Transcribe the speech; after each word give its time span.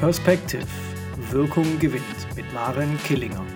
Perspective. 0.00 0.66
Wirkung 1.30 1.78
gewinnt 1.78 2.36
mit 2.36 2.52
Maren 2.52 2.98
Killinger. 3.04 3.46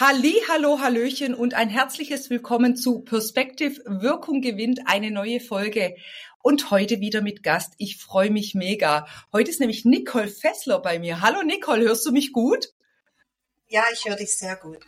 Halli, 0.00 0.40
hallo, 0.48 0.80
hallöchen 0.80 1.34
und 1.34 1.52
ein 1.52 1.68
herzliches 1.68 2.30
Willkommen 2.30 2.74
zu 2.74 3.00
Perspective 3.00 3.82
Wirkung 3.84 4.40
gewinnt, 4.40 4.80
eine 4.86 5.10
neue 5.10 5.40
Folge. 5.40 5.94
Und 6.42 6.70
heute 6.70 7.00
wieder 7.00 7.20
mit 7.20 7.42
Gast. 7.42 7.74
Ich 7.76 7.98
freue 7.98 8.30
mich 8.30 8.54
mega. 8.54 9.06
Heute 9.30 9.50
ist 9.50 9.60
nämlich 9.60 9.84
Nicole 9.84 10.28
Fessler 10.28 10.80
bei 10.80 10.98
mir. 10.98 11.20
Hallo 11.20 11.42
Nicole, 11.42 11.84
hörst 11.84 12.06
du 12.06 12.10
mich 12.10 12.32
gut? 12.32 12.72
Ja, 13.68 13.84
ich 13.92 14.06
höre 14.06 14.16
dich 14.16 14.38
sehr 14.38 14.56
gut. 14.56 14.86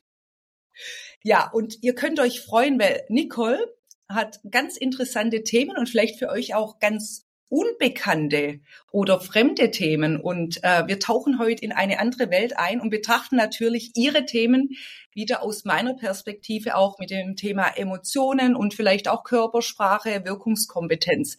Ja, 1.23 1.51
und 1.53 1.83
ihr 1.83 1.95
könnt 1.95 2.21
euch 2.21 2.41
freuen, 2.41 2.81
weil 2.81 3.05
Nicole 3.11 3.77
hat 4.09 4.41
ganz 4.51 4.79
interessante 4.79 5.43
Themen 5.43 5.77
und 5.77 5.91
vielleicht 5.91 6.19
für 6.19 6.31
euch 6.31 6.55
auch 6.55 6.79
ganz 6.79 7.27
unbekannte 7.49 8.61
oder 8.91 9.21
fremde 9.21 9.71
Themen. 9.71 10.21
Und 10.21 10.63
äh, 10.65 10.87
wir 10.87 10.99
tauchen 10.99 11.39
heute 11.39 11.65
in 11.65 11.73
eine 11.73 12.01
andere 12.01 12.31
Welt 12.31 12.59
ein 12.59 12.81
und 12.81 12.91
betrachten 12.91 13.37
natürlich 13.37 13.93
Ihre 13.95 14.27
Themen 14.27 14.71
wieder 15.13 15.43
aus 15.43 15.65
meiner 15.65 15.95
Perspektive 15.95 16.77
auch 16.77 16.99
mit 16.99 17.11
dem 17.11 17.37
Thema 17.37 17.69
Emotionen 17.77 18.57
und 18.57 18.75
vielleicht 18.75 19.09
auch 19.09 19.25
Körpersprache, 19.25 20.25
Wirkungskompetenz. 20.25 21.39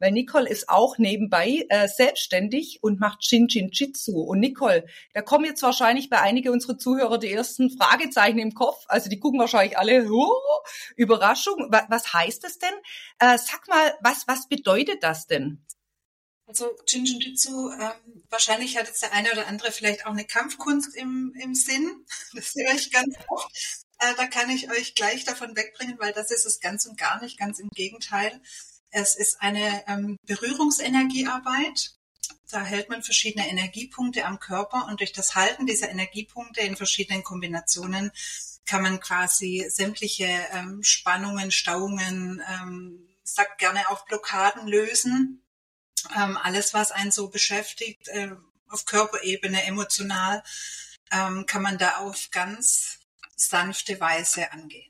Weil 0.00 0.12
Nicole 0.12 0.48
ist 0.48 0.68
auch 0.68 0.98
nebenbei 0.98 1.66
äh, 1.68 1.86
selbstständig 1.86 2.78
und 2.82 2.98
macht 2.98 3.24
Shin 3.24 3.48
Shin 3.48 3.70
Jitsu. 3.72 4.20
Und 4.20 4.40
Nicole, 4.40 4.86
da 5.14 5.22
kommen 5.22 5.44
jetzt 5.44 5.62
wahrscheinlich 5.62 6.10
bei 6.10 6.20
einigen 6.20 6.48
unserer 6.48 6.78
Zuhörer 6.78 7.18
die 7.18 7.32
ersten 7.32 7.70
Fragezeichen 7.70 8.38
im 8.38 8.54
Kopf. 8.54 8.84
Also 8.88 9.08
die 9.08 9.20
gucken 9.20 9.38
wahrscheinlich 9.38 9.78
alle, 9.78 10.10
oh, 10.10 10.32
Überraschung. 10.96 11.68
Was, 11.70 11.84
was 11.88 12.12
heißt 12.12 12.42
das 12.42 12.58
denn? 12.58 12.74
Äh, 13.18 13.38
sag 13.38 13.68
mal, 13.68 13.94
was, 14.00 14.26
was 14.26 14.48
bedeutet 14.48 15.02
das 15.02 15.26
denn? 15.26 15.64
Also 16.46 16.68
Jinjitsu, 16.88 17.70
ähm, 17.70 18.24
wahrscheinlich 18.28 18.76
hat 18.76 18.88
jetzt 18.88 19.02
der 19.02 19.12
eine 19.12 19.30
oder 19.30 19.46
andere 19.46 19.70
vielleicht 19.70 20.04
auch 20.04 20.10
eine 20.10 20.24
Kampfkunst 20.24 20.96
im, 20.96 21.32
im 21.40 21.54
Sinn. 21.54 22.04
Das 22.34 22.54
höre 22.56 22.74
ich 22.74 22.90
ganz 22.90 23.14
oft. 23.28 23.86
Äh, 24.00 24.14
da 24.16 24.26
kann 24.26 24.50
ich 24.50 24.68
euch 24.70 24.96
gleich 24.96 25.24
davon 25.24 25.54
wegbringen, 25.54 25.98
weil 26.00 26.12
das 26.12 26.32
ist 26.32 26.46
es 26.46 26.58
ganz 26.58 26.86
und 26.86 26.98
gar 26.98 27.22
nicht, 27.22 27.38
ganz 27.38 27.60
im 27.60 27.68
Gegenteil. 27.68 28.40
Es 28.90 29.14
ist 29.14 29.40
eine 29.40 29.84
ähm, 29.86 30.18
Berührungsenergiearbeit. 30.26 31.92
Da 32.50 32.64
hält 32.64 32.88
man 32.88 33.02
verschiedene 33.02 33.48
Energiepunkte 33.48 34.24
am 34.24 34.40
Körper 34.40 34.86
und 34.88 35.00
durch 35.00 35.12
das 35.12 35.34
Halten 35.36 35.66
dieser 35.66 35.88
Energiepunkte 35.88 36.60
in 36.60 36.76
verschiedenen 36.76 37.22
Kombinationen 37.22 38.10
kann 38.66 38.82
man 38.82 39.00
quasi 39.00 39.66
sämtliche 39.68 40.28
ähm, 40.52 40.82
Spannungen, 40.82 41.50
Stauungen, 41.50 42.42
ähm, 42.48 43.08
sagt 43.22 43.58
gerne 43.58 43.88
auch 43.88 44.04
Blockaden 44.06 44.66
lösen. 44.66 45.44
Ähm, 46.16 46.36
alles, 46.36 46.74
was 46.74 46.92
einen 46.92 47.10
so 47.10 47.28
beschäftigt, 47.28 48.08
äh, 48.08 48.30
auf 48.68 48.84
Körperebene, 48.84 49.64
emotional, 49.64 50.42
ähm, 51.10 51.46
kann 51.46 51.62
man 51.62 51.78
da 51.78 51.96
auf 51.96 52.30
ganz 52.30 52.98
sanfte 53.36 54.00
Weise 54.00 54.52
angehen. 54.52 54.89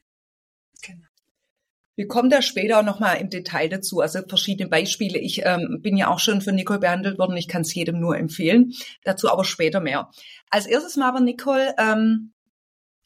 Wir 1.96 2.06
kommen 2.08 2.30
da 2.30 2.40
später 2.40 2.82
nochmal 2.82 3.20
im 3.20 3.30
Detail 3.30 3.68
dazu, 3.68 4.00
also 4.00 4.20
verschiedene 4.26 4.68
Beispiele. 4.68 5.18
Ich 5.18 5.42
ähm, 5.44 5.80
bin 5.82 5.96
ja 5.96 6.08
auch 6.08 6.18
schon 6.18 6.40
von 6.40 6.54
Nicole 6.54 6.78
behandelt 6.78 7.18
worden, 7.18 7.36
ich 7.36 7.48
kann 7.48 7.62
es 7.62 7.74
jedem 7.74 8.00
nur 8.00 8.16
empfehlen. 8.16 8.72
Dazu 9.04 9.28
aber 9.30 9.44
später 9.44 9.80
mehr. 9.80 10.10
Als 10.48 10.66
erstes 10.66 10.96
mal 10.96 11.08
aber, 11.08 11.20
Nicole, 11.20 11.74
ähm, 11.78 12.32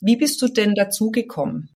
wie 0.01 0.17
bist 0.17 0.41
du 0.43 0.49
denn 0.49 0.75
dazu 0.75 1.11
gekommen? 1.11 1.75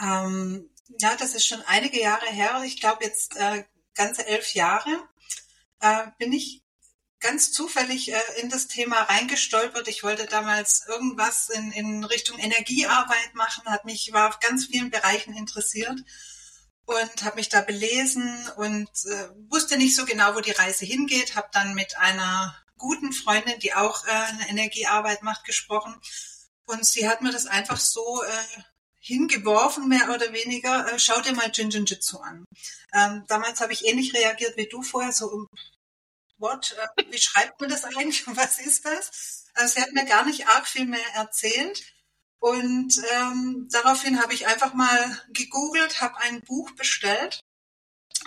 Ähm, 0.00 0.70
ja, 1.00 1.16
das 1.18 1.34
ist 1.34 1.46
schon 1.46 1.62
einige 1.66 2.00
Jahre 2.00 2.26
her. 2.26 2.62
Ich 2.64 2.80
glaube 2.80 3.04
jetzt 3.04 3.36
äh, 3.36 3.64
ganze 3.94 4.26
elf 4.26 4.54
Jahre 4.54 4.90
äh, 5.80 6.06
bin 6.18 6.32
ich 6.32 6.62
ganz 7.20 7.52
zufällig 7.52 8.12
äh, 8.12 8.20
in 8.40 8.48
das 8.48 8.68
Thema 8.68 9.02
reingestolpert. 9.02 9.88
Ich 9.88 10.02
wollte 10.02 10.26
damals 10.26 10.84
irgendwas 10.86 11.48
in, 11.48 11.72
in 11.72 12.04
Richtung 12.04 12.38
Energiearbeit 12.38 13.34
machen, 13.34 13.64
hat 13.66 13.84
mich 13.84 14.12
war 14.12 14.28
auf 14.28 14.40
ganz 14.40 14.66
vielen 14.66 14.90
Bereichen 14.90 15.34
interessiert 15.34 15.98
und 16.84 17.24
habe 17.24 17.36
mich 17.36 17.48
da 17.48 17.60
belesen 17.60 18.48
und 18.56 18.88
äh, 19.06 19.28
wusste 19.50 19.76
nicht 19.76 19.94
so 19.94 20.04
genau, 20.04 20.34
wo 20.34 20.40
die 20.40 20.52
Reise 20.52 20.84
hingeht. 20.84 21.36
Habe 21.36 21.48
dann 21.52 21.74
mit 21.74 21.98
einer 21.98 22.56
guten 22.78 23.12
Freundin, 23.12 23.58
die 23.58 23.74
auch 23.74 24.06
äh, 24.06 24.10
eine 24.10 24.48
Energiearbeit 24.48 25.22
macht, 25.22 25.44
gesprochen 25.44 26.00
und 26.68 26.86
sie 26.86 27.08
hat 27.08 27.22
mir 27.22 27.32
das 27.32 27.46
einfach 27.46 27.78
so 27.78 28.22
äh, 28.22 28.62
hingeworfen, 29.00 29.88
mehr 29.88 30.10
oder 30.14 30.32
weniger. 30.32 30.92
Äh, 30.92 30.98
schau 30.98 31.20
dir 31.20 31.34
mal 31.34 31.50
Jin 31.52 31.70
Jin 31.70 31.86
Jitsu 31.86 32.18
an. 32.18 32.44
Ähm, 32.92 33.24
damals 33.26 33.60
habe 33.60 33.72
ich 33.72 33.86
ähnlich 33.86 34.14
reagiert 34.14 34.56
wie 34.56 34.68
du 34.68 34.82
vorher, 34.82 35.12
so 35.12 35.46
what, 36.38 36.76
äh, 36.96 37.04
wie 37.10 37.18
schreibt 37.18 37.60
man 37.60 37.70
das 37.70 37.84
eigentlich 37.84 38.26
und 38.26 38.36
was 38.36 38.58
ist 38.58 38.84
das? 38.84 39.44
Also 39.54 39.74
sie 39.74 39.82
hat 39.82 39.92
mir 39.92 40.04
gar 40.04 40.24
nicht 40.24 40.48
arg 40.48 40.66
viel 40.66 40.86
mehr 40.86 41.14
erzählt. 41.14 41.82
Und 42.40 42.94
ähm, 43.14 43.68
daraufhin 43.72 44.22
habe 44.22 44.32
ich 44.32 44.46
einfach 44.46 44.72
mal 44.72 45.22
gegoogelt, 45.30 46.00
habe 46.00 46.18
ein 46.18 46.40
Buch 46.42 46.70
bestellt 46.72 47.40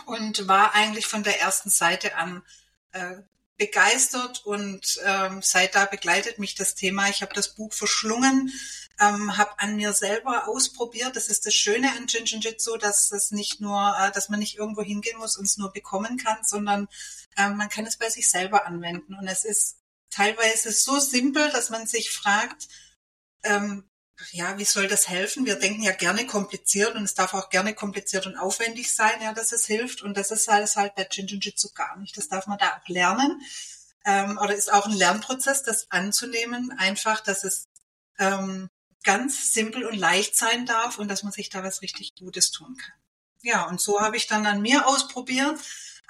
und 0.06 0.50
war 0.50 0.76
eigentlich 0.76 1.08
von 1.08 1.24
der 1.24 1.40
ersten 1.40 1.70
Seite 1.70 2.16
an 2.16 2.44
äh, 2.92 3.22
begeistert 3.58 4.44
und 4.46 5.00
ähm, 5.06 5.42
seit 5.42 5.76
da 5.76 5.86
begleitet 5.86 6.40
mich 6.40 6.56
das 6.56 6.76
Thema. 6.76 7.10
Ich 7.10 7.22
habe 7.22 7.34
das 7.34 7.56
Buch 7.56 7.72
verschlungen, 7.72 8.52
ähm, 9.00 9.38
habe 9.38 9.60
an 9.60 9.76
mir 9.76 9.94
selber 9.94 10.48
ausprobiert. 10.48 11.16
Das 11.16 11.28
ist 11.28 11.46
das 11.46 11.54
Schöne 11.54 11.92
an 11.92 12.08
Jinjitsu, 12.08 12.78
dass 12.78 13.12
es 13.12 13.32
nicht 13.32 13.62
nur, 13.62 13.96
äh, 14.00 14.12
dass 14.12 14.30
man 14.30 14.40
nicht 14.40 14.58
irgendwo 14.58 14.82
hingehen 14.82 15.18
muss 15.18 15.38
und 15.38 15.46
es 15.46 15.58
nur 15.58 15.72
bekommen 15.72 16.18
kann, 16.18 16.38
sondern 16.44 16.88
ähm, 17.38 17.58
man 17.58 17.70
kann 17.70 17.86
es 17.86 17.98
bei 17.98 18.10
sich 18.10 18.30
selber 18.30 18.66
anwenden. 18.66 19.16
Und 19.16 19.28
es 19.28 19.46
ist 19.46 19.78
teilweise 20.10 20.72
so 20.72 21.00
simpel, 21.00 21.50
dass 21.52 21.70
man 21.70 21.88
sich 21.88 22.12
fragt, 22.12 22.68
ähm, 23.44 23.90
ja, 24.32 24.58
wie 24.58 24.66
soll 24.66 24.88
das 24.88 25.10
helfen? 25.10 25.46
Wir 25.46 25.56
denken 25.56 25.82
ja 25.82 25.94
gerne 25.94 26.28
kompliziert 26.28 26.96
und 26.96 27.04
es 27.04 27.16
darf 27.16 27.34
auch 27.34 27.50
gerne 27.50 27.74
kompliziert 27.74 28.28
und 28.28 28.38
aufwendig 28.38 28.94
sein, 28.94 29.22
ja, 29.22 29.34
dass 29.34 29.52
es 29.52 29.66
hilft. 29.66 30.04
Und 30.04 30.16
das 30.16 30.32
ist 30.32 30.48
halt, 30.48 30.74
halt 30.76 30.96
bei 30.96 31.08
Jinjitsu 31.10 31.70
gar 31.74 31.98
nicht. 31.98 32.16
Das 32.18 32.28
darf 32.28 32.48
man 32.48 32.60
da 32.60 32.78
auch 32.78 32.88
lernen. 32.88 33.42
Ähm, 34.06 34.38
oder 34.38 34.56
ist 34.56 34.72
auch 34.72 34.86
ein 34.86 34.94
Lernprozess, 34.94 35.64
das 35.64 35.90
anzunehmen, 35.92 36.72
einfach, 36.78 37.22
dass 37.22 37.44
es 37.44 37.68
ähm, 38.20 38.70
ganz 39.04 39.54
simpel 39.54 39.86
und 39.86 39.98
leicht 39.98 40.36
sein 40.36 40.66
darf 40.66 40.98
und 40.98 41.08
dass 41.08 41.24
man 41.24 41.32
sich 41.32 41.50
da 41.50 41.64
was 41.64 41.82
richtig 41.82 42.16
Gutes 42.16 42.52
tun 42.52 42.78
kann. 42.78 42.96
Ja, 43.42 43.68
und 43.68 43.82
so 43.82 44.02
habe 44.02 44.18
ich 44.18 44.28
dann 44.28 44.46
an 44.46 44.62
mir 44.62 44.88
ausprobiert 44.88 45.60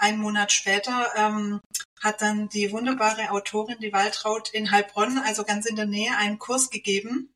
ein 0.02 0.18
Monat 0.18 0.52
später 0.52 1.12
ähm, 1.16 1.62
hat 2.02 2.24
dann 2.24 2.50
die 2.50 2.72
wunderbare 2.72 3.30
Autorin, 3.30 3.78
die 3.80 3.94
Waltraud 3.94 4.50
in 4.50 4.72
Heilbronn, 4.72 5.20
also 5.20 5.44
ganz 5.44 5.68
in 5.68 5.76
der 5.76 5.86
Nähe, 5.86 6.18
einen 6.18 6.40
Kurs 6.40 6.72
gegeben. 6.72 7.32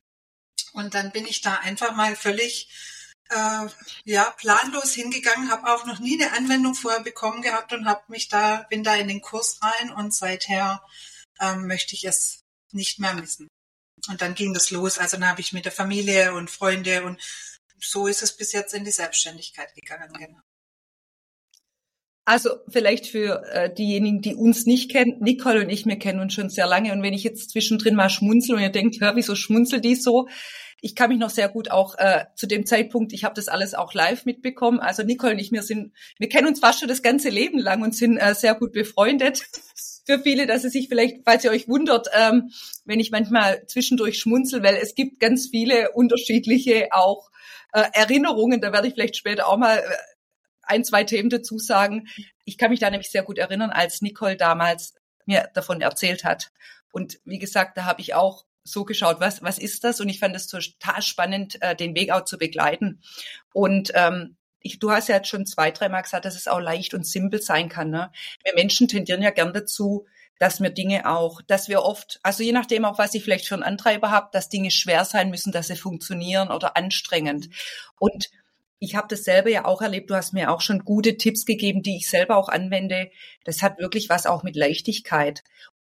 Und 0.74 0.96
dann 0.96 1.12
bin 1.12 1.28
ich 1.28 1.42
da 1.42 1.58
einfach 1.58 1.96
mal 1.96 2.16
völlig 2.16 2.68
äh, 3.30 3.68
ja 4.04 4.32
planlos 4.32 4.96
hingegangen, 4.96 5.52
habe 5.52 5.72
auch 5.72 5.86
noch 5.86 6.00
nie 6.00 6.20
eine 6.20 6.36
Anwendung 6.36 6.74
vorher 6.74 7.02
bekommen 7.02 7.44
gehabt 7.44 7.72
und 7.72 7.86
habe 7.86 8.02
mich 8.08 8.30
da 8.30 8.66
bin 8.70 8.84
da 8.84 8.96
in 8.96 9.10
den 9.10 9.22
Kurs 9.22 9.60
rein 9.62 9.92
und 9.92 10.14
seither 10.14 10.84
ähm, 11.40 11.68
möchte 11.68 11.94
ich 11.94 12.04
es 12.06 12.42
nicht 12.72 13.00
mehr 13.00 13.14
missen. 13.14 13.48
Und 14.10 14.22
dann 14.22 14.36
ging 14.36 14.54
das 14.54 14.72
los. 14.72 14.98
Also 14.98 15.18
dann 15.18 15.30
habe 15.30 15.42
ich 15.42 15.54
mit 15.54 15.66
der 15.66 15.72
Familie 15.72 16.34
und 16.34 16.50
Freunde 16.50 17.04
und 17.04 17.20
so 17.80 18.08
ist 18.08 18.24
es 18.24 18.36
bis 18.36 18.52
jetzt 18.54 18.74
in 18.74 18.86
die 18.86 18.92
Selbstständigkeit 18.92 19.74
gegangen. 19.76 20.12
Genau. 20.14 20.40
Also 22.28 22.58
vielleicht 22.68 23.06
für 23.06 23.44
äh, 23.52 23.72
diejenigen, 23.72 24.22
die 24.22 24.34
uns 24.34 24.66
nicht 24.66 24.90
kennen, 24.90 25.18
Nicole 25.20 25.62
und 25.62 25.70
ich, 25.70 25.86
wir 25.86 26.00
kennen 26.00 26.20
uns 26.20 26.34
schon 26.34 26.50
sehr 26.50 26.66
lange. 26.66 26.92
Und 26.92 27.04
wenn 27.04 27.14
ich 27.14 27.24
jetzt 27.24 27.52
zwischendrin 27.52 27.96
mal 27.96 28.10
schmunzel 28.10 28.56
und 28.56 28.62
ihr 28.62 28.72
denkt, 28.72 29.00
hör, 29.00 29.16
wieso 29.16 29.36
schmunzelt 29.36 29.86
die 29.86 29.96
so? 29.96 30.28
Ich 30.82 30.96
kann 30.96 31.10
mich 31.10 31.20
noch 31.20 31.30
sehr 31.30 31.50
gut 31.50 31.72
auch 31.72 31.98
äh, 31.98 32.26
zu 32.36 32.48
dem 32.48 32.66
Zeitpunkt, 32.66 33.14
ich 33.14 33.24
habe 33.24 33.36
das 33.36 33.48
alles 33.48 33.74
auch 33.74 33.94
live 33.94 34.26
mitbekommen. 34.26 34.80
Also 34.80 35.04
Nicole 35.04 35.34
und 35.34 35.40
ich, 35.40 35.52
wir 35.52 35.64
sind, 35.64 35.94
wir 36.20 36.30
kennen 36.30 36.48
uns 36.48 36.60
fast 36.60 36.80
schon 36.80 36.90
das 36.90 37.02
ganze 37.02 37.30
Leben 37.30 37.60
lang 37.60 37.82
und 37.82 37.96
sind 37.96 38.18
äh, 38.18 38.36
sehr 38.36 38.56
gut 38.56 38.74
befreundet. 38.74 39.44
Für 40.06 40.20
viele, 40.20 40.46
dass 40.46 40.64
es 40.64 40.74
sich 40.74 40.88
vielleicht, 40.88 41.22
falls 41.26 41.44
ihr 41.44 41.50
euch 41.50 41.68
wundert, 41.68 42.08
ähm, 42.14 42.52
wenn 42.84 43.00
ich 43.00 43.10
manchmal 43.10 43.66
zwischendurch 43.66 44.20
schmunzel, 44.20 44.62
weil 44.62 44.76
es 44.76 44.94
gibt 44.94 45.20
ganz 45.20 45.48
viele 45.48 45.92
unterschiedliche 45.94 46.90
auch 46.92 47.32
äh, 47.74 47.86
Erinnerungen. 47.94 48.62
Da 48.62 48.72
werde 48.72 48.88
ich 48.88 48.94
vielleicht 48.94 49.18
später 49.18 49.48
auch 49.48 49.58
mal 49.58 49.78
äh, 49.78 49.84
ein, 50.62 50.84
zwei 50.84 51.04
Themen 51.04 51.30
dazu 51.30 51.58
sagen. 51.58 52.08
Ich 52.44 52.58
kann 52.58 52.70
mich 52.70 52.80
da 52.80 52.90
nämlich 52.90 53.10
sehr 53.10 53.24
gut 53.24 53.38
erinnern, 53.38 53.72
als 53.72 54.02
Nicole 54.02 54.38
damals 54.38 54.94
mir 55.26 55.50
davon 55.54 55.82
erzählt 55.82 56.24
hat. 56.24 56.52
Und 56.92 57.20
wie 57.26 57.40
gesagt, 57.40 57.78
da 57.78 57.86
habe 57.86 58.02
ich 58.02 58.14
auch 58.14 58.46
so 58.66 58.84
geschaut, 58.84 59.20
was, 59.20 59.42
was 59.44 59.58
ist 59.58 59.84
das? 59.84 60.02
Und 60.02 60.10
ich 60.10 60.20
fand 60.20 60.36
es 60.36 60.48
total 60.48 61.02
spannend, 61.02 61.62
äh, 61.62 61.76
den 61.76 61.96
Weg 61.96 62.12
auch 62.12 62.26
zu 62.26 62.38
begleiten. 62.38 63.02
Und 63.54 63.92
ähm, 63.94 64.36
ich, 64.60 64.80
du 64.80 64.92
hast 64.92 65.08
ja 65.08 65.18
jetzt 65.18 65.30
schon 65.30 65.46
zwei, 65.46 65.70
dreimal 65.70 66.02
gesagt, 66.02 66.26
dass 66.26 66.36
es 66.36 66.48
auch 66.48 66.60
leicht 66.60 66.96
und 66.96 67.06
simpel 67.06 67.42
sein 67.42 67.70
kann. 67.70 67.92
Ne? 67.92 68.12
Wir 68.44 68.56
Menschen 68.56 68.88
tendieren 68.88 69.22
ja 69.22 69.30
gern 69.30 69.54
dazu, 69.54 70.08
dass 70.40 70.60
wir 70.60 70.72
Dinge 70.72 71.08
auch, 71.10 71.42
dass 71.44 71.70
wir 71.70 71.84
oft, 71.84 72.20
also 72.24 72.44
je 72.44 72.52
nachdem 72.52 72.84
auch, 72.84 72.98
was 72.98 73.14
ich 73.14 73.24
vielleicht 73.24 73.48
für 73.48 73.54
einen 73.54 73.64
Antreiber 73.64 74.10
habe, 74.10 74.30
dass 74.34 74.50
Dinge 74.50 74.72
schwer 74.72 75.06
sein 75.06 75.30
müssen, 75.30 75.52
dass 75.52 75.68
sie 75.68 75.76
funktionieren 75.76 76.50
oder 76.50 76.76
anstrengend. 76.76 77.50
Und 78.00 78.30
ich 78.80 78.96
habe 78.96 79.08
das 79.08 79.24
selber 79.24 79.50
ja 79.50 79.66
auch 79.66 79.82
erlebt. 79.82 80.10
Du 80.10 80.16
hast 80.16 80.34
mir 80.34 80.52
auch 80.52 80.62
schon 80.62 80.80
gute 80.80 81.18
Tipps 81.18 81.46
gegeben, 81.46 81.84
die 81.84 81.98
ich 81.98 82.10
selber 82.10 82.36
auch 82.36 82.50
anwende. 82.50 83.12
Das 83.46 83.62
hat 83.62 83.80
wirklich 83.80 84.10
was 84.10 84.26
auch 84.26 84.44
mit 84.44 84.56
Leichtigkeit. 84.56 85.44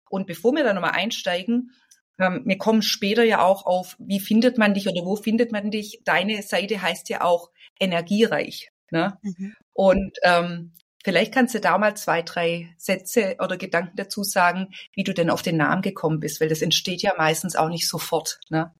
Und 0.09 0.25
bevor 0.25 0.53
wir 0.53 0.63
da 0.63 0.73
nochmal 0.73 0.91
einsteigen, 0.91 1.71
ähm, 2.19 2.44
wir 2.45 2.57
kommen 2.57 2.81
später 2.81 3.24
ja 3.24 3.42
auch 3.42 3.66
auf, 3.66 3.95
wie 4.00 4.19
findet 4.19 4.57
man 4.57 4.74
dich 4.74 4.88
oder 4.88 5.06
wo 5.06 5.16
findet 5.16 5.51
man 5.51 5.71
dich? 5.71 6.01
Deine 6.04 6.42
Seite 6.44 6.81
heißt 6.81 7.10
ja 7.10 7.21
auch 7.21 7.50
energiereich. 7.80 8.71
Ne? 8.92 9.18
Mhm. 9.21 9.56
Und 9.74 10.18
ähm, 10.24 10.74
vielleicht 11.04 11.33
kannst 11.33 11.56
du 11.56 11.60
da 11.60 11.77
mal 11.77 11.95
zwei, 11.95 12.21
drei 12.21 12.74
Sätze 12.77 13.38
oder 13.39 13.57
Gedanken 13.57 13.95
dazu 13.95 14.24
sagen, 14.24 14.74
wie 14.94 15.04
du 15.04 15.13
denn 15.13 15.30
auf 15.30 15.42
den 15.42 15.57
Namen 15.57 15.81
gekommen 15.81 16.19
bist, 16.19 16.42
weil 16.42 16.50
das 16.50 16.62
entsteht 16.62 17.01
ja 17.01 17.13
meistens 17.18 17.56
auch 17.56 17.69
nicht 17.69 17.88
sofort. 17.88 18.39
Ne? 18.50 18.74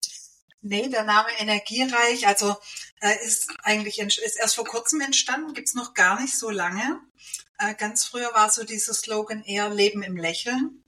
Nee, 0.62 0.90
der 0.90 1.06
Name 1.06 1.30
Energiereich, 1.40 2.28
also 2.28 2.56
äh, 3.00 3.16
ist 3.26 3.50
eigentlich 3.64 4.00
ist 4.00 4.38
erst 4.38 4.56
vor 4.56 4.66
kurzem 4.66 5.00
entstanden, 5.00 5.54
gibt's 5.54 5.74
noch 5.74 5.94
gar 5.94 6.20
nicht 6.20 6.38
so 6.38 6.50
lange. 6.50 7.00
Äh, 7.58 7.76
ganz 7.76 8.06
früher 8.06 8.34
war 8.34 8.50
so 8.50 8.66
dieser 8.66 8.94
Slogan 8.94 9.42
eher 9.44 9.70
Leben 9.70 10.04
im 10.04 10.18
Lächeln. 10.18 10.84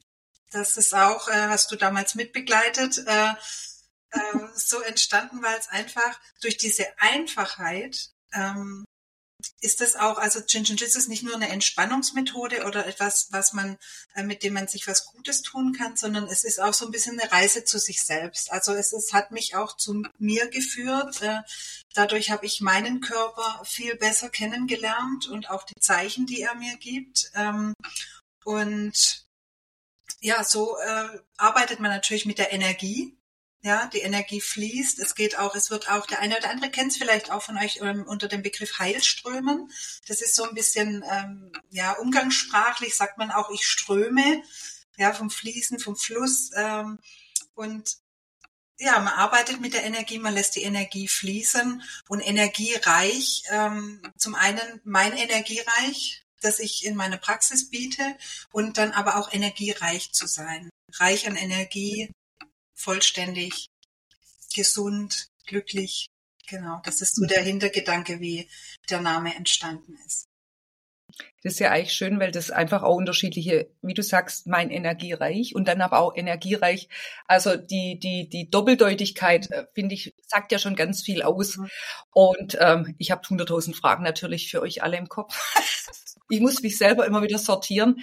Das 0.52 0.78
ist 0.78 0.94
auch, 0.94 1.28
äh, 1.30 1.48
hast 1.48 1.72
du 1.72 1.76
damals 1.76 2.16
mitbegleitet, 2.16 3.00
äh, 3.08 3.34
äh, 4.12 4.20
so 4.56 4.82
entstanden, 4.82 5.42
weil 5.42 5.58
es 5.58 5.70
einfach 5.70 6.20
durch 6.42 6.58
diese 6.58 6.86
Einfachheit 7.00 8.12
ähm, 8.34 8.86
ist 9.60 9.82
das 9.82 9.96
auch, 9.96 10.18
also 10.18 10.40
Jinjinjitsu 10.40 10.98
ist 10.98 11.08
nicht 11.08 11.24
nur 11.24 11.36
eine 11.36 11.50
Entspannungsmethode 11.50 12.66
oder 12.66 12.86
etwas, 12.86 13.28
was 13.32 13.54
man, 13.54 13.78
äh, 14.16 14.24
mit 14.24 14.44
dem 14.44 14.54
man 14.54 14.68
sich 14.68 14.88
was 14.88 15.06
Gutes 15.06 15.42
tun 15.42 15.74
kann, 15.74 15.96
sondern 15.96 16.26
es 16.26 16.44
ist 16.44 16.60
auch 16.60 16.74
so 16.74 16.86
ein 16.86 16.92
bisschen 16.92 17.20
eine 17.20 17.32
Reise 17.32 17.64
zu 17.64 17.80
sich 17.80 18.04
selbst. 18.04 18.52
Also 18.52 18.74
es 18.74 18.94
ist, 18.94 19.14
hat 19.14 19.32
mich 19.32 19.56
auch 19.56 19.76
zu 19.78 20.04
mir 20.18 20.48
geführt. 20.50 21.22
Äh, 21.22 21.42
dadurch 21.94 22.32
habe 22.32 22.46
ich 22.46 22.62
meinen 22.62 23.02
Körper 23.02 23.64
viel 23.66 23.96
besser 23.96 24.30
kennengelernt 24.30 25.28
und 25.28 25.50
auch 25.50 25.64
die 25.64 25.80
Zeichen, 25.80 26.26
die 26.26 26.42
er 26.42 26.56
mir 26.56 26.78
gibt. 26.78 27.32
Ähm, 27.36 27.74
und 28.44 29.26
ja, 30.22 30.44
so 30.44 30.78
äh, 30.78 31.20
arbeitet 31.38 31.80
man 31.80 31.92
natürlich 31.92 32.26
mit 32.26 32.38
der 32.38 32.54
Energie. 32.54 33.18
Ja, 33.64 33.88
die 33.88 34.00
Energie 34.00 34.42
fließt. 34.42 34.98
Es 35.00 35.14
geht 35.14 35.38
auch, 35.38 35.54
es 35.56 35.70
wird 35.70 35.90
auch, 35.90 36.08
der 36.08 36.20
eine 36.20 36.38
oder 36.38 36.50
andere 36.50 36.72
kennt 36.72 36.92
es 36.92 36.98
vielleicht 36.98 37.32
auch 37.32 37.44
von 37.44 37.58
euch 37.60 37.80
ähm, 37.82 38.06
unter 38.08 38.28
dem 38.28 38.42
Begriff 38.42 38.80
Heilströmen. 38.80 39.72
Das 40.08 40.22
ist 40.22 40.36
so 40.36 40.44
ein 40.44 40.56
bisschen, 40.56 41.04
ähm, 41.12 41.52
ja, 41.70 41.92
umgangssprachlich 41.94 42.96
sagt 42.96 43.20
man 43.20 43.30
auch, 43.30 43.52
ich 43.52 43.66
ströme, 43.68 44.42
ja, 44.98 45.14
vom 45.14 45.30
Fließen, 45.30 45.80
vom 45.80 45.96
Fluss. 45.96 46.50
Ähm, 46.56 46.98
und 47.54 47.98
ja, 48.80 49.00
man 49.00 49.14
arbeitet 49.14 49.62
mit 49.62 49.74
der 49.74 49.84
Energie, 49.84 50.18
man 50.18 50.34
lässt 50.34 50.56
die 50.56 50.64
Energie 50.64 51.08
fließen 51.08 51.84
und 52.08 52.20
energiereich. 52.20 53.44
Ähm, 53.52 54.02
zum 54.18 54.34
einen 54.34 54.82
mein 54.84 55.14
Energiereich, 55.14 56.24
das 56.42 56.60
ich 56.60 56.86
in 56.86 56.96
meiner 56.96 57.18
Praxis 57.18 57.70
biete 57.70 58.18
und 58.52 58.78
dann 58.78 58.92
aber 58.92 59.18
auch 59.18 59.32
energiereich 59.34 60.12
zu 60.12 60.28
sein. 60.28 60.70
Reich 60.94 61.28
an 61.28 61.36
Energie, 61.36 62.12
vollständig, 62.74 63.68
gesund, 64.54 65.30
glücklich. 65.46 66.08
Genau, 66.48 66.82
das 66.84 67.02
ist 67.02 67.16
so 67.16 67.26
der 67.26 67.44
Hintergedanke, 67.44 68.20
wie 68.20 68.50
der 68.90 69.02
Name 69.02 69.36
entstanden 69.36 69.96
ist. 70.06 70.26
Das 71.44 71.54
ist 71.54 71.60
ja 71.60 71.72
eigentlich 71.72 71.94
schön, 71.94 72.20
weil 72.20 72.32
das 72.32 72.52
einfach 72.52 72.84
auch 72.84 72.96
unterschiedliche, 72.96 73.70
wie 73.82 73.94
du 73.94 74.04
sagst, 74.04 74.48
mein 74.48 74.70
energiereich 74.70 75.56
und 75.56 75.68
dann 75.68 75.82
aber 75.82 76.00
auch 76.00 76.16
energiereich. 76.16 76.88
Also 77.28 77.56
die 77.56 78.00
die 78.00 78.30
die 78.30 78.50
Doppeldeutigkeit 78.50 79.50
äh, 79.52 79.66
finde 79.74 79.96
ich 79.96 80.14
sagt 80.28 80.52
ja 80.52 80.60
schon 80.60 80.76
ganz 80.76 81.02
viel 81.02 81.22
aus. 81.24 81.58
Mhm. 81.58 81.70
Und 82.12 82.58
ähm, 82.60 82.96
ich 82.98 83.12
habe 83.12 83.28
hunderttausend 83.28 83.76
Fragen 83.76 84.04
natürlich 84.04 84.52
für 84.52 84.62
euch 84.62 84.84
alle 84.84 84.98
im 84.98 85.10
Kopf. 85.10 85.36
ich 86.32 86.42
muss 86.42 86.62
mich 86.62 86.78
selber 86.78 87.06
immer 87.06 87.22
wieder 87.22 87.38
sortieren. 87.38 88.02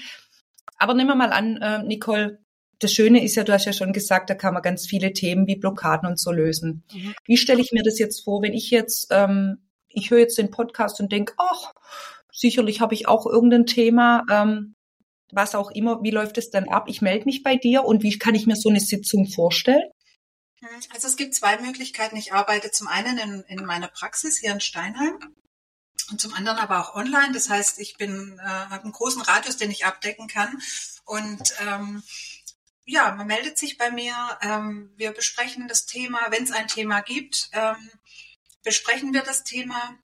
Aber 0.76 0.94
nehmen 0.94 1.10
wir 1.10 1.16
mal 1.16 1.32
an, 1.32 1.56
äh, 1.56 1.82
Nicole, 1.82 2.38
das 2.78 2.92
Schöne 2.92 3.24
ist 3.24 3.34
ja, 3.34 3.44
du 3.44 3.52
hast 3.52 3.64
ja 3.64 3.72
schon 3.72 3.92
gesagt, 3.92 4.30
da 4.30 4.34
kann 4.34 4.54
man 4.54 4.62
ganz 4.62 4.86
viele 4.86 5.12
Themen 5.12 5.46
wie 5.46 5.56
Blockaden 5.56 6.08
und 6.08 6.20
so 6.20 6.30
lösen. 6.30 6.84
Mhm. 6.92 7.14
Wie 7.24 7.36
stelle 7.36 7.60
ich 7.60 7.72
mir 7.72 7.82
das 7.82 7.98
jetzt 7.98 8.22
vor, 8.22 8.42
wenn 8.42 8.52
ich 8.52 8.70
jetzt, 8.70 9.08
ähm, 9.10 9.68
ich 9.88 10.10
höre 10.10 10.20
jetzt 10.20 10.38
den 10.38 10.50
Podcast 10.50 11.00
und 11.00 11.10
denke, 11.10 11.34
ach, 11.38 11.72
sicherlich 12.32 12.80
habe 12.80 12.94
ich 12.94 13.08
auch 13.08 13.26
irgendein 13.26 13.66
Thema, 13.66 14.24
ähm, 14.30 14.74
was 15.32 15.54
auch 15.54 15.70
immer, 15.72 16.02
wie 16.02 16.10
läuft 16.10 16.38
es 16.38 16.50
dann 16.50 16.68
ab? 16.68 16.84
Ich 16.88 17.02
melde 17.02 17.24
mich 17.24 17.42
bei 17.42 17.56
dir 17.56 17.84
und 17.84 18.02
wie 18.02 18.16
kann 18.16 18.34
ich 18.34 18.46
mir 18.46 18.56
so 18.56 18.68
eine 18.68 18.80
Sitzung 18.80 19.26
vorstellen? 19.26 19.90
Mhm. 20.60 20.68
Also 20.94 21.08
es 21.08 21.16
gibt 21.16 21.34
zwei 21.34 21.58
Möglichkeiten. 21.58 22.16
Ich 22.16 22.32
arbeite 22.32 22.70
zum 22.70 22.86
einen 22.86 23.18
in, 23.18 23.44
in 23.48 23.64
meiner 23.64 23.88
Praxis 23.88 24.38
hier 24.38 24.52
in 24.52 24.60
Steinheim 24.60 25.18
und 26.10 26.20
zum 26.20 26.34
anderen 26.34 26.58
aber 26.58 26.80
auch 26.80 26.94
online. 26.94 27.32
Das 27.32 27.50
heißt, 27.50 27.78
ich 27.78 27.96
bin 27.96 28.38
äh, 28.42 28.48
habe 28.48 28.84
einen 28.84 28.92
großen 28.92 29.22
Radius, 29.22 29.56
den 29.56 29.70
ich 29.70 29.84
abdecken 29.84 30.28
kann 30.28 30.60
und 31.04 31.54
ähm, 31.60 32.02
ja, 32.88 33.14
man 33.14 33.26
meldet 33.26 33.58
sich 33.58 33.76
bei 33.76 33.90
mir. 33.90 34.14
Ähm, 34.40 34.90
wir 34.96 35.12
besprechen 35.12 35.68
das 35.68 35.84
Thema. 35.84 36.18
Wenn 36.30 36.44
es 36.44 36.52
ein 36.52 36.68
Thema 36.68 37.00
gibt, 37.00 37.50
ähm, 37.52 37.90
besprechen 38.64 39.12
wir 39.12 39.22
das 39.22 39.44
Thema. 39.44 39.94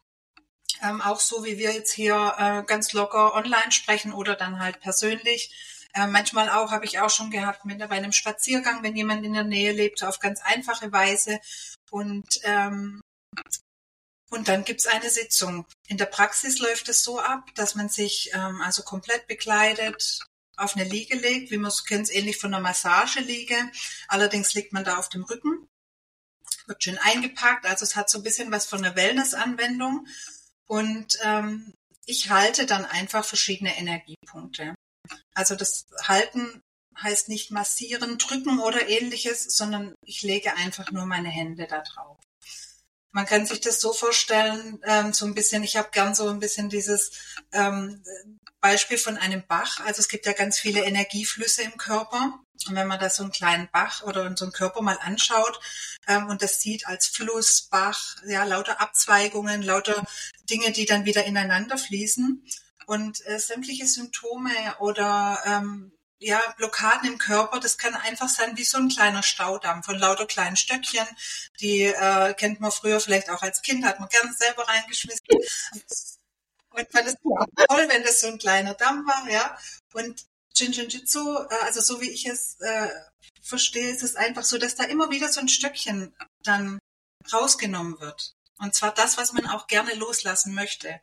Ähm, 0.82 1.00
auch 1.00 1.18
so, 1.20 1.44
wie 1.44 1.56
wir 1.56 1.72
jetzt 1.72 1.92
hier 1.92 2.34
äh, 2.38 2.62
ganz 2.64 2.92
locker 2.92 3.34
online 3.34 3.72
sprechen 3.72 4.12
oder 4.12 4.34
dann 4.36 4.58
halt 4.60 4.80
persönlich. 4.80 5.86
Äh, 5.94 6.06
manchmal 6.08 6.50
auch, 6.50 6.72
habe 6.72 6.84
ich 6.84 7.00
auch 7.00 7.08
schon 7.08 7.30
gehabt, 7.30 7.64
mit 7.64 7.78
bei 7.78 7.96
einem 7.96 8.12
Spaziergang, 8.12 8.82
wenn 8.82 8.96
jemand 8.96 9.24
in 9.24 9.32
der 9.32 9.44
Nähe 9.44 9.72
lebt, 9.72 10.04
auf 10.04 10.18
ganz 10.18 10.42
einfache 10.42 10.92
Weise. 10.92 11.40
Und 11.90 12.40
ähm, 12.44 13.00
und 14.30 14.48
dann 14.48 14.64
gibt's 14.64 14.86
eine 14.86 15.10
Sitzung. 15.10 15.66
In 15.86 15.96
der 15.96 16.06
Praxis 16.06 16.58
läuft 16.58 16.88
es 16.88 17.04
so 17.04 17.20
ab, 17.20 17.50
dass 17.54 17.74
man 17.74 17.88
sich 17.88 18.30
ähm, 18.34 18.60
also 18.60 18.82
komplett 18.82 19.26
bekleidet, 19.26 20.20
auf 20.56 20.76
eine 20.76 20.84
Liege 20.84 21.16
legt, 21.16 21.50
wie 21.50 21.58
man 21.58 21.68
es 21.68 21.84
kennt, 21.84 22.14
ähnlich 22.14 22.38
von 22.38 22.54
einer 22.54 22.62
Massageliege. 22.62 23.56
Allerdings 24.08 24.54
liegt 24.54 24.72
man 24.72 24.84
da 24.84 24.98
auf 24.98 25.08
dem 25.08 25.24
Rücken, 25.24 25.68
wird 26.66 26.82
schön 26.82 26.98
eingepackt. 26.98 27.66
Also 27.66 27.84
es 27.84 27.96
hat 27.96 28.08
so 28.08 28.18
ein 28.18 28.24
bisschen 28.24 28.50
was 28.50 28.66
von 28.66 28.84
einer 28.84 28.96
Wellness-Anwendung. 28.96 30.06
Und 30.66 31.18
ähm, 31.22 31.72
ich 32.06 32.30
halte 32.30 32.66
dann 32.66 32.84
einfach 32.84 33.24
verschiedene 33.24 33.76
Energiepunkte. 33.76 34.74
Also 35.34 35.56
das 35.56 35.86
Halten 36.02 36.62
heißt 37.02 37.28
nicht 37.28 37.50
massieren, 37.50 38.18
drücken 38.18 38.60
oder 38.60 38.88
ähnliches, 38.88 39.44
sondern 39.44 39.94
ich 40.04 40.22
lege 40.22 40.54
einfach 40.56 40.90
nur 40.92 41.06
meine 41.06 41.28
Hände 41.28 41.66
da 41.66 41.82
drauf. 41.82 42.18
Man 43.14 43.26
kann 43.26 43.46
sich 43.46 43.60
das 43.60 43.80
so 43.80 43.92
vorstellen, 43.92 44.80
ähm, 44.82 45.12
so 45.12 45.24
ein 45.24 45.36
bisschen, 45.36 45.62
ich 45.62 45.76
habe 45.76 45.90
gern 45.92 46.16
so 46.16 46.28
ein 46.28 46.40
bisschen 46.40 46.68
dieses 46.68 47.12
ähm, 47.52 48.02
Beispiel 48.60 48.98
von 48.98 49.16
einem 49.16 49.44
Bach. 49.46 49.78
Also 49.86 50.00
es 50.00 50.08
gibt 50.08 50.26
ja 50.26 50.32
ganz 50.32 50.58
viele 50.58 50.82
Energieflüsse 50.84 51.62
im 51.62 51.76
Körper. 51.76 52.40
Und 52.66 52.74
wenn 52.74 52.88
man 52.88 52.98
da 52.98 53.08
so 53.10 53.22
einen 53.22 53.30
kleinen 53.30 53.68
Bach 53.70 54.02
oder 54.02 54.36
so 54.36 54.44
einen 54.44 54.52
Körper 54.52 54.82
mal 54.82 54.98
anschaut 55.00 55.60
ähm, 56.08 56.26
und 56.26 56.42
das 56.42 56.60
sieht 56.60 56.88
als 56.88 57.06
Fluss, 57.06 57.68
Bach, 57.70 58.16
ja, 58.26 58.42
lauter 58.42 58.80
Abzweigungen, 58.80 59.62
lauter 59.62 60.04
Dinge, 60.50 60.72
die 60.72 60.84
dann 60.84 61.04
wieder 61.04 61.24
ineinander 61.24 61.78
fließen. 61.78 62.44
Und 62.86 63.24
äh, 63.28 63.38
sämtliche 63.38 63.86
Symptome 63.86 64.50
oder 64.80 65.40
ähm, 65.46 65.92
ja, 66.18 66.40
Blockaden 66.56 67.08
im 67.08 67.18
Körper, 67.18 67.60
das 67.60 67.78
kann 67.78 67.94
einfach 67.94 68.28
sein 68.28 68.56
wie 68.56 68.64
so 68.64 68.78
ein 68.78 68.88
kleiner 68.88 69.22
Staudamm 69.22 69.82
von 69.82 69.98
lauter 69.98 70.26
kleinen 70.26 70.56
Stöckchen. 70.56 71.06
Die 71.60 71.82
äh, 71.82 72.34
kennt 72.34 72.60
man 72.60 72.72
früher 72.72 73.00
vielleicht 73.00 73.30
auch 73.30 73.42
als 73.42 73.62
Kind, 73.62 73.84
hat 73.84 74.00
man 74.00 74.08
gerne 74.08 74.32
selber 74.32 74.66
reingeschmissen. 74.66 75.26
Und 76.70 76.94
man 76.94 77.06
ist 77.06 77.18
toll, 77.22 77.88
wenn 77.88 78.02
das 78.02 78.20
so 78.20 78.28
ein 78.28 78.38
kleiner 78.38 78.74
Damm 78.74 79.06
war, 79.06 79.28
ja. 79.30 79.56
Und 79.92 80.24
Jinjinjitsu, 80.54 81.38
äh, 81.38 81.54
also 81.62 81.80
so 81.80 82.00
wie 82.00 82.10
ich 82.10 82.26
es 82.26 82.60
äh, 82.60 82.88
verstehe, 83.42 83.90
ist 83.90 84.02
es 84.02 84.16
einfach 84.16 84.44
so, 84.44 84.58
dass 84.58 84.74
da 84.74 84.84
immer 84.84 85.10
wieder 85.10 85.28
so 85.28 85.40
ein 85.40 85.48
Stöckchen 85.48 86.14
dann 86.42 86.78
rausgenommen 87.32 88.00
wird. 88.00 88.34
Und 88.58 88.74
zwar 88.74 88.94
das, 88.94 89.18
was 89.18 89.32
man 89.32 89.46
auch 89.46 89.66
gerne 89.66 89.94
loslassen 89.94 90.54
möchte. 90.54 91.00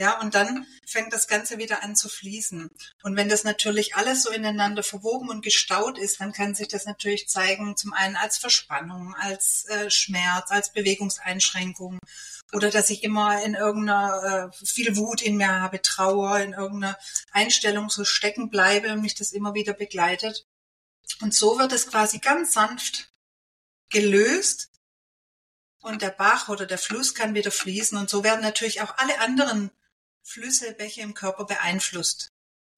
Ja, 0.00 0.18
und 0.18 0.34
dann 0.34 0.66
fängt 0.86 1.12
das 1.12 1.28
Ganze 1.28 1.58
wieder 1.58 1.82
an 1.82 1.94
zu 1.94 2.08
fließen. 2.08 2.70
Und 3.02 3.16
wenn 3.16 3.28
das 3.28 3.44
natürlich 3.44 3.96
alles 3.96 4.22
so 4.22 4.30
ineinander 4.30 4.82
verwoben 4.82 5.28
und 5.28 5.44
gestaut 5.44 5.98
ist, 5.98 6.22
dann 6.22 6.32
kann 6.32 6.54
sich 6.54 6.68
das 6.68 6.86
natürlich 6.86 7.28
zeigen, 7.28 7.76
zum 7.76 7.92
einen 7.92 8.16
als 8.16 8.38
Verspannung, 8.38 9.14
als 9.14 9.66
äh, 9.66 9.90
Schmerz, 9.90 10.50
als 10.50 10.72
Bewegungseinschränkung 10.72 11.98
oder 12.54 12.70
dass 12.70 12.88
ich 12.88 13.04
immer 13.04 13.44
in 13.44 13.52
irgendeiner 13.52 14.50
äh, 14.50 14.66
viel 14.66 14.96
Wut 14.96 15.20
in 15.20 15.36
mir 15.36 15.60
habe, 15.60 15.82
Trauer, 15.82 16.40
in 16.40 16.54
irgendeiner 16.54 16.98
Einstellung 17.32 17.90
so 17.90 18.04
stecken 18.04 18.48
bleibe 18.48 18.94
und 18.94 19.02
mich 19.02 19.14
das 19.14 19.32
immer 19.32 19.52
wieder 19.52 19.74
begleitet. 19.74 20.46
Und 21.20 21.34
so 21.34 21.58
wird 21.58 21.72
es 21.72 21.88
quasi 21.88 22.20
ganz 22.20 22.52
sanft 22.52 23.12
gelöst 23.90 24.70
und 25.82 26.00
der 26.00 26.10
Bach 26.10 26.48
oder 26.48 26.64
der 26.64 26.78
Fluss 26.78 27.14
kann 27.14 27.34
wieder 27.34 27.50
fließen 27.50 27.98
und 27.98 28.08
so 28.08 28.24
werden 28.24 28.40
natürlich 28.40 28.80
auch 28.80 28.96
alle 28.96 29.20
anderen 29.20 29.70
Flüsse, 30.30 30.72
Bäche 30.72 31.00
im 31.00 31.14
Körper 31.14 31.44
beeinflusst. 31.44 32.28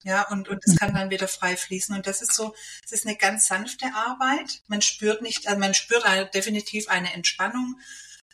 Ja, 0.03 0.27
und, 0.29 0.49
und 0.49 0.61
es 0.65 0.75
kann 0.75 0.93
dann 0.93 1.09
wieder 1.11 1.29
frei 1.29 1.55
fließen. 1.55 1.95
Und 1.95 2.07
das 2.07 2.21
ist 2.21 2.33
so, 2.33 2.53
es 2.83 2.91
ist 2.91 3.05
eine 3.07 3.15
ganz 3.15 3.47
sanfte 3.47 3.85
Arbeit. 3.93 4.61
Man 4.67 4.81
spürt 4.81 5.21
nicht, 5.21 5.47
also 5.47 5.59
man 5.59 5.73
spürt 5.73 6.03
definitiv 6.33 6.89
eine 6.89 7.13
Entspannung. 7.13 7.79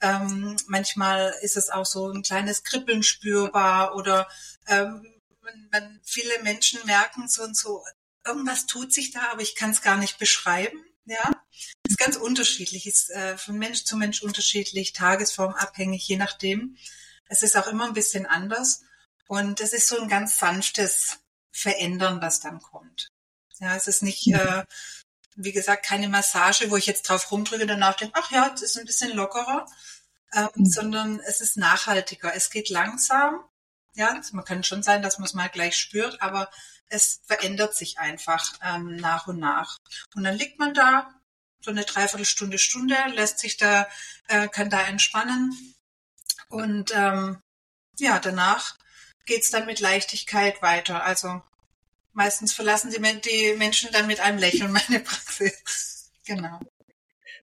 Ähm, 0.01 0.55
manchmal 0.67 1.35
ist 1.41 1.57
es 1.57 1.69
auch 1.69 1.85
so 1.85 2.09
ein 2.09 2.23
kleines 2.23 2.63
Kribbeln 2.63 3.03
spürbar 3.03 3.95
oder 3.95 4.27
ähm, 4.67 5.05
wenn 5.71 5.99
viele 6.03 6.41
Menschen 6.41 6.79
merken 6.85 7.27
so 7.27 7.43
und 7.43 7.55
so, 7.55 7.83
irgendwas 8.25 8.65
tut 8.65 8.93
sich 8.93 9.11
da, 9.11 9.31
aber 9.31 9.41
ich 9.41 9.55
kann 9.55 9.71
es 9.71 9.81
gar 9.81 9.97
nicht 9.97 10.17
beschreiben. 10.17 10.83
Ja, 11.05 11.31
ist 11.87 11.97
ganz 11.97 12.15
unterschiedlich, 12.17 12.87
ist 12.87 13.09
äh, 13.11 13.37
von 13.37 13.57
Mensch 13.57 13.83
zu 13.83 13.97
Mensch 13.97 14.21
unterschiedlich, 14.21 14.93
tagesformabhängig, 14.93 16.07
je 16.07 16.17
nachdem. 16.17 16.77
Es 17.25 17.43
ist 17.43 17.57
auch 17.57 17.67
immer 17.67 17.85
ein 17.85 17.93
bisschen 17.93 18.25
anders 18.25 18.83
und 19.29 19.61
es 19.61 19.73
ist 19.73 19.87
so 19.87 20.01
ein 20.01 20.09
ganz 20.09 20.39
sanftes 20.39 21.19
Verändern, 21.51 22.19
was 22.19 22.39
dann 22.39 22.59
kommt. 22.59 23.11
Ja, 23.59 23.75
es 23.75 23.85
ist 23.85 24.01
nicht, 24.01 24.25
äh, 24.27 24.63
wie 25.35 25.51
gesagt, 25.51 25.85
keine 25.85 26.09
Massage, 26.09 26.71
wo 26.71 26.77
ich 26.77 26.87
jetzt 26.87 27.03
drauf 27.03 27.31
rumdrücke 27.31 27.61
und 27.61 27.67
danach 27.67 27.95
denke, 27.95 28.19
ach 28.19 28.31
ja, 28.31 28.51
es 28.55 28.63
ist 28.63 28.79
ein 28.79 28.87
bisschen 28.87 29.15
lockerer, 29.15 29.67
ähm, 30.33 30.49
mhm. 30.55 30.65
sondern 30.65 31.19
es 31.19 31.41
ist 31.41 31.57
nachhaltiger. 31.57 32.33
Es 32.33 32.49
geht 32.49 32.69
langsam. 32.69 33.43
Ja, 33.93 34.19
man 34.31 34.45
kann 34.45 34.63
schon 34.63 34.81
sein, 34.81 35.03
dass 35.03 35.19
man 35.19 35.27
es 35.27 35.35
mal 35.35 35.49
gleich 35.49 35.77
spürt, 35.77 36.19
aber 36.23 36.49
es 36.87 37.21
verändert 37.27 37.75
sich 37.75 37.99
einfach 37.99 38.55
ähm, 38.63 38.95
nach 38.95 39.27
und 39.27 39.37
nach. 39.37 39.77
Und 40.15 40.23
dann 40.23 40.35
liegt 40.35 40.57
man 40.57 40.73
da 40.73 41.13
so 41.61 41.69
eine 41.69 41.85
Dreiviertelstunde, 41.85 42.57
Stunde, 42.57 42.97
lässt 43.13 43.37
sich 43.37 43.57
da, 43.57 43.87
äh, 44.27 44.47
kann 44.47 44.71
da 44.71 44.81
entspannen. 44.87 45.75
Und 46.47 46.91
ähm, 46.95 47.43
ja, 47.99 48.17
danach 48.17 48.79
geht's 49.29 49.51
dann 49.51 49.65
mit 49.65 49.79
Leichtigkeit 49.79 50.61
weiter. 50.61 51.05
Also 51.05 51.41
meistens 52.13 52.51
verlassen 52.51 52.91
die, 52.91 53.53
Menschen 53.57 53.89
dann 53.93 54.07
mit 54.07 54.19
einem 54.19 54.39
Lächeln 54.39 54.71
meine 54.89 54.99
Praxis. 54.99 56.11
Genau. 56.25 56.59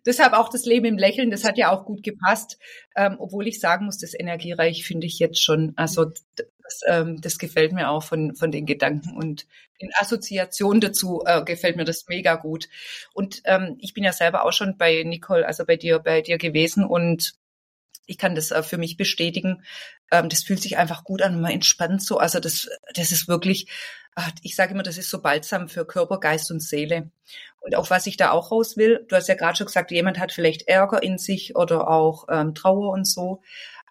Deshalb 0.05 0.35
auch 0.35 0.51
das 0.51 0.67
Leben 0.67 0.87
im 0.87 0.99
Lächeln, 0.99 1.31
das 1.31 1.43
hat 1.43 1.59
ja 1.59 1.71
auch 1.73 1.85
gut 1.85 2.05
gepasst, 2.05 2.59
ähm, 2.95 3.17
obwohl 3.19 3.49
ich 3.49 3.59
sagen 3.59 3.87
muss, 3.87 3.99
das 3.99 4.15
Energiereich 4.15 4.87
finde 4.87 5.07
ich 5.07 5.19
jetzt 5.19 5.43
schon, 5.43 5.73
also 5.75 6.05
das, 6.05 6.81
ähm, 6.87 7.21
das 7.21 7.39
gefällt 7.39 7.73
mir 7.73 7.91
auch 7.91 8.05
von, 8.05 8.37
von 8.37 8.53
den 8.53 8.67
Gedanken 8.67 9.17
und 9.17 9.47
in 9.79 9.91
Assoziation 9.99 10.81
dazu 10.81 11.23
äh, 11.27 11.43
gefällt 11.43 11.77
mir 11.77 11.85
das 11.85 12.07
mega 12.09 12.37
gut. 12.37 12.69
Und 13.15 13.43
ähm, 13.47 13.79
ich 13.81 13.95
bin 13.95 14.05
ja 14.05 14.13
selber 14.13 14.45
auch 14.45 14.53
schon 14.53 14.77
bei 14.77 15.03
Nicole, 15.03 15.45
also 15.45 15.65
bei 15.65 15.77
dir, 15.77 15.99
bei 15.99 16.21
dir 16.21 16.39
gewesen 16.39 16.85
und 16.85 17.35
ich 18.07 18.19
kann 18.19 18.35
das 18.35 18.51
äh, 18.51 18.63
für 18.63 18.79
mich 18.79 18.97
bestätigen. 18.97 19.63
Ähm, 20.11 20.29
das 20.29 20.43
fühlt 20.43 20.63
sich 20.63 20.77
einfach 20.77 21.05
gut 21.05 21.23
an, 21.23 21.41
man 21.41 21.51
entspannt 21.51 22.03
so. 22.03 22.19
Also 22.19 22.41
das, 22.41 22.69
das 22.95 23.13
ist 23.13 23.29
wirklich, 23.29 23.69
ah, 24.15 24.29
ich 24.43 24.57
sage 24.57 24.73
immer, 24.73 24.83
das 24.83 24.99
ist 24.99 25.11
so 25.11 25.21
balsam 25.21 25.69
für 25.69 25.85
Körper, 25.87 26.19
Geist 26.19 26.51
und 26.51 26.61
Seele. 26.61 27.11
Und 27.61 27.77
auch 27.77 27.91
was 27.91 28.07
ich 28.07 28.17
da 28.17 28.31
auch 28.31 28.51
raus 28.51 28.77
will, 28.77 29.05
du 29.09 29.17
hast 29.17 29.29
ja 29.29 29.35
gerade 29.35 29.57
schon 29.57 29.67
gesagt, 29.67 29.91
jemand 29.91 30.19
hat 30.19 30.33
vielleicht 30.33 30.69
Ärger 30.69 31.03
in 31.03 31.19
sich 31.19 31.57
oder 31.57 31.89
auch 31.89 32.27
ähm, 32.31 32.55
Trauer 32.55 32.93
und 32.93 33.07
so. 33.07 33.43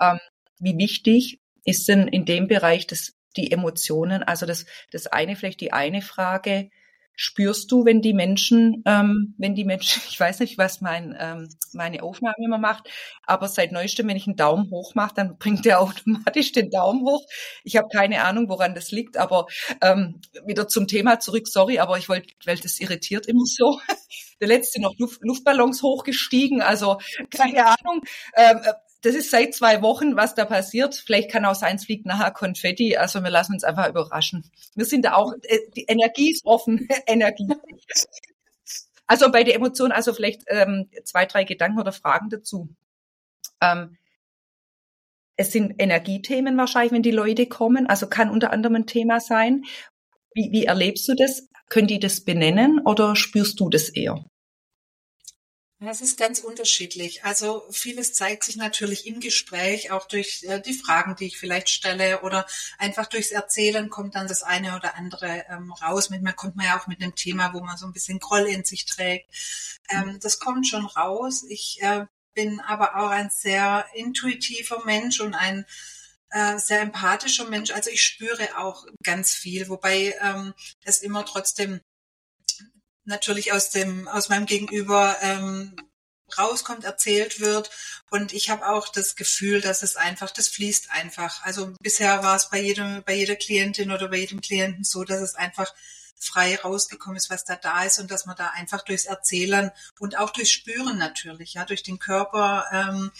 Ähm, 0.01 0.19
wie 0.59 0.77
wichtig 0.77 1.39
ist 1.65 1.87
denn 1.87 2.07
in 2.07 2.25
dem 2.25 2.47
Bereich 2.47 2.87
das, 2.87 3.13
die 3.35 3.51
Emotionen? 3.51 4.23
Also 4.23 4.45
das, 4.45 4.65
das 4.91 5.07
eine, 5.07 5.35
vielleicht 5.35 5.59
die 5.61 5.73
eine 5.73 6.01
Frage, 6.01 6.69
spürst 7.15 7.71
du, 7.71 7.85
wenn 7.85 8.01
die 8.01 8.13
Menschen, 8.13 8.83
ähm, 8.85 9.35
wenn 9.37 9.55
die 9.55 9.65
Menschen, 9.65 10.01
ich 10.09 10.19
weiß 10.19 10.39
nicht, 10.39 10.57
was 10.57 10.81
mein, 10.81 11.15
ähm, 11.19 11.49
meine 11.73 12.03
Aufnahme 12.03 12.35
immer 12.43 12.57
macht, 12.57 12.89
aber 13.23 13.47
seit 13.47 13.71
neuestem, 13.71 14.07
wenn 14.07 14.17
ich 14.17 14.27
einen 14.27 14.35
Daumen 14.35 14.69
hoch 14.71 14.95
mache, 14.95 15.15
dann 15.15 15.37
bringt 15.39 15.65
der 15.65 15.81
automatisch 15.81 16.51
den 16.51 16.69
Daumen 16.69 17.05
hoch. 17.05 17.25
Ich 17.63 17.77
habe 17.77 17.87
keine 17.91 18.23
Ahnung, 18.23 18.49
woran 18.49 18.75
das 18.75 18.91
liegt, 18.91 19.17
aber 19.17 19.47
ähm, 19.81 20.21
wieder 20.45 20.67
zum 20.67 20.87
Thema 20.87 21.19
zurück, 21.19 21.47
sorry, 21.47 21.79
aber 21.79 21.97
ich 21.97 22.09
wollte, 22.09 22.33
weil 22.45 22.57
das 22.57 22.79
irritiert 22.79 23.27
immer 23.27 23.45
so. 23.45 23.79
Der 24.41 24.49
letzte 24.49 24.81
noch 24.81 24.93
Luft, 24.97 25.21
Luftballons 25.21 25.81
hochgestiegen, 25.81 26.61
also 26.61 26.97
keine 27.29 27.67
Ahnung. 27.67 28.01
Ähm, 28.35 28.59
das 29.05 29.13
ist 29.13 29.29
seit 29.29 29.53
zwei 29.53 29.83
Wochen, 29.83 30.15
was 30.15 30.33
da 30.33 30.45
passiert. 30.45 30.95
Vielleicht 30.95 31.29
kann 31.29 31.45
auch 31.45 31.53
sein, 31.53 31.75
es 31.75 31.85
fliegt 31.85 32.07
nachher 32.07 32.31
Konfetti. 32.31 32.97
Also 32.97 33.23
wir 33.23 33.29
lassen 33.29 33.53
uns 33.53 33.63
einfach 33.63 33.87
überraschen. 33.87 34.49
Wir 34.73 34.85
sind 34.85 35.05
da 35.05 35.13
auch, 35.13 35.33
äh, 35.43 35.59
die 35.75 35.83
Energie 35.83 36.31
ist 36.31 36.43
offen, 36.43 36.87
Energie. 37.05 37.47
Also 39.05 39.31
bei 39.31 39.43
der 39.43 39.53
Emotion, 39.53 39.91
also 39.91 40.11
vielleicht 40.11 40.41
ähm, 40.47 40.89
zwei, 41.03 41.27
drei 41.27 41.43
Gedanken 41.43 41.79
oder 41.79 41.91
Fragen 41.91 42.29
dazu. 42.29 42.69
Ähm, 43.61 43.97
es 45.35 45.51
sind 45.51 45.75
Energiethemen 45.77 46.57
wahrscheinlich, 46.57 46.91
wenn 46.91 47.03
die 47.03 47.11
Leute 47.11 47.45
kommen. 47.45 47.85
Also 47.85 48.07
kann 48.07 48.31
unter 48.31 48.51
anderem 48.51 48.75
ein 48.75 48.87
Thema 48.87 49.19
sein. 49.19 49.65
Wie, 50.33 50.51
wie 50.51 50.65
erlebst 50.65 51.07
du 51.07 51.13
das? 51.13 51.47
Können 51.69 51.87
die 51.87 51.99
das 51.99 52.25
benennen 52.25 52.79
oder 52.83 53.15
spürst 53.15 53.59
du 53.59 53.69
das 53.69 53.89
eher? 53.89 54.25
Es 55.79 55.99
ist 55.99 56.17
ganz 56.17 56.39
unterschiedlich. 56.39 57.25
Also 57.25 57.65
vieles 57.69 58.13
zeigt 58.13 58.45
sich 58.45 58.55
natürlich 58.55 59.05
im 59.07 59.19
Gespräch, 59.19 59.91
auch 59.91 60.07
durch 60.07 60.43
äh, 60.43 60.61
die 60.61 60.73
Fragen, 60.73 61.17
die 61.17 61.25
ich 61.25 61.37
vielleicht 61.37 61.69
stelle 61.69 62.21
oder 62.21 62.47
einfach 62.77 63.07
durchs 63.07 63.31
Erzählen 63.31 63.89
kommt 63.89 64.15
dann 64.15 64.27
das 64.27 64.41
eine 64.41 64.77
oder 64.77 64.95
andere 64.95 65.45
ähm, 65.49 65.73
raus. 65.73 66.09
Manchmal 66.09 66.33
kommt 66.33 66.55
man 66.55 66.65
ja 66.65 66.79
auch 66.79 66.87
mit 66.87 67.01
einem 67.01 67.13
Thema, 67.15 67.53
wo 67.53 67.59
man 67.59 67.75
so 67.75 67.85
ein 67.85 67.91
bisschen 67.91 68.19
Groll 68.19 68.45
in 68.45 68.63
sich 68.63 68.85
trägt. 68.85 69.29
Ähm, 69.89 70.17
das 70.21 70.39
kommt 70.39 70.65
schon 70.65 70.85
raus. 70.85 71.43
Ich 71.49 71.81
äh, 71.81 72.05
bin 72.33 72.61
aber 72.61 72.95
auch 72.95 73.09
ein 73.09 73.29
sehr 73.29 73.85
intuitiver 73.95 74.85
Mensch 74.85 75.19
und 75.19 75.33
ein 75.33 75.65
äh, 76.29 76.57
sehr 76.57 76.81
empathischer 76.81 77.49
Mensch. 77.49 77.71
Also 77.71 77.89
ich 77.89 78.01
spüre 78.01 78.57
auch 78.57 78.85
ganz 79.03 79.33
viel, 79.33 79.67
wobei 79.67 80.15
ähm, 80.21 80.53
es 80.85 81.01
immer 81.01 81.25
trotzdem 81.25 81.81
natürlich 83.05 83.53
aus 83.53 83.69
dem 83.69 84.07
aus 84.07 84.29
meinem 84.29 84.45
Gegenüber 84.45 85.17
ähm, 85.21 85.75
rauskommt, 86.37 86.83
erzählt 86.83 87.39
wird. 87.39 87.69
Und 88.09 88.33
ich 88.33 88.49
habe 88.49 88.67
auch 88.67 88.89
das 88.89 89.15
Gefühl, 89.15 89.61
dass 89.61 89.83
es 89.83 89.95
einfach, 89.95 90.31
das 90.31 90.47
fließt 90.47 90.91
einfach. 90.91 91.43
Also 91.43 91.73
bisher 91.81 92.23
war 92.23 92.35
es 92.35 92.49
bei 92.49 92.59
jedem, 92.59 93.03
bei 93.03 93.13
jeder 93.15 93.35
Klientin 93.35 93.91
oder 93.91 94.09
bei 94.09 94.17
jedem 94.17 94.41
Klienten 94.41 94.83
so, 94.83 95.03
dass 95.03 95.21
es 95.21 95.35
einfach 95.35 95.73
frei 96.17 96.55
rausgekommen 96.55 97.17
ist, 97.17 97.29
was 97.29 97.45
da 97.45 97.55
da 97.55 97.83
ist 97.83 97.99
und 97.99 98.09
dass 98.09 98.25
man 98.25 98.35
da 98.35 98.49
einfach 98.49 98.83
durchs 98.83 99.05
Erzählen 99.05 99.71
und 99.99 100.17
auch 100.17 100.31
durchs 100.31 100.51
Spüren 100.51 100.97
natürlich, 100.97 101.53
ja, 101.55 101.65
durch 101.65 101.83
den 101.83 101.99
Körper, 101.99 102.65
ähm, 102.71 103.11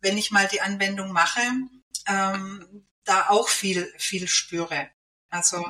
wenn 0.00 0.18
ich 0.18 0.30
mal 0.30 0.46
die 0.46 0.60
Anwendung 0.60 1.10
mache, 1.12 1.40
ähm, 2.06 2.86
da 3.04 3.28
auch 3.28 3.48
viel, 3.48 3.92
viel 3.96 4.28
spüre. 4.28 4.90
Also 5.30 5.64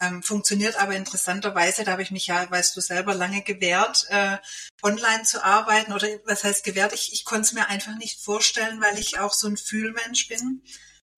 ähm, 0.00 0.22
funktioniert 0.22 0.76
aber 0.76 0.94
interessanterweise, 0.94 1.84
da 1.84 1.92
habe 1.92 2.02
ich 2.02 2.10
mich 2.10 2.26
ja, 2.26 2.50
weißt 2.50 2.76
du 2.76 2.80
selber, 2.80 3.14
lange 3.14 3.42
gewehrt, 3.42 4.06
äh, 4.10 4.38
online 4.82 5.24
zu 5.24 5.44
arbeiten 5.44 5.92
oder 5.92 6.06
was 6.26 6.44
heißt 6.44 6.64
gewehrt? 6.64 6.92
Ich, 6.92 7.12
ich 7.12 7.24
konnte 7.24 7.42
es 7.42 7.52
mir 7.52 7.68
einfach 7.68 7.96
nicht 7.96 8.20
vorstellen, 8.20 8.80
weil 8.80 8.98
ich 8.98 9.18
auch 9.18 9.32
so 9.32 9.48
ein 9.48 9.56
Fühlmensch 9.56 10.28
bin. 10.28 10.62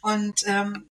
Und 0.00 0.42
ähm, 0.46 0.88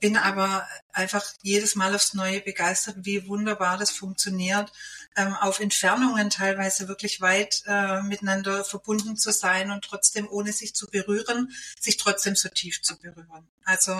bin 0.00 0.16
aber 0.16 0.66
einfach 0.92 1.24
jedes 1.42 1.76
Mal 1.76 1.94
aufs 1.94 2.12
Neue 2.12 2.40
begeistert, 2.40 2.96
wie 3.02 3.28
wunderbar 3.28 3.78
das 3.78 3.92
funktioniert, 3.92 4.72
ähm, 5.16 5.34
auf 5.34 5.60
Entfernungen 5.60 6.30
teilweise 6.30 6.88
wirklich 6.88 7.20
weit 7.20 7.62
äh, 7.66 8.02
miteinander 8.02 8.64
verbunden 8.64 9.16
zu 9.16 9.32
sein 9.32 9.70
und 9.70 9.84
trotzdem 9.84 10.28
ohne 10.30 10.52
sich 10.52 10.74
zu 10.74 10.86
berühren, 10.86 11.52
sich 11.80 11.96
trotzdem 11.96 12.36
so 12.36 12.48
tief 12.48 12.82
zu 12.82 12.98
berühren. 12.98 13.48
Also 13.64 13.92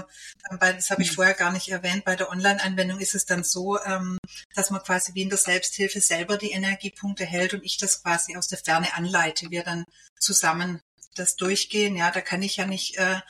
ähm, 0.51 0.59
bei, 0.59 0.73
das 0.73 0.91
habe 0.91 1.03
ich 1.03 1.13
mhm. 1.13 1.17
vorher 1.17 1.35
gar 1.35 1.53
nicht 1.53 1.69
erwähnt, 1.69 2.05
bei 2.05 2.17
der 2.17 2.31
Online-Anwendung 2.31 3.01
ist 3.01 3.15
es 3.15 3.27
dann 3.27 3.45
so, 3.45 3.83
ähm, 3.83 4.19
dass 4.55 4.71
man 4.71 4.83
quasi 4.83 5.15
wie 5.15 5.23
in 5.23 5.29
der 5.29 5.39
Selbsthilfe 5.39 6.01
selber 6.01 6.39
die 6.39 6.53
Energiepunkte 6.53 7.25
hält 7.25 7.55
und 7.55 7.65
ich 7.65 7.77
das 7.77 8.03
quasi 8.03 8.37
aus 8.37 8.49
der 8.49 8.59
Ferne 8.59 8.95
anleite, 8.95 9.51
wir 9.51 9.63
dann 9.63 9.85
zusammen 10.19 10.81
das 11.15 11.37
durchgehen. 11.37 11.97
Ja, 11.97 12.11
da 12.11 12.21
kann 12.21 12.43
ich 12.43 12.57
ja 12.57 12.67
nicht 12.67 12.97
äh, 12.97 13.21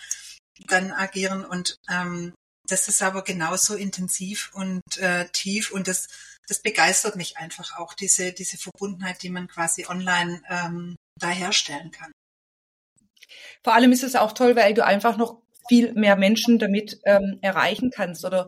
dann 0.69 0.93
agieren 0.93 1.45
und 1.45 1.79
ähm, 1.91 2.33
das 2.69 2.89
ist 2.89 3.03
aber 3.03 3.23
genauso 3.23 3.75
intensiv 3.75 4.51
und 4.55 4.97
äh, 4.99 5.29
tief 5.31 5.73
und 5.73 5.89
das, 5.89 6.09
das 6.49 6.63
begeistert 6.63 7.17
mich 7.17 7.37
einfach 7.37 7.79
auch, 7.79 7.95
diese, 7.95 8.33
diese 8.33 8.59
Verbundenheit, 8.59 9.23
die 9.23 9.31
man 9.31 9.49
quasi 9.49 9.87
online 9.87 10.43
ähm, 10.49 10.97
da 11.19 11.29
herstellen 11.29 11.91
kann. 11.91 12.13
Vor 13.63 13.75
allem 13.75 13.93
ist 13.93 14.03
es 14.03 14.17
auch 14.17 14.33
toll, 14.33 14.57
weil 14.57 14.75
du 14.75 14.85
einfach 14.85 15.17
noch 15.17 15.43
viel 15.69 15.93
mehr 15.93 16.17
Menschen 16.17 16.59
damit 16.59 16.99
ähm, 17.05 17.39
erreichen 17.41 17.91
kannst. 17.91 18.25
Oder 18.25 18.47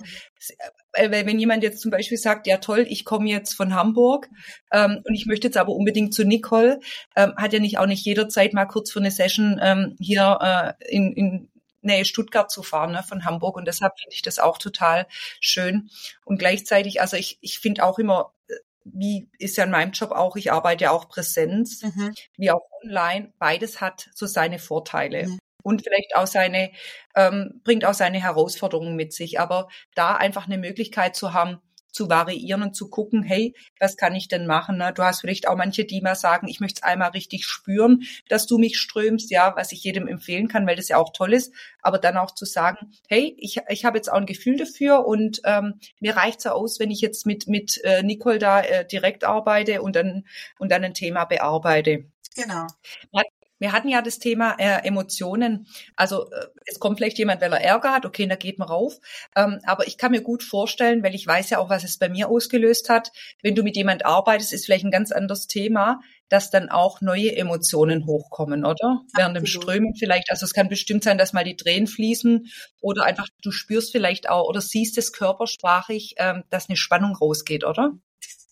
äh, 0.92 1.26
wenn 1.26 1.38
jemand 1.38 1.62
jetzt 1.62 1.80
zum 1.80 1.90
Beispiel 1.90 2.18
sagt, 2.18 2.46
ja 2.46 2.58
toll, 2.58 2.86
ich 2.88 3.04
komme 3.04 3.28
jetzt 3.28 3.54
von 3.54 3.74
Hamburg 3.74 4.28
ähm, 4.72 5.00
und 5.04 5.14
ich 5.14 5.26
möchte 5.26 5.46
jetzt 5.46 5.56
aber 5.56 5.72
unbedingt 5.72 6.12
zu 6.12 6.24
Nicole, 6.24 6.80
ähm, 7.16 7.34
hat 7.36 7.52
ja 7.52 7.60
nicht 7.60 7.78
auch 7.78 7.86
nicht 7.86 8.04
jederzeit 8.04 8.52
mal 8.52 8.66
kurz 8.66 8.90
für 8.90 9.00
eine 9.00 9.10
Session 9.10 9.60
ähm, 9.62 9.96
hier 10.00 10.38
äh, 10.40 10.94
in, 10.94 11.12
in 11.12 11.50
Nähe 11.84 12.04
Stuttgart 12.04 12.50
zu 12.50 12.62
fahren, 12.62 12.92
ne, 12.92 13.02
von 13.02 13.24
Hamburg. 13.24 13.56
Und 13.56 13.66
deshalb 13.66 13.98
finde 13.98 14.14
ich 14.14 14.22
das 14.22 14.38
auch 14.38 14.58
total 14.58 15.06
schön. 15.40 15.90
Und 16.24 16.38
gleichzeitig, 16.38 17.00
also 17.00 17.16
ich, 17.16 17.38
ich 17.40 17.58
finde 17.58 17.84
auch 17.84 17.98
immer, 17.98 18.32
äh, 18.48 18.54
wie 18.84 19.28
ist 19.38 19.56
ja 19.56 19.64
in 19.64 19.70
meinem 19.70 19.92
Job 19.92 20.10
auch, 20.10 20.36
ich 20.36 20.52
arbeite 20.52 20.84
ja 20.84 20.90
auch 20.90 21.08
Präsenz, 21.08 21.82
mhm. 21.82 22.14
wie 22.36 22.50
auch 22.50 22.62
online, 22.82 23.32
beides 23.38 23.80
hat 23.80 24.10
so 24.14 24.26
seine 24.26 24.58
Vorteile. 24.58 25.26
Mhm. 25.28 25.38
Und 25.62 25.82
vielleicht 25.82 26.14
auch 26.14 26.26
seine, 26.26 26.72
ähm, 27.14 27.62
bringt 27.64 27.86
auch 27.86 27.94
seine 27.94 28.20
Herausforderungen 28.20 28.96
mit 28.96 29.14
sich. 29.14 29.40
Aber 29.40 29.68
da 29.94 30.14
einfach 30.14 30.44
eine 30.46 30.58
Möglichkeit 30.58 31.16
zu 31.16 31.32
haben, 31.32 31.62
zu 31.94 32.10
variieren 32.10 32.62
und 32.62 32.76
zu 32.76 32.90
gucken, 32.90 33.22
hey, 33.22 33.54
was 33.78 33.96
kann 33.96 34.14
ich 34.14 34.28
denn 34.28 34.46
machen? 34.46 34.78
Ne? 34.78 34.92
Du 34.94 35.02
hast 35.02 35.20
vielleicht 35.20 35.48
auch 35.48 35.56
manche, 35.56 35.84
die 35.84 36.00
mal 36.00 36.16
sagen, 36.16 36.48
ich 36.48 36.60
möchte 36.60 36.80
es 36.80 36.82
einmal 36.82 37.10
richtig 37.10 37.46
spüren, 37.46 38.02
dass 38.28 38.46
du 38.46 38.58
mich 38.58 38.78
strömst, 38.78 39.30
ja, 39.30 39.54
was 39.56 39.72
ich 39.72 39.84
jedem 39.84 40.08
empfehlen 40.08 40.48
kann, 40.48 40.66
weil 40.66 40.76
das 40.76 40.88
ja 40.88 40.98
auch 40.98 41.12
toll 41.12 41.32
ist, 41.32 41.54
aber 41.80 41.98
dann 41.98 42.16
auch 42.16 42.32
zu 42.32 42.44
sagen, 42.44 42.92
hey, 43.08 43.36
ich, 43.38 43.60
ich 43.68 43.84
habe 43.84 43.96
jetzt 43.96 44.10
auch 44.10 44.16
ein 44.16 44.26
Gefühl 44.26 44.56
dafür 44.56 45.06
und 45.06 45.40
ähm, 45.44 45.80
mir 46.00 46.16
reicht 46.16 46.38
es 46.38 46.44
ja 46.44 46.52
aus, 46.52 46.80
wenn 46.80 46.90
ich 46.90 47.00
jetzt 47.00 47.26
mit, 47.26 47.46
mit 47.46 47.82
äh, 47.84 48.02
Nicole 48.02 48.38
da 48.38 48.60
äh, 48.60 48.86
direkt 48.86 49.24
arbeite 49.24 49.80
und 49.80 49.94
dann, 49.94 50.26
und 50.58 50.72
dann 50.72 50.84
ein 50.84 50.94
Thema 50.94 51.24
bearbeite. 51.24 52.06
Genau. 52.34 52.66
Wir 53.58 53.72
hatten 53.72 53.88
ja 53.88 54.02
das 54.02 54.18
Thema 54.18 54.56
äh, 54.58 54.86
Emotionen. 54.86 55.66
Also 55.96 56.30
äh, 56.30 56.46
es 56.66 56.78
kommt 56.78 56.98
vielleicht 56.98 57.18
jemand, 57.18 57.40
weil 57.40 57.52
er 57.52 57.62
Ärger 57.62 57.92
hat, 57.92 58.06
okay, 58.06 58.26
da 58.26 58.36
geht 58.36 58.58
man 58.58 58.68
rauf. 58.68 58.98
Ähm, 59.36 59.60
aber 59.64 59.86
ich 59.86 59.96
kann 59.96 60.10
mir 60.10 60.22
gut 60.22 60.42
vorstellen, 60.42 61.02
weil 61.02 61.14
ich 61.14 61.26
weiß 61.26 61.50
ja 61.50 61.58
auch, 61.58 61.70
was 61.70 61.84
es 61.84 61.98
bei 61.98 62.08
mir 62.08 62.28
ausgelöst 62.28 62.88
hat, 62.88 63.12
wenn 63.42 63.54
du 63.54 63.62
mit 63.62 63.76
jemand 63.76 64.04
arbeitest, 64.04 64.52
ist 64.52 64.66
vielleicht 64.66 64.84
ein 64.84 64.90
ganz 64.90 65.12
anderes 65.12 65.46
Thema, 65.46 66.00
dass 66.28 66.50
dann 66.50 66.68
auch 66.68 67.00
neue 67.00 67.36
Emotionen 67.36 68.06
hochkommen, 68.06 68.64
oder? 68.64 69.02
Während 69.14 69.36
dem 69.36 69.46
Strömen 69.46 69.94
vielleicht. 69.94 70.30
Also 70.30 70.46
es 70.46 70.52
kann 70.52 70.68
bestimmt 70.68 71.04
sein, 71.04 71.18
dass 71.18 71.32
mal 71.32 71.44
die 71.44 71.56
Tränen 71.56 71.86
fließen 71.86 72.48
oder 72.80 73.04
einfach 73.04 73.28
du 73.42 73.50
spürst 73.50 73.92
vielleicht 73.92 74.28
auch 74.28 74.48
oder 74.48 74.60
siehst 74.60 74.98
es 74.98 75.12
körpersprachig, 75.12 76.14
ähm, 76.18 76.44
dass 76.50 76.68
eine 76.68 76.76
Spannung 76.76 77.14
rausgeht, 77.14 77.64
oder? 77.64 77.92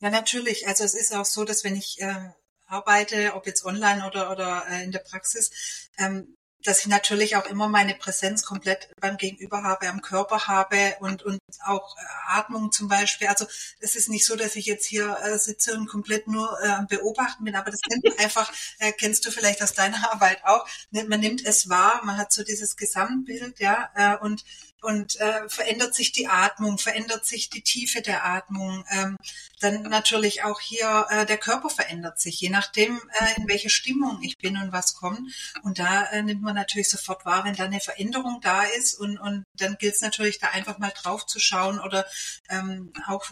Ja, 0.00 0.10
natürlich. 0.10 0.66
Also 0.66 0.84
es 0.84 0.94
ist 0.94 1.14
auch 1.14 1.24
so, 1.24 1.44
dass 1.44 1.64
wenn 1.64 1.76
ich 1.76 2.00
äh, 2.00 2.30
arbeite, 2.72 3.34
ob 3.34 3.46
jetzt 3.46 3.64
online 3.64 4.06
oder, 4.06 4.30
oder 4.30 4.64
äh, 4.68 4.84
in 4.84 4.92
der 4.92 5.00
Praxis, 5.00 5.50
ähm, 5.98 6.36
dass 6.64 6.80
ich 6.80 6.86
natürlich 6.86 7.36
auch 7.36 7.46
immer 7.46 7.68
meine 7.68 7.94
Präsenz 7.94 8.44
komplett 8.44 8.88
beim 9.00 9.16
Gegenüber 9.16 9.62
habe, 9.64 9.88
am 9.88 10.00
Körper 10.00 10.46
habe 10.46 10.96
und, 11.00 11.22
und 11.22 11.40
auch 11.64 11.96
äh, 11.96 12.00
Atmung 12.28 12.72
zum 12.72 12.88
Beispiel. 12.88 13.26
Also 13.28 13.46
es 13.80 13.96
ist 13.96 14.08
nicht 14.08 14.24
so, 14.24 14.36
dass 14.36 14.56
ich 14.56 14.66
jetzt 14.66 14.86
hier 14.86 15.16
äh, 15.22 15.38
sitze 15.38 15.74
und 15.74 15.88
komplett 15.88 16.28
nur 16.28 16.56
äh, 16.62 16.84
beobachten 16.88 17.44
bin, 17.44 17.56
aber 17.56 17.70
das 17.70 17.80
nennt 17.88 18.04
man 18.04 18.18
einfach, 18.18 18.52
äh, 18.78 18.92
kennst 18.92 19.26
du 19.26 19.30
vielleicht 19.30 19.62
aus 19.62 19.74
deiner 19.74 19.98
Arbeit 20.12 20.44
auch, 20.44 20.66
man 20.90 21.20
nimmt 21.20 21.44
es 21.44 21.68
wahr, 21.68 22.00
man 22.04 22.16
hat 22.16 22.32
so 22.32 22.44
dieses 22.44 22.76
Gesamtbild, 22.76 23.58
ja, 23.58 23.90
äh, 23.94 24.16
und 24.18 24.44
und 24.82 25.18
äh, 25.20 25.48
verändert 25.48 25.94
sich 25.94 26.12
die 26.12 26.26
Atmung, 26.26 26.76
verändert 26.76 27.24
sich 27.24 27.48
die 27.50 27.62
Tiefe 27.62 28.02
der 28.02 28.24
Atmung. 28.24 28.84
Ähm, 28.90 29.16
dann 29.60 29.82
natürlich 29.82 30.42
auch 30.42 30.60
hier 30.60 31.06
äh, 31.08 31.24
der 31.24 31.38
Körper 31.38 31.70
verändert 31.70 32.20
sich, 32.20 32.40
je 32.40 32.50
nachdem, 32.50 33.00
äh, 33.20 33.40
in 33.40 33.48
welcher 33.48 33.70
Stimmung 33.70 34.20
ich 34.22 34.36
bin 34.38 34.56
und 34.56 34.72
was 34.72 34.94
kommt. 34.94 35.20
Und 35.62 35.78
da 35.78 36.04
äh, 36.06 36.22
nimmt 36.22 36.42
man 36.42 36.56
natürlich 36.56 36.90
sofort 36.90 37.24
wahr, 37.24 37.44
wenn 37.44 37.54
da 37.54 37.64
eine 37.64 37.80
Veränderung 37.80 38.40
da 38.42 38.64
ist. 38.64 38.94
Und, 38.94 39.18
und 39.18 39.44
dann 39.56 39.76
gilt 39.78 39.94
es 39.94 40.02
natürlich, 40.02 40.40
da 40.40 40.48
einfach 40.48 40.78
mal 40.78 40.92
drauf 40.94 41.26
zu 41.26 41.38
schauen 41.38 41.78
oder 41.78 42.04
ähm, 42.48 42.92
auch 43.06 43.24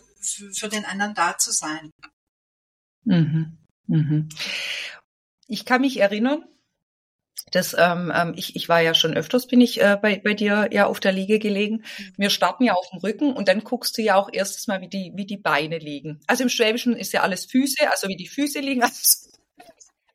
für 0.52 0.69
den 0.69 0.85
anderen 0.85 1.14
da 1.14 1.37
zu 1.37 1.50
sein. 1.50 1.90
Mhm. 3.04 3.59
Mhm. 3.88 4.28
Ich 5.49 5.64
kann 5.64 5.80
mich 5.80 5.99
erinnern, 5.99 6.45
das, 7.50 7.75
ähm, 7.78 8.12
ähm, 8.14 8.35
ich, 8.37 8.57
ich 8.57 8.69
war 8.69 8.80
ja 8.80 8.95
schon 8.95 9.14
öfters, 9.14 9.47
bin 9.47 9.61
ich 9.61 9.80
äh, 9.80 9.99
bei, 10.00 10.21
bei 10.23 10.35
dir 10.35 10.69
ja 10.73 10.87
auf 10.87 11.00
der 11.00 11.12
Liege 11.12 11.38
gelegen. 11.38 11.85
Mhm. 11.99 12.12
Wir 12.16 12.30
starten 12.30 12.64
ja 12.64 12.75
auf 12.75 12.88
dem 12.90 13.00
Rücken 13.00 13.33
und 13.33 13.49
dann 13.49 13.64
guckst 13.64 13.97
du 13.99 14.02
ja 14.02 14.16
auch 14.16 14.28
erstes 14.33 14.66
Mal, 14.66 14.80
wie 14.80 14.88
die, 14.88 15.12
wie 15.14 15.26
die 15.26 15.37
Beine 15.37 15.78
liegen. 15.78 16.21
Also 16.26 16.45
im 16.45 16.49
Schwäbischen 16.49 16.97
ist 16.97 17.12
ja 17.12 17.23
alles 17.23 17.47
Füße, 17.47 17.90
also 17.90 18.09
wie 18.09 18.16
die 18.16 18.28
Füße 18.28 18.61
liegen. 18.61 18.83
Also, 18.90 19.30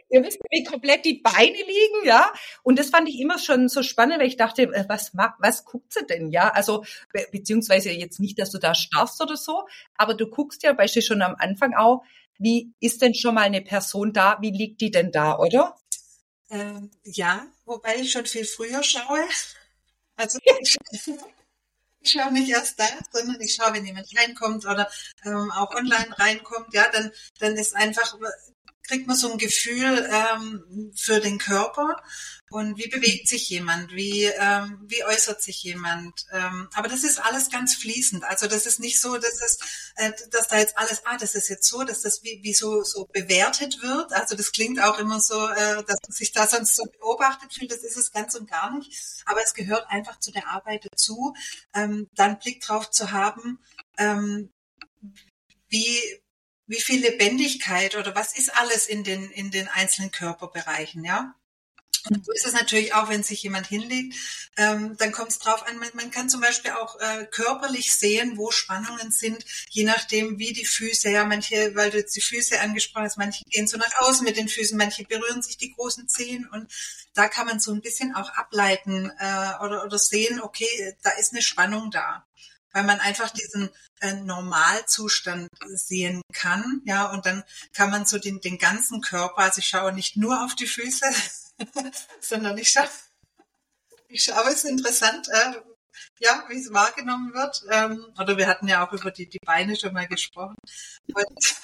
ihr 0.10 0.24
wisst, 0.24 0.40
wie 0.52 0.64
komplett 0.64 1.04
die 1.04 1.22
Beine 1.22 1.58
liegen, 1.58 2.06
ja. 2.06 2.32
Und 2.64 2.80
das 2.80 2.90
fand 2.90 3.10
ich 3.10 3.20
immer 3.20 3.40
schon 3.40 3.68
so 3.70 3.82
spannend, 3.84 4.20
weil 4.20 4.28
ich 4.28 4.38
dachte, 4.38 4.64
äh, 4.64 4.86
was 4.88 5.12
was 5.16 5.66
guckt 5.66 5.94
sie 5.94 6.06
denn, 6.06 6.30
ja? 6.30 6.50
Also 6.50 6.84
be 7.12 7.26
beziehungsweise 7.32 7.92
jetzt 7.92 8.20
nicht, 8.20 8.40
dass 8.40 8.52
du 8.52 8.60
da 8.60 8.76
starrst 8.76 9.22
oder 9.22 9.36
so, 9.36 9.64
aber 9.98 10.14
du 10.14 10.28
guckst 10.28 10.64
ja 10.64 10.74
beispielsweise 10.74 11.08
schon 11.08 11.22
am 11.22 11.36
Anfang 11.40 11.74
auch, 11.74 12.04
wie 12.38 12.74
ist 12.80 13.02
denn 13.02 13.14
schon 13.14 13.36
mal 13.36 13.42
eine 13.42 13.62
Person 13.62 14.14
da? 14.14 14.38
Wie 14.42 14.52
liegt 14.52 14.82
die 14.82 14.92
denn 14.92 15.12
da, 15.12 15.38
oder? 15.38 15.76
Ähm, 16.50 16.92
ja, 17.04 17.48
wobei 17.66 17.98
ich 17.98 18.12
schon 18.12 18.26
viel 18.26 18.46
früher 18.46 18.84
schaue. 18.84 19.28
Also 20.16 20.40
ich, 20.62 20.78
ich 22.02 22.12
schaue 22.12 22.32
nicht 22.32 22.50
erst 22.50 22.80
da, 22.80 22.88
sondern 23.12 23.42
ich 23.42 23.56
schaue, 23.56 23.74
wenn 23.74 23.86
jemand 23.86 24.08
reinkommt 24.18 24.66
oder 24.66 24.90
ähm, 25.24 25.52
auch 25.52 25.74
online 25.74 26.18
reinkommt, 26.18 26.74
ja, 26.74 26.90
dann, 26.92 27.12
dann 27.40 27.56
ist 27.58 27.76
einfach 27.76 28.16
kriegt 28.88 29.08
man 29.08 29.16
so 29.16 29.32
ein 29.32 29.38
Gefühl 29.38 30.10
ähm, 30.12 30.92
für 30.96 31.20
den 31.20 31.38
Körper 31.38 31.98
und 32.52 32.78
wie 32.78 32.88
bewegt 32.88 33.28
sich 33.28 33.50
jemand, 33.50 33.92
wie, 33.94 34.24
ähm, 34.24 34.80
wie 34.88 35.04
äußert 35.04 35.42
sich 35.42 35.64
jemand. 35.64 36.26
Ähm, 36.32 36.70
aber 36.74 36.88
das 36.88 37.04
ist 37.04 37.20
alles 37.20 37.50
ganz 37.50 37.76
fließend. 37.76 38.24
Also 38.24 38.48
das 38.48 38.66
ist 38.66 38.80
nicht 38.80 39.02
so, 39.02 39.18
dass, 39.18 39.42
es, 39.42 39.58
äh, 39.96 40.12
dass 40.32 40.48
da 40.48 40.60
jetzt 40.60 40.78
alles, 40.78 41.02
ah, 41.06 41.18
das 41.18 41.36
ist 41.36 41.50
jetzt 41.50 41.68
so, 41.68 41.84
dass 41.84 42.02
das 42.02 42.24
wie, 42.24 42.40
wie 42.44 42.54
so, 42.54 42.84
so 42.84 43.10
bewertet 43.12 43.82
wird. 43.82 44.14
Also 44.14 44.36
das 44.36 44.52
klingt 44.52 44.80
auch 44.80 45.00
immer 45.00 45.20
so, 45.20 45.48
äh, 45.50 45.84
dass 45.84 46.00
man 46.08 46.12
sich 46.12 46.32
da 46.32 46.48
sonst 46.48 46.76
so 46.76 46.84
beobachtet 46.86 47.54
fühlt. 47.54 47.72
Das 47.72 47.84
ist 47.84 47.98
es 47.98 48.12
ganz 48.12 48.36
und 48.36 48.50
gar 48.50 48.72
nicht. 48.74 48.92
Aber 49.26 49.42
es 49.44 49.54
gehört 49.54 49.90
einfach 49.90 50.20
zu 50.20 50.32
der 50.32 50.48
Arbeit 50.48 50.88
dazu, 50.90 51.34
ähm, 51.74 52.08
dann 52.16 52.40
Blick 52.40 52.62
drauf 52.62 52.92
zu 52.92 53.12
haben, 53.12 53.60
ähm, 53.98 54.54
wie, 55.68 56.00
wie 56.68 56.82
viel 56.82 57.02
Lebendigkeit 57.02 57.96
oder 57.96 58.16
was 58.16 58.38
ist 58.38 58.56
alles 58.56 58.88
in 58.88 59.04
den, 59.04 59.30
in 59.32 59.52
den 59.52 59.68
einzelnen 59.68 60.12
Körperbereichen, 60.12 61.04
ja? 61.04 61.36
Und 62.10 62.24
so 62.24 62.32
ist 62.34 62.46
es 62.46 62.54
natürlich 62.54 62.94
auch, 62.94 63.10
wenn 63.10 63.24
sich 63.24 63.42
jemand 63.42 63.66
hinlegt, 63.66 64.16
ähm, 64.58 64.96
dann 64.98 65.12
kommt 65.12 65.32
es 65.32 65.40
drauf 65.40 65.66
an, 65.68 65.78
man, 65.78 65.90
man, 65.94 66.12
kann 66.12 66.30
zum 66.30 66.40
Beispiel 66.40 66.72
auch 66.72 67.00
äh, 67.00 67.26
körperlich 67.26 67.96
sehen, 67.96 68.38
wo 68.38 68.52
Spannungen 68.52 69.12
sind, 69.12 69.44
je 69.70 69.86
nachdem, 69.86 70.38
wie 70.38 70.54
die 70.54 70.66
Füße, 70.66 71.10
ja, 71.10 71.26
manche, 71.26 71.76
weil 71.76 71.90
du 71.90 71.98
jetzt 71.98 72.16
die 72.16 72.22
Füße 72.22 72.60
angesprochen 72.60 73.06
hast, 73.06 73.18
manche 73.18 73.44
gehen 73.46 73.68
so 73.68 73.78
nach 73.78 74.02
außen 74.02 74.24
mit 74.24 74.38
den 74.38 74.50
Füßen, 74.50 74.78
manche 74.78 75.04
berühren 75.04 75.42
sich 75.42 75.58
die 75.58 75.74
großen 75.74 76.08
Zehen 76.08 76.48
und 76.52 76.72
da 77.16 77.28
kann 77.28 77.48
man 77.48 77.60
so 77.60 77.74
ein 77.74 77.82
bisschen 77.82 78.14
auch 78.14 78.30
ableiten 78.30 79.12
äh, 79.18 79.64
oder, 79.64 79.84
oder 79.84 79.98
sehen, 79.98 80.40
okay, 80.42 80.96
da 81.02 81.10
ist 81.12 81.34
eine 81.34 81.42
Spannung 81.42 81.90
da 81.90 82.26
weil 82.76 82.84
man 82.84 83.00
einfach 83.00 83.30
diesen 83.30 83.70
äh, 84.02 84.12
Normalzustand 84.16 85.48
sehen 85.76 86.22
kann. 86.34 86.82
Ja, 86.84 87.10
und 87.10 87.26
dann 87.26 87.46
kann 87.72 87.90
man 87.90 88.06
so 88.06 88.20
den, 88.20 88.42
den 88.42 88.58
ganzen 88.58 89.00
Körper, 89.00 89.44
also 89.44 89.60
ich 89.60 89.68
schaue 89.68 89.94
nicht 89.94 90.18
nur 90.18 90.44
auf 90.44 90.56
die 90.56 90.68
Füße, 90.68 91.06
sondern 92.20 92.58
ich 92.58 92.70
schaue, 92.70 92.90
ich 94.10 94.26
schaue, 94.26 94.50
es 94.50 94.56
ist 94.56 94.66
interessant, 94.66 95.30
äh, 95.30 95.54
ja, 96.20 96.44
wie 96.50 96.60
es 96.60 96.74
wahrgenommen 96.74 97.34
wird. 97.34 97.64
Ähm, 97.72 98.14
oder 98.20 98.36
wir 98.36 98.48
hatten 98.48 98.68
ja 98.68 98.86
auch 98.86 98.92
über 98.92 99.10
die, 99.10 99.30
die 99.30 99.40
Beine 99.46 99.78
schon 99.78 99.94
mal 99.94 100.10
gesprochen. 100.10 100.56
Und, 101.14 101.56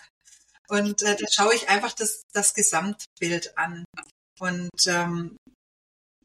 und 0.69 1.01
äh, 1.01 1.17
da 1.17 1.27
schaue 1.29 1.53
ich 1.53 1.67
einfach 1.67 1.91
das, 1.91 2.23
das 2.31 2.53
Gesamtbild 2.53 3.57
an. 3.57 3.83
Und 4.39 4.87
ähm, 4.87 5.35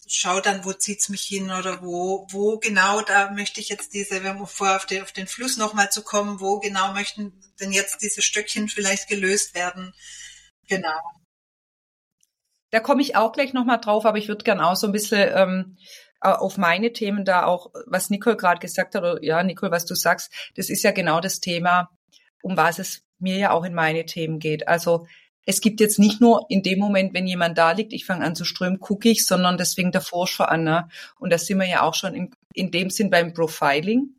schau 0.06 0.40
dann, 0.40 0.64
wo 0.64 0.72
zieht's 0.72 1.08
mich 1.08 1.22
hin 1.22 1.50
oder 1.50 1.82
wo, 1.82 2.26
wo 2.30 2.58
genau 2.58 3.00
da 3.00 3.30
möchte 3.30 3.60
ich 3.60 3.68
jetzt 3.68 3.92
diese, 3.92 4.22
wir 4.22 4.46
vor 4.46 4.76
auf 4.76 4.86
den, 4.86 5.02
auf 5.02 5.12
den 5.12 5.26
Fluss 5.26 5.56
nochmal 5.56 5.90
zu 5.90 6.02
kommen, 6.02 6.40
wo 6.40 6.60
genau 6.60 6.92
möchten 6.92 7.32
denn 7.60 7.72
jetzt 7.72 8.02
diese 8.02 8.22
Stöckchen 8.22 8.68
vielleicht 8.68 9.08
gelöst 9.08 9.54
werden? 9.54 9.92
Genau. 10.68 10.98
Da 12.70 12.80
komme 12.80 13.02
ich 13.02 13.16
auch 13.16 13.32
gleich 13.32 13.52
nochmal 13.52 13.80
drauf, 13.80 14.04
aber 14.06 14.18
ich 14.18 14.28
würde 14.28 14.44
gern 14.44 14.60
auch 14.60 14.76
so 14.76 14.86
ein 14.86 14.92
bisschen 14.92 15.30
ähm, 15.34 15.76
auf 16.20 16.56
meine 16.56 16.92
Themen 16.92 17.24
da 17.24 17.44
auch, 17.44 17.70
was 17.86 18.10
Nicole 18.10 18.36
gerade 18.36 18.60
gesagt 18.60 18.94
hat, 18.94 19.02
oder 19.02 19.22
ja, 19.22 19.42
Nicole, 19.42 19.72
was 19.72 19.86
du 19.86 19.94
sagst, 19.94 20.32
das 20.56 20.68
ist 20.70 20.82
ja 20.82 20.90
genau 20.90 21.20
das 21.20 21.40
Thema, 21.40 21.90
um 22.42 22.56
was 22.56 22.78
es 22.78 23.02
mir 23.18 23.38
ja 23.38 23.50
auch 23.50 23.64
in 23.64 23.74
meine 23.74 24.04
Themen 24.04 24.38
geht. 24.38 24.68
Also 24.68 25.06
es 25.46 25.60
gibt 25.60 25.80
jetzt 25.80 25.98
nicht 25.98 26.20
nur 26.20 26.44
in 26.48 26.62
dem 26.62 26.80
Moment, 26.80 27.14
wenn 27.14 27.26
jemand 27.26 27.56
da 27.56 27.70
liegt, 27.70 27.92
ich 27.92 28.04
fange 28.04 28.24
an 28.24 28.34
zu 28.34 28.44
strömen, 28.44 28.80
gucke 28.80 29.08
ich, 29.08 29.24
sondern 29.24 29.56
deswegen 29.56 29.92
davor 29.92 30.26
schon 30.26 30.46
an. 30.46 30.64
Ne? 30.64 30.88
Und 31.18 31.32
da 31.32 31.38
sind 31.38 31.58
wir 31.58 31.68
ja 31.68 31.82
auch 31.82 31.94
schon 31.94 32.14
in, 32.14 32.30
in 32.52 32.72
dem 32.72 32.90
Sinn 32.90 33.10
beim 33.10 33.32
Profiling. 33.32 34.10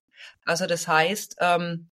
Also 0.45 0.65
das 0.65 0.87
heißt, 0.87 1.35
ähm, 1.41 1.89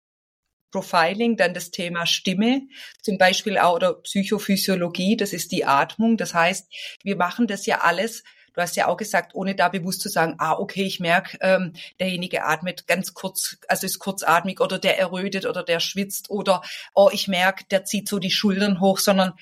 Profiling, 0.71 1.35
dann 1.35 1.53
das 1.53 1.71
Thema 1.71 2.05
Stimme, 2.05 2.61
zum 3.01 3.17
Beispiel 3.17 3.57
auch 3.57 3.75
oder 3.75 3.93
Psychophysiologie, 3.95 5.17
das 5.17 5.33
ist 5.33 5.51
die 5.51 5.65
Atmung. 5.65 6.15
Das 6.17 6.33
heißt, 6.33 6.71
wir 7.03 7.15
machen 7.15 7.47
das 7.47 7.65
ja 7.65 7.81
alles 7.81 8.23
Du 8.53 8.61
hast 8.61 8.75
ja 8.75 8.87
auch 8.87 8.97
gesagt, 8.97 9.33
ohne 9.33 9.55
da 9.55 9.69
bewusst 9.69 10.01
zu 10.01 10.09
sagen, 10.09 10.35
ah, 10.37 10.53
okay, 10.53 10.83
ich 10.83 10.99
merke, 10.99 11.37
ähm, 11.41 11.73
derjenige 11.99 12.43
atmet 12.43 12.87
ganz 12.87 13.13
kurz, 13.13 13.57
also 13.67 13.85
ist 13.85 13.99
kurzatmig 13.99 14.61
oder 14.61 14.79
der 14.79 14.99
errötet 14.99 15.45
oder 15.45 15.63
der 15.63 15.79
schwitzt 15.79 16.29
oder 16.29 16.61
oh, 16.93 17.09
ich 17.11 17.27
merke, 17.27 17.65
der 17.71 17.85
zieht 17.85 18.07
so 18.07 18.19
die 18.19 18.31
Schultern 18.31 18.79
hoch, 18.79 18.99
sondern 18.99 19.33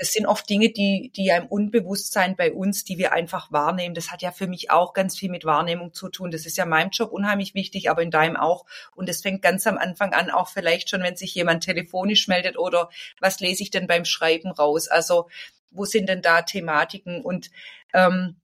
das 0.00 0.14
sind 0.14 0.24
oft 0.24 0.48
Dinge, 0.48 0.70
die, 0.70 1.12
die 1.14 1.26
ja 1.26 1.36
im 1.36 1.46
Unbewusstsein 1.46 2.34
bei 2.34 2.54
uns, 2.54 2.84
die 2.84 2.96
wir 2.96 3.12
einfach 3.12 3.52
wahrnehmen. 3.52 3.94
Das 3.94 4.10
hat 4.10 4.22
ja 4.22 4.32
für 4.32 4.46
mich 4.46 4.70
auch 4.70 4.94
ganz 4.94 5.18
viel 5.18 5.30
mit 5.30 5.44
Wahrnehmung 5.44 5.92
zu 5.92 6.08
tun. 6.08 6.30
Das 6.30 6.46
ist 6.46 6.56
ja 6.56 6.64
meinem 6.64 6.88
Job 6.88 7.12
unheimlich 7.12 7.54
wichtig, 7.54 7.90
aber 7.90 8.02
in 8.02 8.10
deinem 8.10 8.36
auch. 8.36 8.64
Und 8.94 9.10
es 9.10 9.20
fängt 9.20 9.42
ganz 9.42 9.66
am 9.66 9.76
Anfang 9.76 10.14
an, 10.14 10.30
auch 10.30 10.48
vielleicht 10.48 10.88
schon, 10.88 11.02
wenn 11.02 11.16
sich 11.16 11.34
jemand 11.34 11.64
telefonisch 11.64 12.28
meldet 12.28 12.56
oder 12.56 12.88
was 13.20 13.40
lese 13.40 13.62
ich 13.62 13.70
denn 13.70 13.86
beim 13.86 14.06
Schreiben 14.06 14.50
raus? 14.50 14.88
Also 14.88 15.28
wo 15.70 15.84
sind 15.84 16.08
denn 16.08 16.22
da 16.22 16.40
Thematiken? 16.40 17.20
Und 17.22 17.50
ähm, 17.92 18.36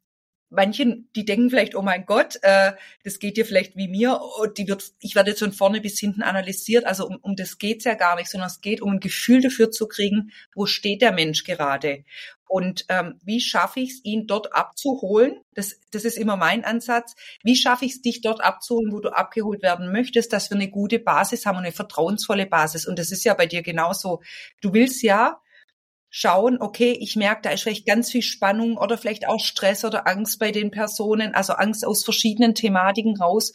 manchen, 0.49 1.11
die 1.17 1.25
denken 1.25 1.51
vielleicht, 1.51 1.75
oh 1.75 1.83
mein 1.83 2.07
Gott, 2.07 2.39
äh, 2.43 2.73
das 3.05 3.19
geht 3.19 3.37
dir 3.37 3.45
vielleicht 3.45 3.77
wie 3.77 3.89
mir, 3.89 4.21
und 4.41 4.59
die 4.59 4.69
wird, 4.69 4.85
ich 5.01 5.15
werde 5.15 5.31
jetzt 5.31 5.41
von 5.41 5.53
vorne 5.53 5.81
bis 5.81 5.99
hinten 5.99 6.23
analysiert. 6.23 6.85
Also 6.85 7.07
um, 7.07 7.17
um 7.17 7.37
das 7.37 7.59
geht's 7.59 7.85
ja 7.85 7.95
gar 7.95 8.17
nicht, 8.17 8.31
sondern 8.31 8.49
es 8.49 8.61
geht 8.61 8.81
um 8.81 8.93
ein 8.93 9.01
Gefühl 9.01 9.41
dafür 9.41 9.71
zu 9.71 9.89
kriegen, 9.89 10.31
wo 10.55 10.67
steht 10.67 11.03
der 11.03 11.13
Mensch 11.13 11.45
gerade. 11.45 12.05
Und 12.49 12.85
ähm, 12.89 13.19
wie 13.25 13.41
schaffe 13.41 13.81
ich 13.81 13.91
es, 13.91 14.05
ihn 14.05 14.29
dort 14.29 14.55
abzuholen? 14.55 15.41
Das, 15.55 15.81
das 15.91 16.05
ist 16.05 16.17
immer 16.17 16.37
mein 16.37 16.65
Ansatz. 16.65 17.17
Wie 17.43 17.57
schaffe 17.57 17.85
ich 17.85 17.93
es, 17.93 18.03
dich 18.03 18.21
dort 18.21 18.41
abzuholen, 18.41 18.93
wo 18.93 19.01
du 19.01 19.09
abgeholt 19.09 19.63
werden 19.63 19.91
möchtest, 19.91 20.33
dass 20.33 20.51
wir 20.51 20.57
eine 20.57 20.71
gute 20.71 21.01
Basis 21.01 21.45
haben 21.45 21.57
und 21.57 21.65
eine 21.65 21.73
vertrauensvolle 21.73 22.47
Basis. 22.47 22.87
Und 22.87 23.01
das 23.01 23.11
ist 23.11 23.25
ja 23.25 23.35
bei 23.35 23.47
dir 23.47 23.63
genauso. 23.63 24.23
Du 24.61 24.73
willst 24.73 25.03
ja 25.03 25.41
schauen, 26.19 26.63
okay, 26.63 26.97
ich 26.99 27.15
merke, 27.15 27.43
da 27.43 27.51
ist 27.51 27.65
vielleicht 27.65 27.85
ganz 27.85 28.11
viel 28.11 28.23
Spannung 28.23 28.79
oder 28.79 28.97
vielleicht 28.97 29.29
auch 29.29 29.39
Stress 29.39 29.85
oder 29.85 30.09
Angst 30.09 30.39
bei 30.39 30.51
den 30.51 30.71
Personen, 30.71 31.35
also 31.35 31.53
Angst 31.53 31.85
aus 31.85 32.05
verschiedenen 32.05 32.55
Thematiken 32.55 33.19
raus. 33.19 33.53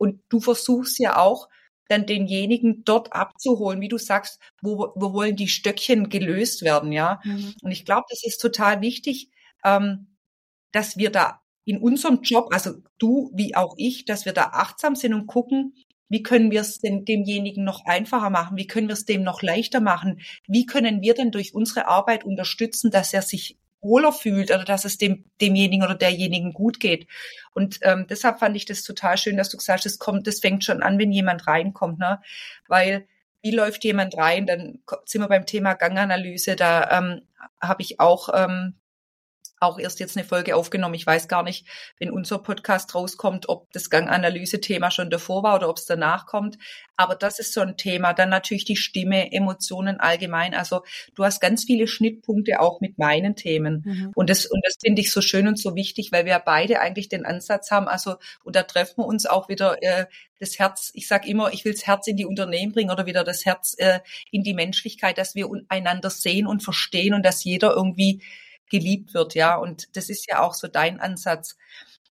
Und 0.00 0.20
du 0.28 0.40
versuchst 0.40 0.98
ja 0.98 1.16
auch, 1.16 1.48
dann 1.86 2.04
denjenigen 2.04 2.82
dort 2.84 3.12
abzuholen, 3.12 3.80
wie 3.80 3.88
du 3.88 3.98
sagst, 3.98 4.40
wo, 4.60 4.92
wo 4.96 5.12
wollen 5.12 5.36
die 5.36 5.46
Stöckchen 5.46 6.08
gelöst 6.08 6.62
werden, 6.62 6.90
ja. 6.90 7.20
Mhm. 7.22 7.54
Und 7.62 7.70
ich 7.70 7.84
glaube, 7.84 8.06
das 8.10 8.24
ist 8.24 8.38
total 8.38 8.80
wichtig, 8.80 9.30
ähm, 9.64 10.16
dass 10.72 10.96
wir 10.96 11.10
da 11.10 11.40
in 11.64 11.78
unserem 11.78 12.22
Job, 12.22 12.48
also 12.50 12.72
du 12.98 13.30
wie 13.32 13.54
auch 13.54 13.74
ich, 13.76 14.06
dass 14.06 14.24
wir 14.24 14.32
da 14.32 14.46
achtsam 14.54 14.96
sind 14.96 15.14
und 15.14 15.28
gucken, 15.28 15.76
wie 16.12 16.22
können 16.22 16.50
wir 16.50 16.60
es 16.60 16.78
denn 16.78 17.06
demjenigen 17.06 17.64
noch 17.64 17.86
einfacher 17.86 18.28
machen? 18.28 18.58
Wie 18.58 18.66
können 18.66 18.86
wir 18.86 18.92
es 18.92 19.06
dem 19.06 19.22
noch 19.22 19.40
leichter 19.40 19.80
machen? 19.80 20.20
Wie 20.46 20.66
können 20.66 21.00
wir 21.00 21.14
denn 21.14 21.30
durch 21.30 21.54
unsere 21.54 21.88
Arbeit 21.88 22.24
unterstützen, 22.24 22.90
dass 22.90 23.14
er 23.14 23.22
sich 23.22 23.56
wohler 23.80 24.12
fühlt 24.12 24.50
oder 24.50 24.64
dass 24.64 24.84
es 24.84 24.98
dem, 24.98 25.24
demjenigen 25.40 25.82
oder 25.82 25.94
derjenigen 25.94 26.52
gut 26.52 26.78
geht. 26.80 27.08
Und 27.52 27.80
ähm, 27.82 28.06
deshalb 28.08 28.38
fand 28.38 28.56
ich 28.56 28.64
das 28.66 28.82
total 28.84 29.16
schön, 29.18 29.36
dass 29.36 29.48
du 29.48 29.56
gesagt 29.56 29.80
hast, 29.80 29.86
es 29.86 29.98
kommt, 29.98 30.26
das 30.26 30.40
fängt 30.40 30.64
schon 30.64 30.82
an, 30.82 30.98
wenn 30.98 31.10
jemand 31.12 31.46
reinkommt, 31.46 31.98
ne? 31.98 32.20
Weil 32.68 33.08
wie 33.40 33.50
läuft 33.50 33.82
jemand 33.82 34.16
rein? 34.16 34.46
Dann 34.46 34.82
sind 35.04 35.20
wir 35.20 35.28
beim 35.28 35.46
Thema 35.46 35.74
Ganganalyse. 35.74 36.54
Da 36.54 36.98
ähm, 36.98 37.22
habe 37.60 37.82
ich 37.82 37.98
auch 37.98 38.28
ähm, 38.32 38.74
auch 39.62 39.78
erst 39.78 40.00
jetzt 40.00 40.16
eine 40.16 40.26
Folge 40.26 40.56
aufgenommen. 40.56 40.94
Ich 40.94 41.06
weiß 41.06 41.28
gar 41.28 41.42
nicht, 41.42 41.66
wenn 41.98 42.10
unser 42.10 42.38
Podcast 42.38 42.94
rauskommt, 42.94 43.48
ob 43.48 43.72
das 43.72 43.90
Ganganalyse-Thema 43.90 44.90
schon 44.90 45.08
davor 45.08 45.42
war 45.42 45.54
oder 45.54 45.68
ob 45.68 45.78
es 45.78 45.86
danach 45.86 46.26
kommt. 46.26 46.58
Aber 46.96 47.14
das 47.14 47.38
ist 47.38 47.52
so 47.52 47.60
ein 47.60 47.76
Thema. 47.76 48.12
Dann 48.12 48.28
natürlich 48.28 48.64
die 48.64 48.76
Stimme, 48.76 49.32
Emotionen 49.32 50.00
allgemein. 50.00 50.54
Also 50.54 50.82
du 51.14 51.24
hast 51.24 51.40
ganz 51.40 51.64
viele 51.64 51.86
Schnittpunkte 51.86 52.60
auch 52.60 52.80
mit 52.80 52.98
meinen 52.98 53.36
Themen. 53.36 53.82
Mhm. 53.84 54.12
Und 54.14 54.30
das, 54.30 54.46
und 54.46 54.60
das 54.64 54.76
finde 54.82 55.00
ich 55.00 55.12
so 55.12 55.20
schön 55.20 55.46
und 55.46 55.58
so 55.58 55.74
wichtig, 55.74 56.10
weil 56.12 56.24
wir 56.24 56.38
beide 56.38 56.80
eigentlich 56.80 57.08
den 57.08 57.24
Ansatz 57.24 57.70
haben. 57.70 57.88
Also, 57.88 58.16
und 58.44 58.56
da 58.56 58.64
treffen 58.64 58.98
wir 58.98 59.06
uns 59.06 59.26
auch 59.26 59.48
wieder 59.48 59.82
äh, 59.82 60.06
das 60.40 60.58
Herz, 60.58 60.90
ich 60.94 61.06
sage 61.06 61.28
immer, 61.28 61.52
ich 61.52 61.64
will 61.64 61.72
das 61.72 61.86
Herz 61.86 62.08
in 62.08 62.16
die 62.16 62.26
Unternehmen 62.26 62.72
bringen 62.72 62.90
oder 62.90 63.06
wieder 63.06 63.22
das 63.22 63.46
Herz 63.46 63.74
äh, 63.78 64.00
in 64.32 64.42
die 64.42 64.54
Menschlichkeit, 64.54 65.16
dass 65.16 65.36
wir 65.36 65.48
einander 65.68 66.10
sehen 66.10 66.48
und 66.48 66.64
verstehen 66.64 67.14
und 67.14 67.24
dass 67.24 67.44
jeder 67.44 67.74
irgendwie 67.74 68.22
geliebt 68.72 69.14
wird, 69.14 69.34
ja. 69.36 69.54
Und 69.56 69.96
das 69.96 70.08
ist 70.08 70.28
ja 70.28 70.40
auch 70.40 70.54
so 70.54 70.66
dein 70.66 70.98
Ansatz. 70.98 71.56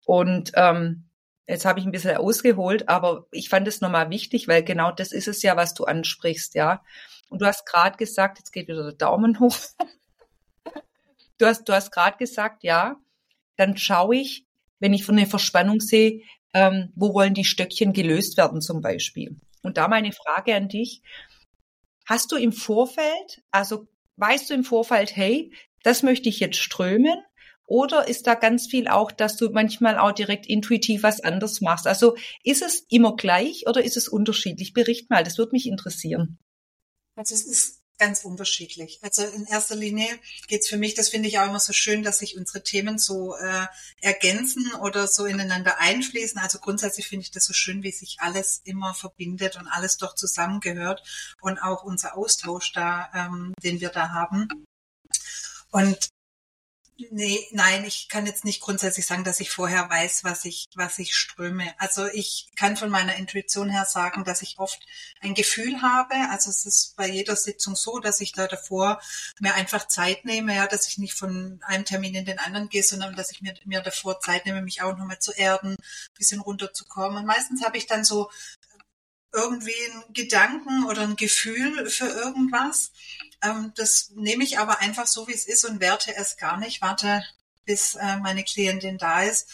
Und 0.05 0.51
ähm, 0.55 1.05
jetzt 1.47 1.63
habe 1.63 1.79
ich 1.79 1.85
ein 1.85 1.91
bisschen 1.91 2.17
ausgeholt, 2.17 2.89
aber 2.89 3.27
ich 3.31 3.47
fand 3.47 3.67
es 3.67 3.79
nochmal 3.79 4.09
wichtig, 4.09 4.47
weil 4.47 4.63
genau 4.63 4.91
das 4.91 5.13
ist 5.13 5.27
es 5.27 5.43
ja, 5.43 5.55
was 5.55 5.73
du 5.73 5.85
ansprichst, 5.85 6.55
ja. 6.55 6.83
Und 7.29 7.41
du 7.41 7.45
hast 7.45 7.65
gerade 7.65 7.97
gesagt, 7.97 8.39
jetzt 8.39 8.51
geht 8.51 8.67
wieder 8.67 8.83
der 8.83 8.93
Daumen 8.93 9.39
hoch. 9.39 9.57
Du 11.37 11.45
hast, 11.45 11.69
du 11.69 11.73
hast 11.73 11.91
gerade 11.91 12.17
gesagt, 12.17 12.63
ja, 12.63 12.95
dann 13.57 13.77
schaue 13.77 14.15
ich, 14.15 14.47
wenn 14.79 14.93
ich 14.93 15.05
von 15.05 15.17
der 15.17 15.27
Verspannung 15.27 15.79
sehe, 15.79 16.21
ähm, 16.53 16.91
wo 16.95 17.13
wollen 17.13 17.35
die 17.35 17.45
Stöckchen 17.45 17.93
gelöst 17.93 18.37
werden 18.37 18.61
zum 18.61 18.81
Beispiel. 18.81 19.39
Und 19.61 19.77
da 19.77 19.87
meine 19.87 20.13
Frage 20.13 20.55
an 20.55 20.67
dich, 20.67 21.03
hast 22.07 22.31
du 22.31 22.37
im 22.37 22.51
Vorfeld, 22.51 23.43
also 23.51 23.87
weißt 24.15 24.49
du 24.49 24.55
im 24.55 24.63
Vorfeld, 24.63 25.15
hey, 25.15 25.51
das 25.87 26.03
möchte 26.03 26.29
ich 26.29 26.39
jetzt 26.39 26.57
strömen? 26.57 27.23
Oder 27.65 28.07
ist 28.07 28.27
da 28.27 28.35
ganz 28.35 28.67
viel 28.67 28.87
auch, 28.87 29.11
dass 29.11 29.35
du 29.35 29.49
manchmal 29.49 29.97
auch 29.97 30.11
direkt 30.11 30.45
intuitiv 30.45 31.03
was 31.03 31.21
anders 31.21 31.59
machst? 31.59 31.87
Also 31.87 32.15
ist 32.43 32.61
es 32.61 32.85
immer 32.89 33.15
gleich 33.15 33.67
oder 33.67 33.83
ist 33.83 33.97
es 33.97 34.07
unterschiedlich? 34.07 34.73
Bericht 34.73 35.09
mal, 35.09 35.23
das 35.23 35.37
würde 35.37 35.51
mich 35.51 35.65
interessieren. 35.65 36.39
Also 37.15 37.35
es 37.35 37.45
ist 37.45 37.81
ganz 37.97 38.23
unterschiedlich. 38.23 38.99
Also 39.01 39.23
in 39.23 39.45
erster 39.45 39.75
Linie 39.75 40.07
geht's 40.47 40.67
für 40.67 40.77
mich, 40.77 40.93
das 40.93 41.09
finde 41.09 41.27
ich 41.27 41.39
auch 41.39 41.47
immer 41.47 41.59
so 41.59 41.73
schön, 41.73 42.03
dass 42.03 42.19
sich 42.19 42.37
unsere 42.37 42.63
Themen 42.63 42.97
so 42.99 43.35
äh, 43.35 43.65
ergänzen 44.01 44.71
oder 44.81 45.07
so 45.07 45.25
ineinander 45.25 45.79
einfließen. 45.79 46.39
Also 46.39 46.59
grundsätzlich 46.59 47.07
finde 47.07 47.23
ich 47.23 47.31
das 47.31 47.45
so 47.45 47.53
schön, 47.53 47.83
wie 47.83 47.91
sich 47.91 48.17
alles 48.19 48.61
immer 48.63 48.93
verbindet 48.93 49.55
und 49.55 49.67
alles 49.67 49.97
doch 49.97 50.15
zusammengehört 50.15 51.03
und 51.41 51.59
auch 51.59 51.83
unser 51.83 52.15
Austausch 52.17 52.71
da, 52.73 53.09
ähm, 53.13 53.53
den 53.63 53.81
wir 53.81 53.89
da 53.89 54.09
haben. 54.09 54.47
Und 55.71 56.09
Nee, 57.11 57.45
nein, 57.51 57.85
ich 57.85 58.09
kann 58.09 58.25
jetzt 58.25 58.43
nicht 58.43 58.59
grundsätzlich 58.59 59.05
sagen, 59.05 59.23
dass 59.23 59.39
ich 59.39 59.51
vorher 59.51 59.87
weiß, 59.87 60.23
was 60.23 60.45
ich, 60.45 60.65
was 60.73 60.97
ich 60.97 61.15
ströme. 61.15 61.71
Also 61.77 62.07
ich 62.07 62.49
kann 62.55 62.75
von 62.75 62.89
meiner 62.89 63.15
Intuition 63.17 63.69
her 63.69 63.85
sagen, 63.85 64.23
dass 64.23 64.41
ich 64.41 64.57
oft 64.57 64.79
ein 65.21 65.35
Gefühl 65.35 65.79
habe. 65.83 66.15
Also 66.31 66.49
es 66.49 66.65
ist 66.65 66.95
bei 66.95 67.07
jeder 67.07 67.35
Sitzung 67.35 67.75
so, 67.75 67.99
dass 67.99 68.19
ich 68.19 68.31
da 68.31 68.47
davor 68.47 68.99
mir 69.39 69.53
einfach 69.53 69.87
Zeit 69.87 70.25
nehme, 70.25 70.55
ja, 70.55 70.65
dass 70.65 70.87
ich 70.87 70.97
nicht 70.97 71.13
von 71.13 71.59
einem 71.67 71.85
Termin 71.85 72.15
in 72.15 72.25
den 72.25 72.39
anderen 72.39 72.67
gehe, 72.67 72.81
sondern 72.81 73.15
dass 73.15 73.31
ich 73.31 73.43
mir, 73.43 73.53
mir 73.65 73.81
davor 73.81 74.19
Zeit 74.19 74.47
nehme, 74.47 74.63
mich 74.63 74.81
auch 74.81 74.97
nochmal 74.97 75.19
zu 75.19 75.33
erden, 75.33 75.75
bisschen 76.17 76.39
runterzukommen. 76.41 77.19
Und 77.19 77.25
meistens 77.27 77.63
habe 77.63 77.77
ich 77.77 77.85
dann 77.85 78.05
so 78.05 78.31
irgendwie 79.37 79.75
einen 79.91 80.13
Gedanken 80.13 80.85
oder 80.85 81.03
ein 81.03 81.15
Gefühl 81.15 81.89
für 81.89 82.07
irgendwas. 82.07 82.91
Ähm, 83.43 83.71
das 83.75 84.11
nehme 84.15 84.43
ich 84.43 84.57
aber 84.59 84.79
einfach 84.79 85.07
so, 85.07 85.27
wie 85.27 85.33
es 85.33 85.47
ist 85.47 85.63
und 85.63 85.79
werte 85.79 86.15
es 86.15 86.37
gar 86.37 86.57
nicht, 86.57 86.81
warte, 86.81 87.23
bis 87.65 87.95
äh, 87.95 88.17
meine 88.17 88.43
Klientin 88.43 88.97
da 88.97 89.21
ist. 89.21 89.47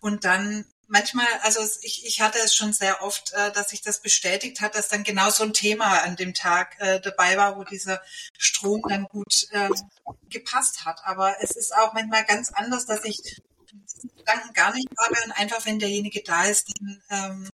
Und 0.00 0.24
dann 0.24 0.66
manchmal, 0.88 1.26
also 1.42 1.60
ich, 1.82 2.04
ich 2.04 2.20
hatte 2.20 2.38
es 2.44 2.54
schon 2.54 2.72
sehr 2.72 3.02
oft, 3.02 3.32
äh, 3.32 3.52
dass 3.52 3.70
sich 3.70 3.80
das 3.80 4.02
bestätigt 4.02 4.60
hat, 4.60 4.74
dass 4.74 4.88
dann 4.88 5.04
genau 5.04 5.30
so 5.30 5.44
ein 5.44 5.54
Thema 5.54 6.02
an 6.02 6.16
dem 6.16 6.34
Tag 6.34 6.76
äh, 6.80 7.00
dabei 7.00 7.36
war, 7.36 7.56
wo 7.56 7.64
dieser 7.64 8.02
Strom 8.36 8.82
dann 8.88 9.04
gut 9.04 9.46
äh, 9.52 9.70
gepasst 10.28 10.84
hat. 10.84 11.00
Aber 11.04 11.36
es 11.42 11.52
ist 11.52 11.74
auch 11.74 11.94
manchmal 11.94 12.24
ganz 12.24 12.52
anders, 12.52 12.86
dass 12.86 13.04
ich 13.04 13.18
diesen 13.72 14.16
Gedanken 14.16 14.52
gar 14.52 14.74
nicht 14.74 14.88
habe 14.98 15.14
und 15.24 15.32
einfach, 15.32 15.64
wenn 15.64 15.78
derjenige 15.78 16.22
da 16.22 16.44
ist, 16.44 16.68
dann 16.78 17.02
ähm, 17.10 17.49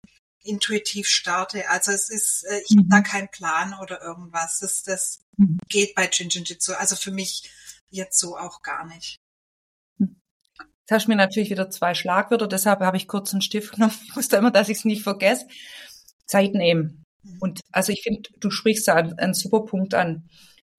intuitiv 0.44 1.08
starte. 1.08 1.70
Also 1.70 1.92
es 1.92 2.10
ist, 2.10 2.44
äh, 2.44 2.62
ich 2.68 2.76
mhm. 2.76 2.80
habe 2.80 2.90
da 2.90 3.02
keinen 3.02 3.30
Plan 3.30 3.76
oder 3.82 4.02
irgendwas. 4.02 4.60
Das, 4.60 4.84
das 4.84 5.24
mhm. 5.38 5.58
geht 5.70 5.96
bei 5.96 6.10
Jinjinjitsu. 6.12 6.74
Also 6.74 6.96
für 6.96 7.12
mich 7.12 7.50
jetzt 7.90 8.20
so 8.20 8.38
auch 8.38 8.62
gar 8.62 8.86
nicht. 8.86 9.20
Jetzt 10.00 10.92
hast 10.92 11.06
du 11.06 11.12
mir 11.12 11.16
natürlich 11.16 11.50
wieder 11.50 11.70
zwei 11.70 11.94
Schlagwörter, 11.94 12.48
deshalb 12.48 12.82
habe 12.82 12.98
ich 12.98 13.08
kurz 13.08 13.32
einen 13.32 13.42
Stift 13.42 13.72
genommen. 13.76 13.98
Ich 14.06 14.16
wusste 14.16 14.36
immer, 14.36 14.52
dass 14.52 14.70
ich 14.70 14.80
es 14.80 14.86
nicht 14.86 15.04
vergesse. 15.04 15.48
Zeit 16.26 16.54
nehmen. 16.54 17.04
Mhm. 17.24 17.38
Und 17.40 17.62
also 17.72 17.92
ich 17.92 18.04
finde, 18.04 18.30
du 18.40 18.50
sprichst 18.50 18.88
da 18.88 18.96
einen, 18.96 19.18
einen 19.18 19.34
super 19.34 19.62
Punkt 19.66 19.94
an 19.94 20.30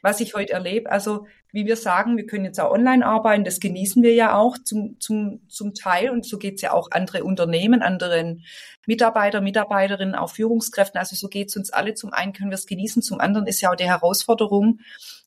was 0.05 0.21
ich 0.21 0.35
heute 0.35 0.53
erlebe. 0.53 0.93
Also 0.93 1.27
wie 1.51 1.65
wir 1.65 1.77
sagen, 1.77 2.19
wir 2.19 2.27
können 2.27 2.45
jetzt 2.45 2.61
auch 2.61 2.71
online 2.71 3.07
arbeiten, 3.07 3.43
das 3.43 3.59
genießen 3.59 4.03
wir 4.03 4.13
ja 4.13 4.37
auch 4.37 4.59
zum, 4.59 5.01
zum, 5.01 5.41
zum 5.49 5.73
Teil 5.73 6.11
und 6.11 6.27
so 6.27 6.37
geht's 6.37 6.61
ja 6.61 6.73
auch 6.73 6.91
andere 6.91 7.25
Unternehmen, 7.25 7.81
anderen 7.81 8.45
Mitarbeiter, 8.87 9.41
Mitarbeiterinnen, 9.41 10.15
auch 10.15 10.31
Führungskräften. 10.31 10.99
Also 10.99 11.17
so 11.17 11.29
geht's 11.29 11.57
uns 11.57 11.73
alle. 11.73 11.95
Zum 11.95 12.13
einen 12.13 12.35
können 12.35 12.51
wir 12.51 12.57
es 12.57 12.67
genießen, 12.67 13.01
zum 13.01 13.19
anderen 13.19 13.47
ist 13.47 13.63
ja 13.63 13.71
auch 13.71 13.77
die 13.77 13.87
Herausforderung, 13.87 14.81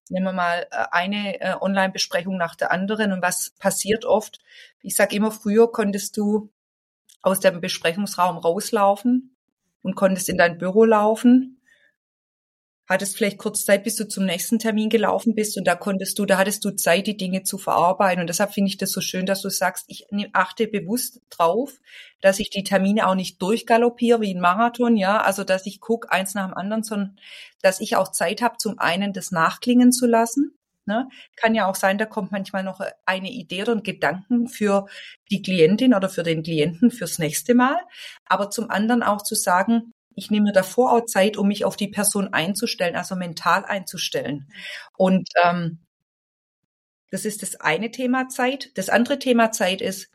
nehmen 0.10 0.26
wir 0.26 0.34
mal 0.34 0.68
äh, 0.70 0.86
eine 0.92 1.42
äh, 1.42 1.56
Online-Besprechung 1.60 2.38
nach 2.38 2.56
der 2.56 2.72
anderen 2.72 3.12
und 3.14 3.24
was 3.24 3.56
passiert 3.58 4.06
oft. 4.06 4.40
Ich 4.84 4.96
sage 4.96 5.16
immer, 5.16 5.32
früher 5.32 5.72
konntest 5.72 6.18
du 6.18 6.52
aus 7.24 7.40
dem 7.40 7.62
Besprechungsraum 7.62 8.38
rauslaufen 8.38 9.36
und 9.82 9.96
konntest 9.96 10.30
in 10.30 10.38
dein 10.38 10.60
Büro 10.60 10.86
laufen 10.86 11.57
hattest 12.88 13.18
vielleicht 13.18 13.38
kurz 13.38 13.66
Zeit, 13.66 13.84
bis 13.84 13.96
du 13.98 14.08
zum 14.08 14.26
nächsten 14.26 14.60
Termin 14.60 14.90
gelaufen 14.90 15.36
bist 15.36 15.58
und 15.58 15.68
da 15.68 15.76
konntest 15.76 16.18
du, 16.18 16.26
da 16.26 16.38
hattest 16.38 16.64
du 16.64 16.72
Zeit, 16.72 17.08
die 17.08 17.18
Dinge 17.18 17.44
zu 17.44 17.58
verarbeiten. 17.58 18.22
Und 18.22 18.28
deshalb 18.28 18.54
finde 18.54 18.70
ich 18.70 18.78
das 18.78 18.92
so 18.92 19.02
schön, 19.02 19.26
dass 19.26 19.42
du 19.42 19.50
sagst, 19.50 19.86
ich 19.88 20.08
achte 20.34 20.68
bewusst 20.68 21.22
drauf, 21.30 21.74
dass 22.22 22.40
ich 22.40 22.50
die 22.50 22.64
Termine 22.64 23.08
auch 23.08 23.16
nicht 23.16 23.42
durchgaloppiere 23.42 24.22
wie 24.22 24.34
ein 24.34 24.40
Marathon, 24.40 24.96
ja, 24.96 25.22
also 25.22 25.44
dass 25.44 25.66
ich 25.66 25.82
gucke 25.82 26.12
eins 26.12 26.34
nach 26.34 26.48
dem 26.48 26.56
anderen, 26.56 26.84
sondern 26.84 27.18
dass 27.62 27.82
ich 27.82 27.96
auch 27.96 28.12
Zeit 28.12 28.42
habe, 28.42 28.58
zum 28.58 28.80
einen 28.80 29.14
das 29.14 29.32
nachklingen 29.32 29.92
zu 29.92 30.08
lassen. 30.08 30.58
Ne? 30.86 31.10
Kann 31.36 31.54
ja 31.54 31.68
auch 31.68 31.76
sein, 31.76 31.98
da 31.98 32.06
kommt 32.06 32.32
manchmal 32.32 32.64
noch 32.64 32.80
eine 33.06 33.30
Idee 33.30 33.64
oder 33.64 33.74
ein 33.74 33.84
Gedanken 33.84 34.48
für 34.48 34.86
die 35.30 35.42
Klientin 35.42 35.94
oder 35.94 36.08
für 36.08 36.24
den 36.24 36.44
Klienten 36.44 36.92
fürs 36.92 37.20
nächste 37.20 37.56
Mal. 37.56 37.78
Aber 38.26 38.50
zum 38.50 38.70
anderen 38.70 39.04
auch 39.04 39.22
zu 39.22 39.36
sagen, 39.36 39.92
ich 40.18 40.32
nehme 40.32 40.52
davor 40.52 40.94
auch 40.94 41.06
Zeit, 41.06 41.38
um 41.38 41.48
mich 41.48 41.64
auf 41.64 41.78
die 41.78 41.90
Person 41.90 42.34
einzustellen, 42.34 42.96
also 42.96 43.16
mental 43.16 43.64
einzustellen. 43.64 44.52
Und 44.98 45.30
ähm, 45.46 45.78
das 47.12 47.24
ist 47.24 47.44
das 47.44 47.56
eine 47.58 47.92
Thema 47.92 48.28
Zeit. 48.28 48.72
Das 48.74 48.90
andere 48.90 49.20
Thema 49.20 49.52
Zeit 49.52 49.80
ist, 49.80 50.10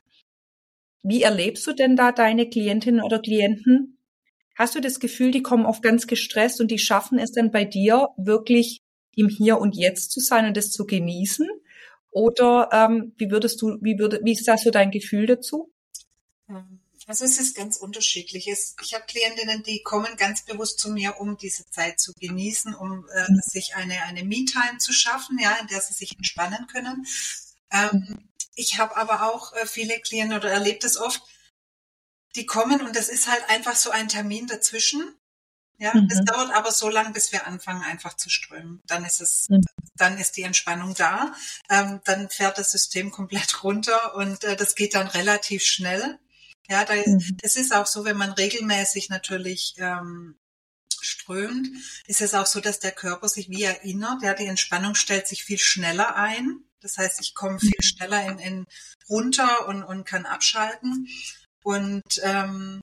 wie 1.04 1.22
erlebst 1.22 1.64
du 1.68 1.72
denn 1.72 1.94
da 1.94 2.10
deine 2.10 2.50
Klientinnen 2.50 3.00
oder 3.00 3.20
Klienten? 3.20 3.96
Hast 4.56 4.74
du 4.74 4.80
das 4.80 4.98
Gefühl, 4.98 5.30
die 5.30 5.42
kommen 5.42 5.66
oft 5.66 5.82
ganz 5.82 6.08
gestresst 6.08 6.60
und 6.60 6.72
die 6.72 6.80
schaffen 6.80 7.20
es 7.20 7.30
dann 7.30 7.52
bei 7.52 7.64
dir 7.64 8.08
wirklich 8.16 8.82
im 9.14 9.28
Hier 9.28 9.58
und 9.58 9.76
Jetzt 9.76 10.10
zu 10.10 10.18
sein 10.18 10.46
und 10.46 10.56
das 10.56 10.72
zu 10.72 10.84
genießen? 10.84 11.48
Oder 12.10 12.70
ähm, 12.72 13.14
wie 13.18 13.30
würdest 13.30 13.62
du, 13.62 13.78
wie 13.80 14.00
würde, 14.00 14.20
wie 14.24 14.32
ist 14.32 14.48
da 14.48 14.58
so 14.58 14.72
dein 14.72 14.90
Gefühl 14.90 15.26
dazu? 15.26 15.70
Ähm, 16.48 16.81
also 17.06 17.24
es 17.24 17.38
ist 17.38 17.56
ganz 17.56 17.76
unterschiedlich. 17.76 18.48
Ich 18.48 18.94
habe 18.94 19.04
Klientinnen, 19.06 19.62
die 19.62 19.82
kommen 19.82 20.16
ganz 20.16 20.44
bewusst 20.44 20.78
zu 20.78 20.90
mir, 20.90 21.20
um 21.20 21.36
diese 21.36 21.68
Zeit 21.70 22.00
zu 22.00 22.12
genießen, 22.14 22.74
um 22.74 23.08
äh, 23.08 23.30
mhm. 23.30 23.40
sich 23.44 23.74
eine, 23.74 24.02
eine 24.02 24.24
Me-Time 24.24 24.78
zu 24.78 24.92
schaffen, 24.92 25.38
ja, 25.38 25.56
in 25.56 25.66
der 25.66 25.80
sie 25.80 25.94
sich 25.94 26.16
entspannen 26.16 26.66
können. 26.68 27.06
Ähm, 27.70 28.28
ich 28.54 28.78
habe 28.78 28.96
aber 28.96 29.32
auch 29.32 29.52
äh, 29.54 29.66
viele 29.66 29.98
Klienten 30.00 30.36
oder 30.36 30.50
erlebe 30.50 30.78
das 30.80 30.96
oft, 30.96 31.22
die 32.36 32.46
kommen 32.46 32.80
und 32.80 32.96
das 32.96 33.08
ist 33.08 33.30
halt 33.30 33.48
einfach 33.48 33.76
so 33.76 33.90
ein 33.90 34.08
Termin 34.08 34.46
dazwischen. 34.46 35.16
Ja, 35.78 35.94
mhm. 35.94 36.08
es 36.10 36.24
dauert 36.24 36.52
aber 36.52 36.70
so 36.70 36.88
lang, 36.88 37.12
bis 37.12 37.32
wir 37.32 37.46
anfangen 37.46 37.82
einfach 37.82 38.14
zu 38.14 38.30
strömen. 38.30 38.82
Dann 38.86 39.04
ist 39.04 39.20
es, 39.20 39.48
mhm. 39.48 39.62
dann 39.96 40.16
ist 40.18 40.36
die 40.36 40.42
Entspannung 40.42 40.94
da. 40.94 41.34
Ähm, 41.68 42.00
dann 42.04 42.30
fährt 42.30 42.58
das 42.58 42.70
System 42.70 43.10
komplett 43.10 43.64
runter 43.64 44.14
und 44.14 44.44
äh, 44.44 44.56
das 44.56 44.74
geht 44.74 44.94
dann 44.94 45.08
relativ 45.08 45.64
schnell. 45.64 46.18
Ja, 46.68 46.84
da, 46.84 46.94
mhm. 46.94 47.36
das 47.42 47.56
ist 47.56 47.74
auch 47.74 47.86
so, 47.86 48.04
wenn 48.04 48.16
man 48.16 48.32
regelmäßig 48.32 49.08
natürlich 49.08 49.74
ähm, 49.78 50.36
strömt, 51.00 51.68
ist 52.06 52.20
es 52.20 52.34
auch 52.34 52.46
so, 52.46 52.60
dass 52.60 52.78
der 52.78 52.92
Körper 52.92 53.28
sich 53.28 53.48
wie 53.50 53.64
erinnert. 53.64 54.22
Ja, 54.22 54.34
die 54.34 54.46
Entspannung 54.46 54.94
stellt 54.94 55.26
sich 55.26 55.44
viel 55.44 55.58
schneller 55.58 56.16
ein. 56.16 56.64
Das 56.80 56.98
heißt, 56.98 57.20
ich 57.20 57.34
komme 57.34 57.60
viel 57.60 57.70
mhm. 57.78 57.82
schneller 57.82 58.26
in, 58.28 58.38
in 58.38 58.66
runter 59.08 59.68
und, 59.68 59.82
und 59.82 60.04
kann 60.04 60.26
abschalten. 60.26 61.08
Und 61.62 62.20
ähm, 62.22 62.80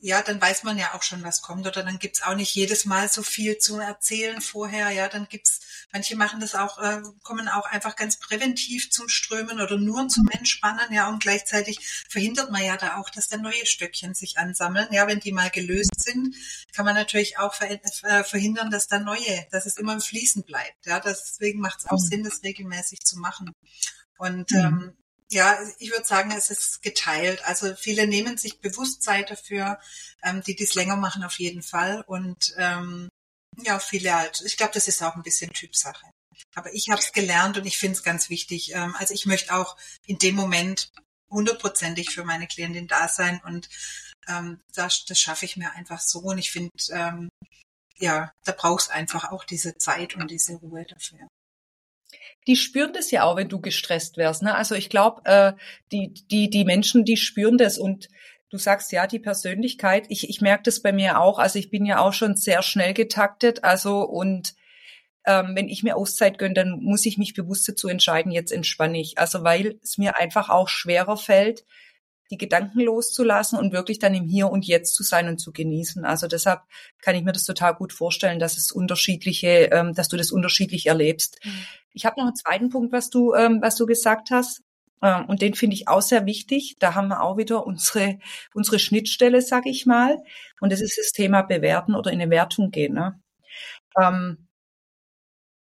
ja, 0.00 0.22
dann 0.22 0.40
weiß 0.40 0.64
man 0.64 0.78
ja 0.78 0.94
auch 0.94 1.02
schon, 1.02 1.22
was 1.22 1.42
kommt. 1.42 1.66
Oder 1.66 1.82
dann 1.82 1.98
gibt's 1.98 2.22
auch 2.22 2.34
nicht 2.34 2.54
jedes 2.54 2.84
Mal 2.84 3.08
so 3.08 3.22
viel 3.22 3.58
zu 3.58 3.78
erzählen 3.78 4.40
vorher. 4.40 4.90
Ja, 4.90 5.08
dann 5.08 5.28
gibt's, 5.28 5.60
manche 5.94 6.16
machen 6.16 6.40
das 6.40 6.56
auch, 6.56 6.78
äh, 6.78 7.02
kommen 7.22 7.48
auch 7.48 7.66
einfach 7.66 7.94
ganz 7.94 8.18
präventiv 8.18 8.90
zum 8.90 9.08
Strömen 9.08 9.60
oder 9.60 9.78
nur 9.78 10.08
zum 10.08 10.28
Entspannen. 10.28 10.92
Ja, 10.92 11.08
und 11.08 11.22
gleichzeitig 11.22 11.78
verhindert 12.10 12.50
man 12.50 12.64
ja 12.64 12.76
da 12.76 12.96
auch, 12.96 13.10
dass 13.10 13.28
da 13.28 13.36
neue 13.36 13.64
Stöckchen 13.64 14.12
sich 14.12 14.36
ansammeln. 14.36 14.88
Ja, 14.90 15.06
wenn 15.06 15.20
die 15.20 15.30
mal 15.32 15.50
gelöst 15.50 16.02
sind, 16.02 16.34
kann 16.74 16.84
man 16.84 16.96
natürlich 16.96 17.38
auch 17.38 17.54
ver 17.54 17.70
äh, 17.70 18.24
verhindern, 18.24 18.70
dass 18.70 18.88
da 18.88 18.98
neue, 18.98 19.46
dass 19.52 19.66
es 19.66 19.76
immer 19.76 19.94
im 19.94 20.00
Fließen 20.00 20.42
bleibt. 20.42 20.84
Ja, 20.84 20.98
deswegen 20.98 21.60
macht 21.60 21.78
es 21.78 21.86
auch 21.86 22.00
mhm. 22.00 22.08
Sinn, 22.08 22.24
das 22.24 22.42
regelmäßig 22.42 23.00
zu 23.04 23.16
machen. 23.20 23.52
Und 24.18 24.50
mhm. 24.50 24.58
ähm, 24.58 24.96
ja, 25.30 25.56
ich 25.78 25.92
würde 25.92 26.04
sagen, 26.04 26.32
es 26.32 26.50
ist 26.50 26.82
geteilt. 26.82 27.40
Also 27.46 27.74
viele 27.76 28.08
nehmen 28.08 28.36
sich 28.36 28.60
bewusst 28.60 29.02
Zeit 29.02 29.30
dafür, 29.30 29.78
ähm, 30.24 30.42
die 30.44 30.56
dies 30.56 30.74
länger 30.74 30.96
machen 30.96 31.22
auf 31.22 31.38
jeden 31.38 31.62
Fall. 31.62 32.02
Und 32.06 32.52
ähm, 32.58 33.08
ja, 33.62 33.78
viele 33.78 34.14
halt. 34.14 34.42
Ich 34.44 34.56
glaube, 34.56 34.72
das 34.74 34.88
ist 34.88 35.02
auch 35.02 35.16
ein 35.16 35.22
bisschen 35.22 35.52
Typsache. 35.52 36.06
Aber 36.54 36.72
ich 36.72 36.88
habe 36.90 37.00
es 37.00 37.12
gelernt 37.12 37.58
und 37.58 37.66
ich 37.66 37.78
finde 37.78 37.96
es 37.96 38.02
ganz 38.02 38.30
wichtig. 38.30 38.72
Ähm, 38.74 38.94
also 38.98 39.14
ich 39.14 39.26
möchte 39.26 39.54
auch 39.54 39.76
in 40.06 40.18
dem 40.18 40.34
Moment 40.34 40.90
hundertprozentig 41.30 42.10
für 42.10 42.24
meine 42.24 42.46
Klientin 42.46 42.86
da 42.86 43.08
sein 43.08 43.40
und 43.44 43.68
ähm, 44.28 44.60
das, 44.74 45.04
das 45.04 45.18
schaffe 45.18 45.44
ich 45.44 45.56
mir 45.56 45.72
einfach 45.72 46.00
so. 46.00 46.20
Und 46.20 46.38
ich 46.38 46.50
finde, 46.50 46.70
ähm, 46.90 47.28
ja, 47.96 48.32
da 48.44 48.52
brauchst 48.52 48.90
einfach 48.90 49.30
auch 49.30 49.44
diese 49.44 49.76
Zeit 49.76 50.16
und 50.16 50.30
diese 50.30 50.54
Ruhe 50.54 50.84
dafür 50.84 51.28
die 52.46 52.56
spüren 52.56 52.92
das 52.92 53.10
ja 53.10 53.24
auch, 53.24 53.36
wenn 53.36 53.48
du 53.48 53.60
gestresst 53.60 54.16
wärst. 54.16 54.42
Ne? 54.42 54.54
Also 54.54 54.74
ich 54.74 54.90
glaube, 54.90 55.22
äh, 55.24 55.52
die, 55.92 56.12
die, 56.30 56.50
die 56.50 56.64
Menschen, 56.64 57.04
die 57.04 57.16
spüren 57.16 57.58
das 57.58 57.78
und 57.78 58.08
du 58.54 58.58
sagst 58.58 58.92
ja, 58.92 59.08
die 59.08 59.18
Persönlichkeit, 59.18 60.06
ich, 60.10 60.30
ich 60.30 60.40
merke 60.40 60.62
das 60.62 60.80
bei 60.80 60.92
mir 60.92 61.20
auch. 61.20 61.40
Also 61.40 61.58
ich 61.58 61.70
bin 61.70 61.84
ja 61.84 61.98
auch 61.98 62.12
schon 62.12 62.36
sehr 62.36 62.62
schnell 62.62 62.94
getaktet. 62.94 63.64
Also 63.64 64.02
und 64.02 64.54
ähm, 65.26 65.56
wenn 65.56 65.68
ich 65.68 65.82
mir 65.82 65.96
Auszeit 65.96 66.38
gönne, 66.38 66.54
dann 66.54 66.78
muss 66.80 67.04
ich 67.04 67.18
mich 67.18 67.34
bewusst 67.34 67.68
dazu 67.68 67.88
entscheiden, 67.88 68.30
jetzt 68.30 68.52
entspanne 68.52 69.00
ich. 69.00 69.18
Also 69.18 69.42
weil 69.42 69.80
es 69.82 69.98
mir 69.98 70.20
einfach 70.20 70.50
auch 70.50 70.68
schwerer 70.68 71.16
fällt, 71.16 71.64
die 72.30 72.38
Gedanken 72.38 72.80
loszulassen 72.80 73.58
und 73.58 73.72
wirklich 73.72 73.98
dann 73.98 74.14
im 74.14 74.28
Hier 74.28 74.48
und 74.48 74.64
Jetzt 74.66 74.94
zu 74.94 75.02
sein 75.02 75.26
und 75.26 75.38
zu 75.38 75.50
genießen. 75.50 76.04
Also 76.04 76.28
deshalb 76.28 76.60
kann 77.02 77.16
ich 77.16 77.24
mir 77.24 77.32
das 77.32 77.44
total 77.44 77.74
gut 77.74 77.92
vorstellen, 77.92 78.38
dass 78.38 78.56
es 78.56 78.70
unterschiedliche, 78.70 79.68
ähm, 79.72 79.94
dass 79.94 80.06
du 80.06 80.16
das 80.16 80.30
unterschiedlich 80.30 80.86
erlebst. 80.86 81.40
Mhm. 81.44 81.50
Ich 81.92 82.06
habe 82.06 82.20
noch 82.20 82.26
einen 82.26 82.36
zweiten 82.36 82.70
Punkt, 82.70 82.92
was 82.92 83.10
du, 83.10 83.34
ähm, 83.34 83.58
was 83.60 83.74
du 83.74 83.84
gesagt 83.84 84.30
hast. 84.30 84.62
Ähm, 85.02 85.26
und 85.26 85.42
den 85.42 85.54
finde 85.54 85.74
ich 85.74 85.88
auch 85.88 86.02
sehr 86.02 86.26
wichtig. 86.26 86.76
Da 86.78 86.94
haben 86.94 87.08
wir 87.08 87.22
auch 87.22 87.36
wieder 87.36 87.66
unsere, 87.66 88.18
unsere 88.54 88.78
Schnittstelle, 88.78 89.42
sag 89.42 89.66
ich 89.66 89.86
mal. 89.86 90.18
Und 90.60 90.72
das 90.72 90.80
ist 90.80 90.98
das 90.98 91.12
Thema 91.12 91.42
Bewerten 91.42 91.94
oder 91.94 92.10
in 92.10 92.20
eine 92.20 92.30
Wertung 92.30 92.70
gehen. 92.70 92.94
Ne? 92.94 93.20
Ähm, 94.00 94.48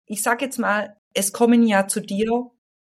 ich 0.06 0.22
sage 0.22 0.46
jetzt 0.46 0.58
mal, 0.58 0.96
es 1.14 1.34
kommen 1.34 1.68
ja 1.68 1.88
zu 1.88 2.00
dir 2.00 2.52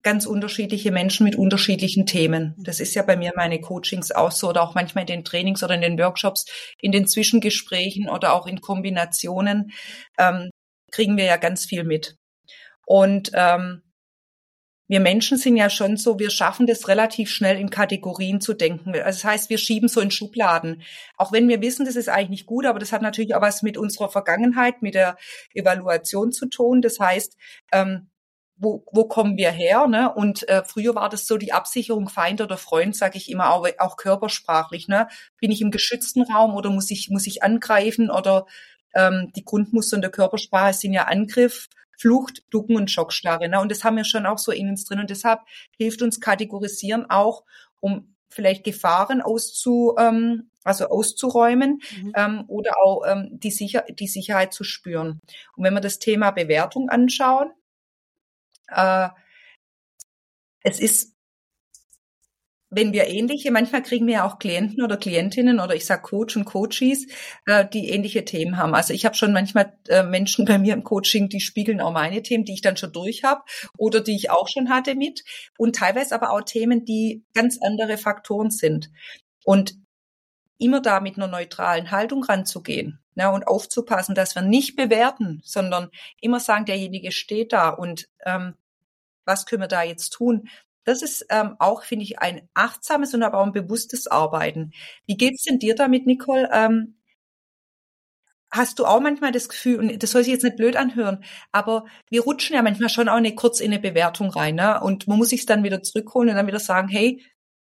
ganz 0.02 0.26
unterschiedliche 0.26 0.92
Menschen 0.92 1.24
mit 1.24 1.36
unterschiedlichen 1.36 2.06
Themen. 2.06 2.54
Das 2.58 2.80
ist 2.80 2.94
ja 2.94 3.02
bei 3.02 3.16
mir 3.16 3.32
meine 3.36 3.60
Coachings 3.60 4.12
auch 4.12 4.30
so 4.30 4.48
oder 4.48 4.62
auch 4.62 4.74
manchmal 4.74 5.02
in 5.02 5.08
den 5.08 5.24
Trainings 5.24 5.62
oder 5.62 5.74
in 5.74 5.80
den 5.80 5.98
Workshops, 5.98 6.46
in 6.80 6.92
den 6.92 7.06
Zwischengesprächen 7.06 8.08
oder 8.08 8.32
auch 8.32 8.46
in 8.46 8.60
Kombinationen 8.60 9.72
ähm, 10.18 10.50
kriegen 10.92 11.16
wir 11.16 11.24
ja 11.24 11.36
ganz 11.36 11.66
viel 11.66 11.84
mit. 11.84 12.16
Und 12.86 13.30
ähm, 13.34 13.82
wir 14.88 15.00
Menschen 15.00 15.36
sind 15.36 15.56
ja 15.56 15.68
schon 15.68 15.96
so, 15.96 16.18
wir 16.18 16.30
schaffen 16.30 16.66
das 16.66 16.88
relativ 16.88 17.30
schnell 17.30 17.58
in 17.58 17.70
Kategorien 17.70 18.40
zu 18.40 18.54
denken. 18.54 18.94
Also 18.94 19.18
das 19.18 19.24
heißt, 19.24 19.50
wir 19.50 19.58
schieben 19.58 19.88
so 19.88 20.00
in 20.00 20.10
Schubladen. 20.10 20.82
Auch 21.16 21.30
wenn 21.30 21.48
wir 21.48 21.60
wissen, 21.60 21.84
das 21.84 21.94
ist 21.94 22.08
eigentlich 22.08 22.30
nicht 22.30 22.46
gut, 22.46 22.64
aber 22.64 22.78
das 22.78 22.92
hat 22.92 23.02
natürlich 23.02 23.34
auch 23.34 23.42
was 23.42 23.62
mit 23.62 23.76
unserer 23.76 24.08
Vergangenheit, 24.08 24.80
mit 24.80 24.94
der 24.94 25.16
Evaluation 25.52 26.32
zu 26.32 26.46
tun. 26.46 26.80
Das 26.80 26.98
heißt, 26.98 27.36
ähm, 27.70 28.08
wo, 28.56 28.82
wo 28.90 29.04
kommen 29.04 29.36
wir 29.36 29.50
her? 29.50 29.86
Ne? 29.86 30.12
Und 30.12 30.48
äh, 30.48 30.64
früher 30.64 30.94
war 30.94 31.08
das 31.08 31.26
so 31.26 31.36
die 31.36 31.52
Absicherung 31.52 32.08
Feind 32.08 32.40
oder 32.40 32.56
Freund, 32.56 32.96
sage 32.96 33.18
ich 33.18 33.30
immer, 33.30 33.52
auch, 33.52 33.68
auch 33.78 33.96
körpersprachlich. 33.96 34.88
Ne? 34.88 35.06
Bin 35.38 35.50
ich 35.50 35.60
im 35.60 35.70
geschützten 35.70 36.22
Raum 36.22 36.54
oder 36.54 36.70
muss 36.70 36.90
ich 36.90 37.08
muss 37.10 37.26
ich 37.26 37.42
angreifen 37.42 38.10
oder 38.10 38.46
ähm, 38.94 39.30
die 39.36 39.44
Grundmuster 39.44 39.96
in 39.96 40.02
der 40.02 40.10
Körpersprache 40.10 40.74
sind 40.74 40.92
ja 40.92 41.04
Angriff, 41.04 41.68
Flucht, 41.98 42.44
Ducken 42.50 42.76
und 42.76 42.90
Schockstarre. 42.90 43.48
Ne? 43.48 43.60
Und 43.60 43.70
das 43.70 43.84
haben 43.84 43.96
wir 43.96 44.04
schon 44.04 44.24
auch 44.24 44.38
so 44.38 44.52
in 44.52 44.68
uns 44.68 44.84
drin. 44.84 45.00
Und 45.00 45.10
deshalb 45.10 45.40
hilft 45.76 46.00
uns 46.00 46.20
Kategorisieren 46.20 47.10
auch, 47.10 47.44
um 47.80 48.14
vielleicht 48.30 48.64
Gefahren 48.64 49.20
auszu, 49.20 49.94
ähm, 49.98 50.50
also 50.62 50.88
auszuräumen 50.88 51.80
mhm. 51.96 52.12
ähm, 52.14 52.44
oder 52.46 52.72
auch 52.82 53.02
ähm, 53.06 53.28
die, 53.32 53.50
Sicher 53.50 53.84
die 53.90 54.06
Sicherheit 54.06 54.52
zu 54.52 54.64
spüren. 54.64 55.20
Und 55.56 55.64
wenn 55.64 55.74
wir 55.74 55.80
das 55.80 55.98
Thema 55.98 56.30
Bewertung 56.30 56.88
anschauen, 56.88 57.50
äh, 58.68 59.08
es 60.62 60.78
ist, 60.80 61.14
wenn 62.70 62.92
wir 62.92 63.06
ähnliche, 63.06 63.50
manchmal 63.50 63.82
kriegen 63.82 64.06
wir 64.06 64.14
ja 64.14 64.24
auch 64.26 64.38
Klienten 64.38 64.82
oder 64.82 64.96
Klientinnen 64.96 65.58
oder 65.58 65.74
ich 65.74 65.86
sag 65.86 66.02
Coach 66.02 66.36
und 66.36 66.44
Coaches, 66.44 67.06
äh, 67.46 67.66
die 67.66 67.88
ähnliche 67.88 68.24
Themen 68.24 68.58
haben. 68.58 68.74
Also 68.74 68.92
ich 68.92 69.06
habe 69.06 69.14
schon 69.14 69.32
manchmal 69.32 69.72
äh, 69.88 70.02
Menschen 70.02 70.44
bei 70.44 70.58
mir 70.58 70.74
im 70.74 70.84
Coaching, 70.84 71.28
die 71.28 71.40
spiegeln 71.40 71.80
auch 71.80 71.92
meine 71.92 72.22
Themen, 72.22 72.44
die 72.44 72.54
ich 72.54 72.60
dann 72.60 72.76
schon 72.76 72.92
durch 72.92 73.24
habe 73.24 73.42
oder 73.78 74.00
die 74.00 74.16
ich 74.16 74.30
auch 74.30 74.48
schon 74.48 74.68
hatte 74.68 74.94
mit 74.94 75.24
und 75.56 75.76
teilweise 75.76 76.14
aber 76.14 76.30
auch 76.30 76.42
Themen, 76.42 76.84
die 76.84 77.24
ganz 77.34 77.58
andere 77.62 77.96
Faktoren 77.96 78.50
sind. 78.50 78.90
Und 79.44 79.74
immer 80.58 80.82
da 80.82 81.00
mit 81.00 81.16
einer 81.16 81.28
neutralen 81.28 81.90
Haltung 81.90 82.24
ranzugehen 82.24 83.00
ne, 83.14 83.30
und 83.30 83.46
aufzupassen, 83.46 84.14
dass 84.14 84.34
wir 84.34 84.42
nicht 84.42 84.76
bewerten, 84.76 85.40
sondern 85.44 85.90
immer 86.20 86.40
sagen, 86.40 86.66
derjenige 86.66 87.12
steht 87.12 87.52
da 87.52 87.70
und 87.70 88.08
ähm, 88.26 88.54
was 89.24 89.46
können 89.46 89.62
wir 89.62 89.68
da 89.68 89.82
jetzt 89.82 90.10
tun? 90.10 90.48
Das 90.88 91.02
ist 91.02 91.26
ähm, 91.28 91.54
auch, 91.58 91.82
finde 91.84 92.04
ich, 92.04 92.18
ein 92.20 92.48
achtsames 92.54 93.12
und 93.12 93.22
aber 93.22 93.38
auch 93.40 93.46
ein 93.46 93.52
bewusstes 93.52 94.06
Arbeiten. 94.06 94.72
Wie 95.06 95.18
geht's 95.18 95.42
denn 95.44 95.58
dir 95.58 95.74
damit, 95.74 96.06
Nicole? 96.06 96.48
Ähm, 96.50 96.96
hast 98.50 98.78
du 98.78 98.86
auch 98.86 99.00
manchmal 99.00 99.30
das 99.32 99.48
Gefühl, 99.50 99.78
und 99.78 100.02
das 100.02 100.10
soll 100.12 100.24
sich 100.24 100.32
jetzt 100.32 100.44
nicht 100.44 100.56
blöd 100.56 100.76
anhören, 100.76 101.22
aber 101.52 101.84
wir 102.08 102.22
rutschen 102.22 102.56
ja 102.56 102.62
manchmal 102.62 102.88
schon 102.88 103.08
auch 103.10 103.16
eine, 103.16 103.34
kurz 103.34 103.60
in 103.60 103.70
eine 103.72 103.80
Bewertung 103.80 104.30
rein, 104.30 104.54
ne? 104.54 104.80
Und 104.80 105.06
man 105.08 105.18
muss 105.18 105.28
sich 105.28 105.44
dann 105.44 105.62
wieder 105.64 105.82
zurückholen 105.82 106.30
und 106.30 106.36
dann 106.36 106.46
wieder 106.46 106.58
sagen, 106.60 106.88
hey, 106.88 107.22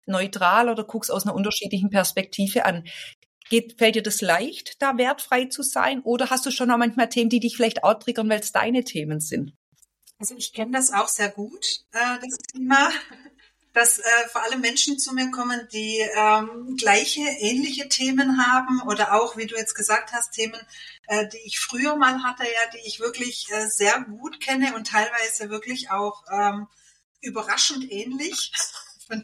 neutral 0.07 0.70
oder 0.70 0.85
guck's 0.85 1.11
aus 1.11 1.25
einer 1.27 1.35
unterschiedlichen 1.35 1.90
Perspektive 1.90 2.64
an. 2.64 2.85
Geht, 3.51 3.79
fällt 3.79 3.96
dir 3.96 4.03
das 4.03 4.22
leicht, 4.22 4.81
da 4.81 4.96
wertfrei 4.96 5.46
zu 5.46 5.62
sein? 5.62 6.01
Oder 6.03 6.31
hast 6.31 6.46
du 6.46 6.51
schon 6.51 6.70
auch 6.70 6.79
manchmal 6.79 7.11
Themen, 7.11 7.29
die 7.31 7.40
dich 7.40 7.57
vielleicht 7.57 7.85
auch 7.85 7.94
triggern, 7.94 8.31
weil 8.31 8.40
es 8.40 8.53
deine 8.53 8.85
Themen 8.85 9.20
sind? 9.20 9.53
Also 10.23 10.37
ich 10.37 10.53
kenne 10.53 10.71
das 10.71 10.93
auch 10.93 11.09
sehr 11.09 11.31
gut, 11.31 11.85
äh, 11.91 12.19
das 12.21 12.39
Thema, 12.53 12.93
dass 13.73 13.99
äh, 13.99 14.29
vor 14.31 14.45
allem 14.45 14.61
Menschen 14.61 14.97
zu 14.97 15.13
mir 15.13 15.33
kommen, 15.33 15.67
die 15.73 15.99
ähm, 16.15 16.77
gleiche, 16.77 17.23
ähnliche 17.41 17.89
Themen 17.89 18.47
haben 18.47 18.83
oder 18.83 19.15
auch, 19.15 19.37
wie 19.37 19.49
du 19.49 19.57
jetzt 19.57 19.75
gesagt 19.75 20.13
hast, 20.13 20.31
Themen, 20.31 20.61
äh, 21.09 21.27
die 21.27 21.41
ich 21.45 21.59
früher 21.59 21.97
mal 21.97 22.23
hatte, 22.23 22.45
ja, 22.45 22.71
die 22.73 22.87
ich 22.87 23.01
wirklich 23.01 23.49
äh, 23.51 23.67
sehr 23.67 24.01
gut 24.03 24.39
kenne 24.39 24.77
und 24.77 24.87
teilweise 24.87 25.51
wirklich 25.51 25.91
auch 25.91 26.23
ähm, 26.31 26.69
überraschend 27.21 27.91
ähnlich. 27.91 28.53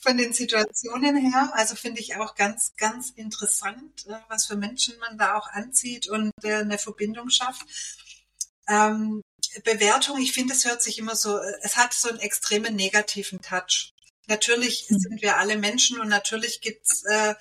von 0.00 0.18
den 0.18 0.34
Situationen 0.34 1.16
her. 1.16 1.50
Also 1.54 1.76
finde 1.76 2.00
ich 2.00 2.16
auch 2.16 2.34
ganz, 2.34 2.74
ganz 2.76 3.10
interessant, 3.10 4.06
äh, 4.06 4.16
was 4.28 4.46
für 4.46 4.56
Menschen 4.56 4.98
man 5.00 5.18
da 5.18 5.36
auch 5.36 5.48
anzieht 5.48 6.08
und 6.08 6.32
äh, 6.42 6.56
eine 6.56 6.78
Verbindung 6.78 7.30
schafft. 7.30 7.66
Ähm, 8.68 9.22
Bewertung, 9.62 10.20
ich 10.20 10.32
finde, 10.32 10.54
es 10.54 10.64
hört 10.64 10.82
sich 10.82 10.98
immer 10.98 11.16
so, 11.16 11.38
es 11.62 11.76
hat 11.76 11.94
so 11.94 12.08
einen 12.08 12.18
extremen 12.18 12.74
negativen 12.74 13.40
Touch. 13.40 13.92
Natürlich 14.26 14.86
mhm. 14.88 14.98
sind 14.98 15.22
wir 15.22 15.36
alle 15.36 15.56
Menschen 15.56 16.00
und 16.00 16.08
natürlich 16.08 16.60
gibt's 16.60 17.04
äh, 17.04 17.34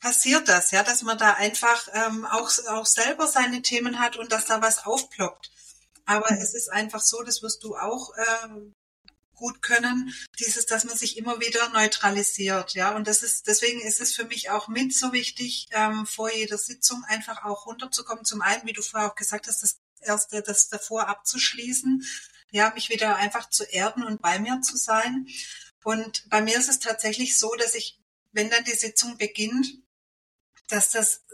passiert 0.00 0.48
das, 0.48 0.72
ja, 0.72 0.82
dass 0.82 1.02
man 1.02 1.16
da 1.16 1.34
einfach 1.34 1.88
ähm, 1.92 2.26
auch, 2.26 2.50
auch 2.68 2.86
selber 2.86 3.28
seine 3.28 3.62
Themen 3.62 4.00
hat 4.00 4.16
und 4.16 4.32
dass 4.32 4.46
da 4.46 4.60
was 4.60 4.84
aufploppt. 4.84 5.50
Aber 6.04 6.30
mhm. 6.30 6.38
es 6.38 6.54
ist 6.54 6.70
einfach 6.70 7.00
so, 7.00 7.22
das 7.22 7.42
wirst 7.42 7.62
du 7.62 7.76
auch 7.76 8.12
ähm, 8.44 8.74
gut 9.34 9.62
können, 9.62 10.12
dieses, 10.38 10.66
dass 10.66 10.84
man 10.84 10.96
sich 10.96 11.16
immer 11.16 11.40
wieder 11.40 11.68
neutralisiert, 11.70 12.74
ja. 12.74 12.94
Und 12.94 13.06
das 13.06 13.22
ist, 13.22 13.46
deswegen 13.46 13.80
ist 13.80 14.00
es 14.00 14.14
für 14.14 14.24
mich 14.24 14.50
auch 14.50 14.68
mit 14.68 14.94
so 14.94 15.12
wichtig, 15.12 15.68
ähm, 15.70 16.06
vor 16.06 16.32
jeder 16.32 16.58
Sitzung 16.58 17.04
einfach 17.08 17.44
auch 17.44 17.66
runterzukommen. 17.66 18.24
Zum 18.24 18.42
einen, 18.42 18.66
wie 18.66 18.72
du 18.72 18.82
vorher 18.82 19.10
auch 19.10 19.16
gesagt 19.16 19.46
hast, 19.46 19.62
das 19.62 19.78
erste, 20.02 20.42
das 20.42 20.68
davor 20.68 21.08
abzuschließen, 21.08 22.04
ja, 22.50 22.70
mich 22.74 22.90
wieder 22.90 23.16
einfach 23.16 23.48
zu 23.48 23.64
erden 23.64 24.02
und 24.04 24.20
bei 24.20 24.38
mir 24.38 24.60
zu 24.60 24.76
sein. 24.76 25.26
Und 25.84 26.28
bei 26.28 26.42
mir 26.42 26.56
ist 26.56 26.68
es 26.68 26.78
tatsächlich 26.78 27.38
so, 27.38 27.54
dass 27.54 27.74
ich, 27.74 27.98
wenn 28.32 28.50
dann 28.50 28.64
die 28.64 28.76
Sitzung 28.76 29.16
beginnt, 29.16 29.66
dass 30.68 30.90
das, 30.90 31.24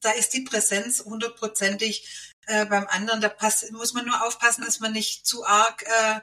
da 0.00 0.10
ist 0.10 0.34
die 0.34 0.42
Präsenz 0.42 1.04
hundertprozentig 1.04 2.34
äh, 2.46 2.66
beim 2.66 2.86
anderen. 2.88 3.20
Da 3.20 3.28
pass, 3.28 3.70
muss 3.70 3.94
man 3.94 4.06
nur 4.06 4.22
aufpassen, 4.24 4.64
dass 4.64 4.80
man 4.80 4.92
nicht 4.92 5.26
zu 5.26 5.44
arg 5.44 5.84
äh, 5.86 6.20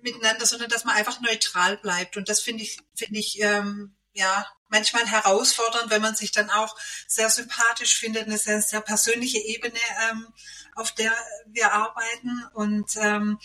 miteinander, 0.00 0.46
sondern 0.46 0.70
dass 0.70 0.84
man 0.84 0.96
einfach 0.96 1.20
neutral 1.20 1.76
bleibt. 1.76 2.16
Und 2.16 2.28
das 2.28 2.40
finde 2.40 2.62
ich, 2.62 2.78
finde 2.94 3.18
ich, 3.18 3.40
ähm, 3.40 3.96
ja, 4.12 4.46
manchmal 4.72 5.06
herausfordernd, 5.06 5.90
wenn 5.90 6.02
man 6.02 6.16
sich 6.16 6.32
dann 6.32 6.50
auch 6.50 6.76
sehr 7.06 7.30
sympathisch 7.30 7.96
findet, 7.98 8.26
eine 8.26 8.38
sehr, 8.38 8.60
sehr 8.60 8.80
persönliche 8.80 9.38
Ebene, 9.38 9.78
ähm, 10.10 10.26
auf 10.74 10.92
der 10.92 11.12
wir 11.46 11.72
arbeiten. 11.72 12.44
Und 12.54 12.96
ähm, 12.96 13.38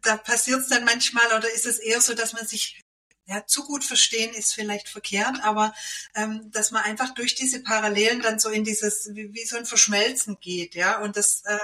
da 0.00 0.16
passiert 0.16 0.60
es 0.60 0.68
dann 0.68 0.84
manchmal 0.84 1.26
oder 1.36 1.52
ist 1.52 1.66
es 1.66 1.78
eher 1.78 2.00
so, 2.00 2.14
dass 2.14 2.32
man 2.32 2.46
sich 2.46 2.80
ja, 3.26 3.46
zu 3.46 3.64
gut 3.64 3.84
verstehen 3.84 4.34
ist 4.34 4.54
vielleicht 4.54 4.88
verkehrt, 4.88 5.42
aber 5.42 5.74
ähm, 6.14 6.50
dass 6.50 6.70
man 6.70 6.84
einfach 6.84 7.14
durch 7.14 7.34
diese 7.34 7.62
Parallelen 7.62 8.20
dann 8.20 8.38
so 8.38 8.50
in 8.50 8.64
dieses, 8.64 9.14
wie, 9.14 9.32
wie 9.32 9.46
so 9.46 9.56
ein 9.56 9.64
Verschmelzen 9.64 10.38
geht, 10.40 10.74
ja, 10.74 11.00
und 11.00 11.16
das 11.16 11.42
äh, 11.46 11.58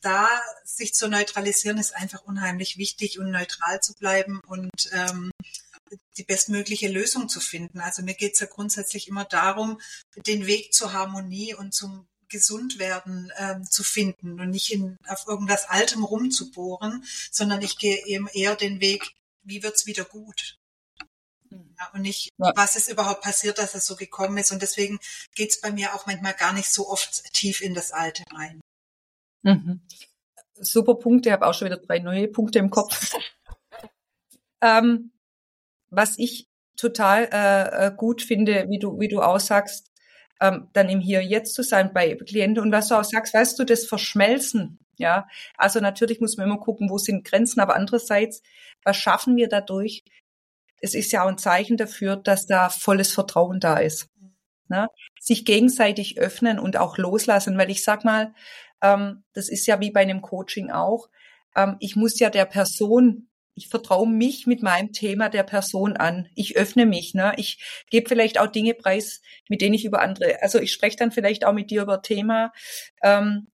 da 0.00 0.28
sich 0.64 0.92
zu 0.92 1.08
neutralisieren 1.08 1.78
ist 1.78 1.94
einfach 1.94 2.22
unheimlich 2.24 2.76
wichtig 2.78 3.18
und 3.20 3.30
neutral 3.30 3.80
zu 3.80 3.94
bleiben 3.94 4.40
und 4.46 4.90
ähm, 4.92 5.30
die 6.16 6.24
bestmögliche 6.24 6.88
Lösung 6.88 7.28
zu 7.28 7.40
finden. 7.40 7.80
Also 7.80 8.02
mir 8.02 8.14
geht 8.14 8.34
es 8.34 8.40
ja 8.40 8.46
grundsätzlich 8.46 9.08
immer 9.08 9.24
darum, 9.24 9.80
den 10.26 10.46
Weg 10.46 10.72
zur 10.72 10.92
Harmonie 10.92 11.54
und 11.54 11.74
zum 11.74 12.06
Gesundwerden 12.28 13.30
ähm, 13.36 13.64
zu 13.64 13.84
finden 13.84 14.40
und 14.40 14.50
nicht 14.50 14.72
in, 14.72 14.96
auf 15.06 15.26
irgendwas 15.26 15.68
Altem 15.68 16.04
rumzubohren, 16.04 17.04
sondern 17.30 17.62
ich 17.62 17.78
gehe 17.78 18.04
eben 18.06 18.28
eher 18.28 18.56
den 18.56 18.80
Weg, 18.80 19.14
wie 19.42 19.62
wird's 19.62 19.86
wieder 19.86 20.04
gut? 20.04 20.58
Ja, 21.50 21.90
und 21.92 22.02
nicht, 22.02 22.30
ja. 22.38 22.52
was 22.56 22.76
ist 22.76 22.90
überhaupt 22.90 23.22
passiert, 23.22 23.58
dass 23.58 23.74
es 23.74 23.86
so 23.86 23.94
gekommen 23.96 24.38
ist. 24.38 24.52
Und 24.52 24.62
deswegen 24.62 24.98
geht's 25.34 25.60
bei 25.60 25.70
mir 25.70 25.94
auch 25.94 26.06
manchmal 26.06 26.34
gar 26.34 26.52
nicht 26.52 26.68
so 26.68 26.88
oft 26.88 27.32
tief 27.32 27.60
in 27.60 27.74
das 27.74 27.92
Alte 27.92 28.24
rein. 28.32 28.60
Mhm. 29.42 29.80
Super 30.54 30.94
Punkte, 30.94 31.28
ich 31.28 31.32
habe 31.32 31.46
auch 31.46 31.54
schon 31.54 31.66
wieder 31.66 31.76
drei 31.76 31.98
neue 31.98 32.28
Punkte 32.28 32.58
im 32.58 32.70
Kopf. 32.70 33.14
ähm, 34.60 35.12
was 35.96 36.18
ich 36.18 36.48
total 36.76 37.28
äh, 37.32 37.86
äh, 37.86 37.92
gut 37.96 38.22
finde, 38.22 38.66
wie 38.68 38.78
du, 38.78 38.98
wie 38.98 39.08
du 39.08 39.20
aussagst, 39.20 39.90
ähm, 40.40 40.68
dann 40.72 40.88
im 40.88 41.00
Hier 41.00 41.22
Jetzt 41.22 41.54
zu 41.54 41.62
sein 41.62 41.92
bei 41.92 42.14
Klienten 42.16 42.62
und 42.62 42.72
was 42.72 42.88
du 42.88 42.96
auch 42.96 43.04
sagst, 43.04 43.34
weißt 43.34 43.58
du, 43.58 43.64
das 43.64 43.86
Verschmelzen, 43.86 44.78
ja. 44.96 45.26
Also 45.56 45.80
natürlich 45.80 46.20
muss 46.20 46.36
man 46.36 46.46
immer 46.46 46.58
gucken, 46.58 46.90
wo 46.90 46.98
sind 46.98 47.24
Grenzen, 47.24 47.60
aber 47.60 47.76
andererseits, 47.76 48.42
was 48.84 48.96
schaffen 48.96 49.36
wir 49.36 49.48
dadurch, 49.48 50.04
es 50.80 50.94
ist 50.94 51.12
ja 51.12 51.24
auch 51.24 51.28
ein 51.28 51.38
Zeichen 51.38 51.76
dafür, 51.76 52.16
dass 52.16 52.46
da 52.46 52.68
volles 52.68 53.12
Vertrauen 53.12 53.60
da 53.60 53.78
ist. 53.78 54.08
Ne? 54.68 54.88
Sich 55.20 55.44
gegenseitig 55.44 56.18
öffnen 56.18 56.58
und 56.58 56.76
auch 56.76 56.98
loslassen, 56.98 57.56
weil 57.56 57.70
ich 57.70 57.82
sag 57.84 58.04
mal, 58.04 58.34
ähm, 58.82 59.24
das 59.32 59.48
ist 59.48 59.66
ja 59.66 59.80
wie 59.80 59.90
bei 59.90 60.00
einem 60.00 60.20
Coaching 60.20 60.70
auch, 60.70 61.08
ähm, 61.56 61.76
ich 61.80 61.96
muss 61.96 62.18
ja 62.18 62.30
der 62.30 62.44
Person 62.44 63.28
ich 63.54 63.68
vertraue 63.68 64.08
mich 64.08 64.46
mit 64.46 64.62
meinem 64.62 64.92
Thema 64.92 65.28
der 65.28 65.44
Person 65.44 65.96
an. 65.96 66.28
Ich 66.34 66.56
öffne 66.56 66.86
mich. 66.86 67.14
Ne? 67.14 67.34
Ich 67.36 67.84
gebe 67.90 68.08
vielleicht 68.08 68.38
auch 68.38 68.48
Dinge 68.48 68.74
preis, 68.74 69.22
mit 69.48 69.60
denen 69.60 69.74
ich 69.74 69.84
über 69.84 70.00
andere, 70.00 70.42
also 70.42 70.58
ich 70.58 70.72
spreche 70.72 70.96
dann 70.96 71.12
vielleicht 71.12 71.44
auch 71.44 71.52
mit 71.52 71.70
dir 71.70 71.82
über 71.82 72.02
Thema, 72.02 72.52
ähm, 73.02 73.46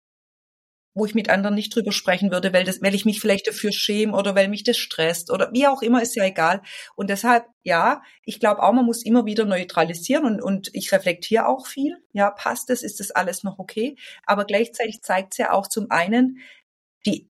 wo 0.95 1.05
ich 1.05 1.15
mit 1.15 1.29
anderen 1.29 1.55
nicht 1.55 1.73
drüber 1.73 1.91
sprechen 1.91 2.31
würde, 2.31 2.51
weil, 2.51 2.63
das, 2.63 2.81
weil 2.81 2.95
ich 2.95 3.05
mich 3.05 3.21
vielleicht 3.21 3.47
dafür 3.47 3.71
schäme 3.71 4.17
oder 4.17 4.35
weil 4.35 4.47
mich 4.47 4.63
das 4.63 4.77
stresst 4.77 5.31
oder 5.31 5.51
wie 5.53 5.67
auch 5.67 5.81
immer, 5.81 6.01
ist 6.01 6.15
ja 6.15 6.25
egal. 6.25 6.61
Und 6.95 7.09
deshalb, 7.09 7.45
ja, 7.63 8.01
ich 8.23 8.39
glaube 8.39 8.63
auch, 8.63 8.73
man 8.73 8.85
muss 8.85 9.05
immer 9.05 9.25
wieder 9.25 9.45
neutralisieren 9.45 10.25
und, 10.25 10.41
und 10.41 10.69
ich 10.73 10.91
reflektiere 10.91 11.47
auch 11.47 11.67
viel. 11.67 11.97
Ja, 12.11 12.31
passt 12.31 12.69
das? 12.69 12.83
Ist 12.83 12.99
das 12.99 13.11
alles 13.11 13.43
noch 13.43 13.59
okay? 13.59 13.97
Aber 14.25 14.45
gleichzeitig 14.45 15.01
zeigt 15.01 15.33
es 15.33 15.37
ja 15.37 15.51
auch 15.51 15.67
zum 15.67 15.91
einen, 15.91 16.39
die 17.05 17.29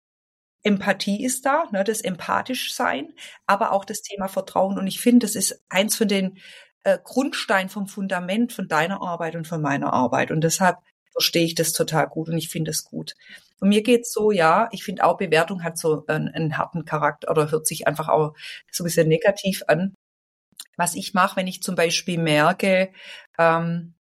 Empathie 0.67 1.23
ist 1.23 1.45
da, 1.45 1.65
ne, 1.71 1.83
das 1.83 2.01
empathisch 2.01 2.73
sein, 2.73 3.13
aber 3.45 3.71
auch 3.71 3.85
das 3.85 4.01
Thema 4.01 4.27
Vertrauen. 4.27 4.77
Und 4.77 4.87
ich 4.87 4.99
finde, 4.99 5.25
das 5.25 5.35
ist 5.35 5.63
eins 5.69 5.95
von 5.95 6.07
den 6.07 6.37
äh, 6.83 6.99
Grundsteinen 7.03 7.69
vom 7.69 7.87
Fundament 7.87 8.53
von 8.53 8.67
deiner 8.67 9.01
Arbeit 9.01 9.35
und 9.35 9.47
von 9.47 9.61
meiner 9.61 9.93
Arbeit. 9.93 10.31
Und 10.31 10.41
deshalb 10.41 10.77
verstehe 11.11 11.45
ich 11.45 11.55
das 11.55 11.73
total 11.73 12.07
gut 12.07 12.29
und 12.29 12.37
ich 12.37 12.49
finde 12.49 12.71
es 12.71 12.83
gut. 12.83 13.13
Und 13.59 13.69
mir 13.69 13.81
geht's 13.81 14.13
so, 14.13 14.31
ja, 14.31 14.69
ich 14.71 14.83
finde 14.83 15.03
auch 15.03 15.17
Bewertung 15.17 15.63
hat 15.63 15.77
so 15.77 16.05
einen, 16.07 16.29
einen 16.29 16.57
harten 16.57 16.85
Charakter 16.85 17.31
oder 17.31 17.49
hört 17.51 17.65
sich 17.65 17.87
einfach 17.87 18.07
auch 18.07 18.33
so 18.71 18.83
ein 18.83 18.85
bisschen 18.85 19.07
negativ 19.07 19.63
an. 19.67 19.95
Was 20.75 20.95
ich 20.95 21.13
mache, 21.13 21.37
wenn 21.37 21.47
ich 21.47 21.63
zum 21.63 21.75
Beispiel 21.75 22.19
merke, 22.19 22.91
ähm, 23.39 23.95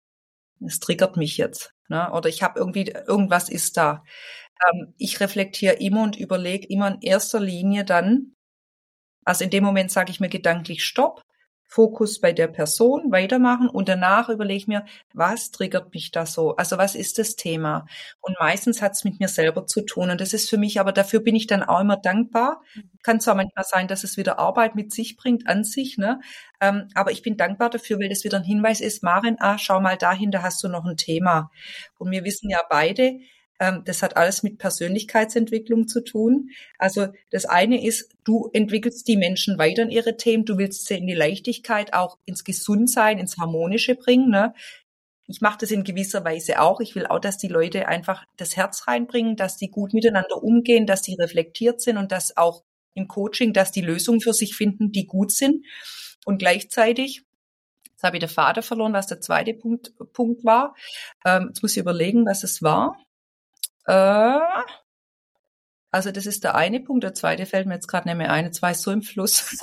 es 0.66 0.80
triggert 0.80 1.18
mich 1.18 1.38
jetzt, 1.38 1.72
ne? 1.90 2.12
oder 2.12 2.30
ich 2.30 2.44
habe 2.44 2.60
irgendwie, 2.60 2.92
irgendwas 3.08 3.50
ist 3.50 3.78
da. 3.78 4.04
Ähm, 4.72 4.94
ich 4.98 5.20
reflektiere 5.20 5.76
immer 5.76 6.04
und 6.04 6.18
überlege 6.18 6.68
immer 6.68 6.88
in 6.88 7.02
erster 7.02 7.40
Linie 7.40 7.86
dann, 7.86 8.34
also 9.26 9.44
in 9.44 9.50
dem 9.50 9.64
Moment 9.64 9.92
sage 9.92 10.12
ich 10.12 10.20
mir 10.20 10.30
gedanklich 10.30 10.84
Stopp 10.84 11.22
Fokus 11.68 12.22
bei 12.22 12.32
der 12.32 12.48
Person 12.48 13.12
weitermachen 13.12 13.68
und 13.70 13.90
danach 13.90 14.30
überlege 14.30 14.58
ich 14.58 14.68
mir, 14.68 14.86
was 15.14 15.52
triggert 15.52 15.94
mich 15.94 16.12
da 16.12 16.26
so? 16.26 16.56
Also 16.56 16.78
was 16.78 16.96
ist 16.96 17.18
das 17.18 17.36
Thema? 17.36 17.86
Und 18.22 18.38
meistens 18.40 18.82
hat 18.82 18.94
es 18.94 19.04
mit 19.04 19.20
mir 19.20 19.28
selber 19.28 19.66
zu 19.66 19.82
tun. 19.82 20.10
Und 20.10 20.22
das 20.22 20.34
ist 20.34 20.50
für 20.50 20.58
mich, 20.58 20.80
aber 20.80 20.92
dafür 20.92 21.20
bin 21.20 21.36
ich 21.36 21.48
dann 21.48 21.64
auch 21.64 21.82
immer 21.82 21.98
dankbar. 21.98 22.62
Kann 23.04 23.20
zwar 23.20 23.36
manchmal 23.36 23.66
sein, 23.66 23.88
dass 23.88 24.04
es 24.04 24.16
wieder 24.16 24.40
Arbeit 24.40 24.76
mit 24.76 24.94
sich 24.94 25.18
bringt, 25.18 25.48
an 25.48 25.64
sich, 25.64 25.98
ne? 25.98 26.22
Ähm, 26.62 26.88
aber 26.94 27.12
ich 27.12 27.22
bin 27.24 27.36
dankbar 27.36 27.70
dafür, 27.70 28.00
weil 28.00 28.10
das 28.10 28.24
wieder 28.24 28.38
ein 28.38 28.44
Hinweis 28.44 28.80
ist, 28.80 29.04
Marin, 29.04 29.38
ah, 29.40 29.58
schau 29.58 29.82
mal 29.82 29.98
dahin, 29.98 30.32
da 30.32 30.44
hast 30.44 30.64
du 30.64 30.70
noch 30.70 30.86
ein 30.86 30.98
Thema. 30.98 31.50
Und 31.98 32.12
wir 32.12 32.24
wissen 32.24 32.50
ja 32.50 32.62
beide, 32.70 33.20
das 33.58 34.04
hat 34.04 34.18
alles 34.18 34.44
mit 34.44 34.58
Persönlichkeitsentwicklung 34.58 35.88
zu 35.88 36.04
tun. 36.04 36.50
Also 36.78 37.08
das 37.32 37.46
eine 37.46 37.86
ist, 37.86 38.14
du 38.26 38.50
entwickelst 38.52 39.08
die 39.08 39.16
Menschen 39.16 39.58
weiter 39.58 39.84
in 39.84 39.92
ihre 39.92 40.18
Themen, 40.18 40.46
du 40.46 40.58
willst 40.58 40.86
sie 40.88 40.98
in 40.98 41.08
die 41.08 41.14
Leichtigkeit, 41.14 41.94
auch 41.94 42.18
ins 42.26 42.44
Gesundsein, 42.44 43.18
ins 43.18 43.38
Harmonische 43.38 43.96
bringen. 43.96 44.30
Ne? 44.30 44.54
Ich 45.28 45.42
mache 45.42 45.58
das 45.62 45.72
in 45.72 45.84
gewisser 45.84 46.26
Weise 46.26 46.60
auch. 46.60 46.82
Ich 46.82 46.96
will 46.96 47.08
auch, 47.08 47.20
dass 47.20 47.38
die 47.38 47.48
Leute 47.48 47.88
einfach 47.88 48.26
das 48.38 48.58
Herz 48.58 48.88
reinbringen, 48.88 49.38
dass 49.38 49.58
die 49.58 49.70
gut 49.70 49.94
miteinander 49.94 50.44
umgehen, 50.44 50.86
dass 50.86 51.02
die 51.02 51.16
reflektiert 51.16 51.82
sind 51.82 51.98
und 51.98 52.12
dass 52.12 52.36
auch 52.36 52.64
im 52.94 53.08
Coaching, 53.08 53.54
dass 53.54 53.72
die 53.72 53.82
Lösungen 53.82 54.22
für 54.22 54.34
sich 54.34 54.56
finden, 54.56 54.92
die 54.92 55.08
gut 55.08 55.32
sind. 55.32 55.66
Und 56.26 56.40
gleichzeitig, 56.40 57.24
jetzt 57.90 58.04
habe 58.04 58.18
ich 58.18 58.22
den 58.22 58.30
Vater 58.30 58.62
verloren, 58.62 58.94
was 58.94 59.08
der 59.08 59.22
zweite 59.22 59.54
Punkt, 59.54 59.94
Punkt 60.14 60.44
war. 60.44 60.76
Ähm, 61.26 61.48
jetzt 61.48 61.62
muss 61.62 61.72
ich 61.72 61.78
überlegen, 61.78 62.26
was 62.26 62.44
es 62.44 62.62
war. 62.62 62.98
Äh, 63.86 64.40
also 65.92 66.12
das 66.12 66.26
ist 66.26 66.44
der 66.44 66.56
eine 66.56 66.80
Punkt. 66.80 67.04
Der 67.04 67.14
zweite 67.14 67.46
fällt 67.46 67.68
mir 67.68 67.76
jetzt 67.76 67.88
gerade 67.88 68.08
nicht 68.08 68.18
mehr 68.18 68.32
ein. 68.32 68.46
Jetzt 68.46 68.62
war 68.62 68.72
ich 68.72 68.78
so 68.78 68.92
im 68.92 69.02
Fluss. 69.02 69.58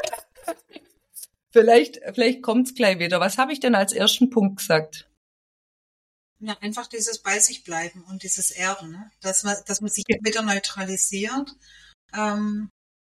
vielleicht 1.50 2.00
vielleicht 2.14 2.42
kommt's 2.42 2.74
gleich 2.74 2.98
wieder. 2.98 3.18
Was 3.20 3.38
habe 3.38 3.52
ich 3.52 3.60
denn 3.60 3.74
als 3.74 3.92
ersten 3.92 4.30
Punkt 4.30 4.58
gesagt? 4.58 5.08
Ja, 6.38 6.56
einfach 6.60 6.86
dieses 6.86 7.18
bei 7.18 7.38
sich 7.38 7.64
bleiben 7.64 8.04
und 8.04 8.22
dieses 8.22 8.50
Erden, 8.50 8.90
ne? 8.92 9.10
dass 9.20 9.42
man, 9.42 9.56
dass 9.66 9.80
man 9.80 9.90
sich 9.90 10.04
wieder 10.06 10.42
neutralisiert 10.42 11.50
ähm, 12.14 12.68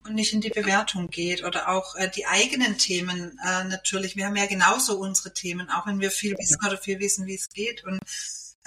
und 0.05 0.13
nicht 0.13 0.33
in 0.33 0.41
die 0.41 0.51
Bewertung 0.51 1.07
geht 1.09 1.43
oder 1.43 1.69
auch 1.69 1.95
äh, 1.95 2.09
die 2.09 2.27
eigenen 2.27 2.77
Themen 2.77 3.39
äh, 3.43 3.63
natürlich. 3.63 4.15
Wir 4.15 4.27
haben 4.27 4.35
ja 4.35 4.45
genauso 4.45 4.99
unsere 4.99 5.33
Themen, 5.33 5.69
auch 5.71 5.87
wenn 5.87 5.99
wir 5.99 6.11
viel 6.11 6.37
wissen 6.37 6.63
oder 6.63 6.77
viel 6.77 6.99
wissen, 6.99 7.25
wie 7.25 7.35
es 7.35 7.49
geht 7.49 7.83
und 7.85 7.99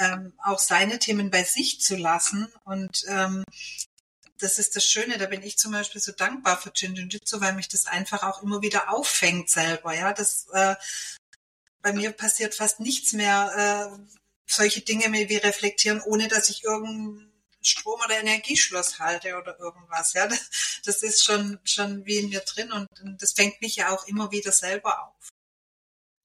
ähm, 0.00 0.32
auch 0.42 0.58
seine 0.58 0.98
Themen 0.98 1.30
bei 1.30 1.44
sich 1.44 1.80
zu 1.80 1.96
lassen 1.96 2.52
und 2.64 3.04
ähm, 3.06 3.44
das 4.40 4.58
ist 4.58 4.74
das 4.74 4.84
Schöne, 4.84 5.18
da 5.18 5.26
bin 5.26 5.42
ich 5.42 5.58
zum 5.58 5.72
Beispiel 5.72 6.00
so 6.00 6.12
dankbar 6.12 6.58
für 6.58 6.72
Jinjitsu, 6.74 7.40
weil 7.40 7.52
mich 7.52 7.68
das 7.68 7.86
einfach 7.86 8.22
auch 8.22 8.42
immer 8.42 8.62
wieder 8.62 8.90
auffängt 8.90 9.50
selber. 9.50 9.94
Ja, 9.94 10.12
das 10.12 10.46
äh, 10.52 10.74
bei 11.82 11.92
mir 11.92 12.12
passiert 12.12 12.54
fast 12.54 12.80
nichts 12.80 13.12
mehr, 13.12 13.92
äh, 13.94 13.98
solche 14.46 14.80
Dinge 14.80 15.08
mehr 15.08 15.28
wie 15.28 15.36
reflektieren, 15.36 16.00
ohne 16.00 16.28
dass 16.28 16.48
ich 16.48 16.64
irgendeinen 16.64 17.30
Strom- 17.62 18.00
oder 18.00 18.18
Energieschloss 18.18 18.98
halte 18.98 19.36
oder 19.36 19.58
irgendwas. 19.58 20.14
Ja, 20.14 20.26
das 20.84 21.02
ist 21.02 21.24
schon 21.24 21.60
schon 21.64 22.06
wie 22.06 22.16
in 22.16 22.30
mir 22.30 22.40
drin 22.40 22.72
und 22.72 22.88
das 23.20 23.32
fängt 23.32 23.60
mich 23.60 23.76
ja 23.76 23.90
auch 23.90 24.06
immer 24.06 24.30
wieder 24.32 24.52
selber 24.52 25.08
auf. 25.08 25.29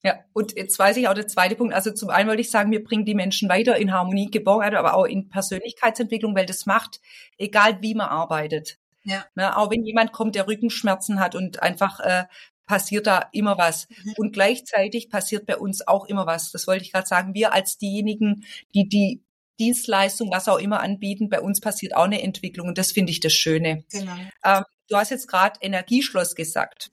Ja, 0.05 0.19
und 0.33 0.55
jetzt 0.55 0.77
weiß 0.77 0.97
ich 0.97 1.07
auch 1.07 1.15
der 1.15 1.27
zweite 1.27 1.55
Punkt. 1.55 1.73
Also 1.73 1.91
zum 1.91 2.11
einen 2.11 2.29
wollte 2.29 2.41
ich 2.41 2.51
sagen, 2.51 2.69
wir 2.69 2.83
bringen 2.83 3.05
die 3.05 3.15
Menschen 3.15 3.49
weiter 3.49 3.75
in 3.75 3.91
Harmonie, 3.91 4.29
Geborgenheit, 4.29 4.75
aber 4.75 4.93
auch 4.93 5.05
in 5.05 5.29
Persönlichkeitsentwicklung, 5.29 6.35
weil 6.35 6.45
das 6.45 6.67
macht, 6.67 7.01
egal 7.39 7.81
wie 7.81 7.95
man 7.95 8.09
arbeitet. 8.09 8.77
Ja. 9.03 9.25
Ne, 9.33 9.57
auch 9.57 9.71
wenn 9.71 9.83
jemand 9.83 10.11
kommt, 10.11 10.35
der 10.35 10.47
Rückenschmerzen 10.47 11.19
hat 11.19 11.33
und 11.33 11.63
einfach 11.63 11.99
äh, 12.01 12.25
passiert 12.67 13.07
da 13.07 13.29
immer 13.31 13.57
was. 13.57 13.87
Mhm. 13.89 14.13
Und 14.17 14.33
gleichzeitig 14.33 15.09
passiert 15.09 15.47
bei 15.47 15.57
uns 15.57 15.87
auch 15.87 16.05
immer 16.05 16.27
was. 16.27 16.51
Das 16.51 16.67
wollte 16.67 16.83
ich 16.83 16.91
gerade 16.91 17.07
sagen. 17.07 17.33
Wir 17.33 17.51
als 17.51 17.79
diejenigen, 17.79 18.45
die 18.75 18.87
die 18.87 19.23
Dienstleistung, 19.59 20.29
was 20.31 20.47
auch 20.47 20.59
immer 20.59 20.81
anbieten, 20.81 21.29
bei 21.29 21.41
uns 21.41 21.61
passiert 21.61 21.95
auch 21.95 22.03
eine 22.03 22.21
Entwicklung 22.21 22.67
und 22.67 22.77
das 22.77 22.91
finde 22.91 23.11
ich 23.11 23.21
das 23.21 23.33
Schöne. 23.33 23.85
Genau. 23.91 24.15
Ähm, 24.43 24.63
du 24.87 24.97
hast 24.97 25.09
jetzt 25.09 25.27
gerade 25.27 25.59
Energieschloss 25.61 26.35
gesagt. 26.35 26.91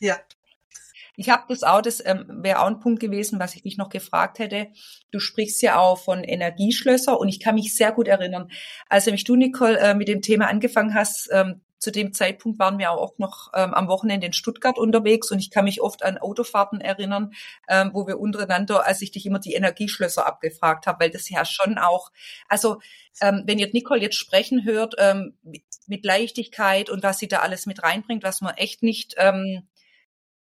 Ja. 0.00 0.16
Ich 1.16 1.28
habe 1.30 1.44
das 1.48 1.62
auch, 1.62 1.82
das 1.82 2.04
ähm, 2.04 2.26
wäre 2.42 2.60
auch 2.60 2.66
ein 2.66 2.80
Punkt 2.80 3.00
gewesen, 3.00 3.40
was 3.40 3.54
ich 3.54 3.62
dich 3.62 3.76
noch 3.76 3.88
gefragt 3.88 4.38
hätte. 4.38 4.68
Du 5.10 5.18
sprichst 5.18 5.62
ja 5.62 5.78
auch 5.78 5.98
von 5.98 6.24
Energieschlösser 6.24 7.18
und 7.18 7.28
ich 7.28 7.40
kann 7.40 7.54
mich 7.54 7.74
sehr 7.74 7.92
gut 7.92 8.08
erinnern, 8.08 8.50
als 8.88 9.06
nämlich 9.06 9.24
du, 9.24 9.36
Nicole, 9.36 9.78
äh, 9.78 9.94
mit 9.94 10.08
dem 10.08 10.22
Thema 10.22 10.48
angefangen 10.48 10.94
hast, 10.94 11.28
ähm, 11.32 11.60
zu 11.80 11.90
dem 11.90 12.12
Zeitpunkt 12.12 12.58
waren 12.58 12.78
wir 12.78 12.90
auch 12.92 13.16
noch 13.16 13.50
ähm, 13.54 13.72
am 13.72 13.88
Wochenende 13.88 14.26
in 14.26 14.34
Stuttgart 14.34 14.78
unterwegs 14.78 15.30
und 15.30 15.38
ich 15.38 15.50
kann 15.50 15.64
mich 15.64 15.80
oft 15.80 16.04
an 16.04 16.18
Autofahrten 16.18 16.80
erinnern, 16.80 17.32
ähm, 17.68 17.90
wo 17.94 18.06
wir 18.06 18.20
untereinander, 18.20 18.86
als 18.86 19.00
ich 19.00 19.10
dich 19.10 19.24
immer 19.24 19.38
die 19.38 19.54
Energieschlösser 19.54 20.26
abgefragt 20.26 20.86
habe, 20.86 21.04
weil 21.04 21.10
das 21.10 21.28
ja 21.30 21.44
schon 21.46 21.78
auch, 21.78 22.12
also 22.48 22.80
ähm, 23.22 23.44
wenn 23.46 23.58
ihr 23.58 23.70
Nicole 23.72 24.02
jetzt 24.02 24.16
sprechen 24.16 24.64
hört, 24.64 24.94
ähm, 24.98 25.38
mit 25.86 26.04
Leichtigkeit 26.04 26.90
und 26.90 27.02
was 27.02 27.18
sie 27.18 27.28
da 27.28 27.38
alles 27.38 27.64
mit 27.64 27.82
reinbringt, 27.82 28.22
was 28.22 28.42
man 28.42 28.54
echt 28.56 28.82
nicht 28.82 29.14
ähm, 29.16 29.66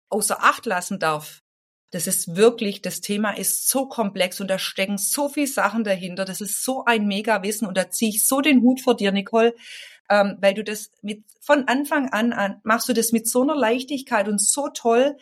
außer 0.09 0.43
Acht 0.43 0.67
lassen 0.67 0.99
darf. 0.99 1.43
Das 1.91 2.07
ist 2.07 2.37
wirklich, 2.37 2.83
das 2.83 3.01
Thema 3.01 3.31
ist 3.31 3.69
so 3.69 3.87
komplex 3.87 4.41
und 4.41 4.49
da 4.49 4.59
stecken 4.59 4.99
so 4.99 5.29
viele 5.29 5.47
Sachen 5.47 5.85
dahinter. 5.85 6.25
Das 6.25 6.41
ist 6.41 6.65
so 6.65 6.85
ein 6.85 7.07
Mega-Wissen 7.07 7.67
und 7.67 7.77
da 7.77 7.91
ziehe 7.91 8.11
ich 8.11 8.27
so 8.27 8.41
den 8.41 8.63
Hut 8.63 8.81
vor 8.81 8.97
dir, 8.97 9.13
Nicole, 9.13 9.55
ähm, 10.11 10.37
weil 10.41 10.55
du 10.55 10.65
das 10.65 10.91
mit 11.03 11.25
von 11.41 11.69
Anfang 11.69 12.11
an, 12.11 12.33
an 12.33 12.61
machst 12.65 12.89
du 12.89 12.93
das 12.93 13.13
mit 13.13 13.29
so 13.29 13.43
einer 13.43 13.55
Leichtigkeit 13.55 14.29
und 14.29 14.41
so 14.43 14.69
toll. 14.69 15.17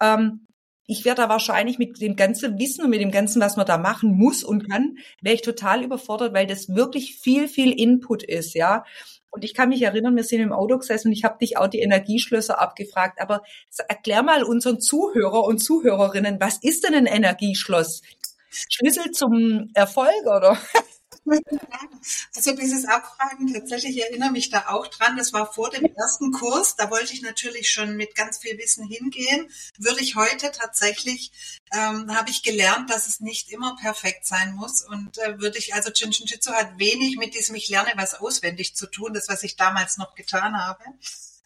Ähm, 0.00 0.46
ich 0.86 1.04
wäre 1.04 1.14
da 1.14 1.28
wahrscheinlich 1.28 1.78
mit 1.78 2.00
dem 2.00 2.16
ganzen 2.16 2.58
Wissen 2.58 2.84
und 2.84 2.90
mit 2.90 3.00
dem 3.00 3.12
ganzen, 3.12 3.40
was 3.40 3.56
man 3.56 3.64
da 3.64 3.78
machen 3.78 4.16
muss 4.16 4.42
und 4.42 4.68
kann, 4.68 4.98
wäre 5.22 5.36
ich 5.36 5.42
total 5.42 5.84
überfordert, 5.84 6.34
weil 6.34 6.46
das 6.48 6.74
wirklich 6.74 7.16
viel, 7.16 7.46
viel 7.48 7.72
Input 7.72 8.24
ist, 8.24 8.54
ja. 8.54 8.84
Und 9.30 9.44
ich 9.44 9.54
kann 9.54 9.68
mich 9.68 9.82
erinnern, 9.82 10.16
wir 10.16 10.24
sind 10.24 10.40
im 10.40 10.52
Auto 10.52 10.76
gesessen 10.78 11.08
und 11.08 11.12
ich 11.12 11.24
habe 11.24 11.38
dich 11.38 11.56
auch 11.56 11.68
die 11.68 11.80
Energieschlösser 11.80 12.60
abgefragt. 12.60 13.20
Aber 13.20 13.42
erklär 13.88 14.22
mal 14.22 14.42
unseren 14.42 14.80
Zuhörer 14.80 15.44
und 15.44 15.58
Zuhörerinnen, 15.58 16.40
was 16.40 16.58
ist 16.62 16.84
denn 16.84 16.94
ein 16.94 17.06
Energieschloss? 17.06 18.02
Schlüssel 18.50 19.12
zum 19.12 19.70
Erfolg, 19.74 20.26
oder? 20.26 20.58
Also 22.34 22.52
dieses 22.52 22.86
Abfragen, 22.86 23.52
tatsächlich 23.52 23.96
ich 23.96 24.02
erinnere 24.02 24.30
mich 24.30 24.50
da 24.50 24.68
auch 24.68 24.86
dran. 24.86 25.16
Das 25.16 25.32
war 25.32 25.52
vor 25.52 25.70
dem 25.70 25.84
ersten 25.84 26.32
Kurs. 26.32 26.76
Da 26.76 26.90
wollte 26.90 27.12
ich 27.12 27.22
natürlich 27.22 27.70
schon 27.70 27.96
mit 27.96 28.14
ganz 28.14 28.38
viel 28.38 28.56
Wissen 28.58 28.86
hingehen. 28.86 29.50
Würde 29.78 30.00
ich 30.00 30.16
heute 30.16 30.50
tatsächlich, 30.50 31.32
ähm, 31.72 32.14
habe 32.14 32.30
ich 32.30 32.42
gelernt, 32.42 32.90
dass 32.90 33.06
es 33.06 33.20
nicht 33.20 33.50
immer 33.50 33.76
perfekt 33.76 34.26
sein 34.26 34.54
muss. 34.54 34.82
Und 34.82 35.18
äh, 35.18 35.40
würde 35.40 35.58
ich, 35.58 35.74
also 35.74 35.90
Jin 35.90 36.10
Jitsu 36.12 36.52
hat 36.52 36.78
wenig 36.78 37.16
mit 37.16 37.34
diesem 37.34 37.54
Ich 37.54 37.68
lerne 37.68 37.92
was 37.96 38.14
auswendig 38.14 38.74
zu 38.74 38.86
tun, 38.86 39.12
das 39.12 39.28
was 39.28 39.42
ich 39.42 39.56
damals 39.56 39.98
noch 39.98 40.14
getan 40.14 40.56
habe. 40.56 40.82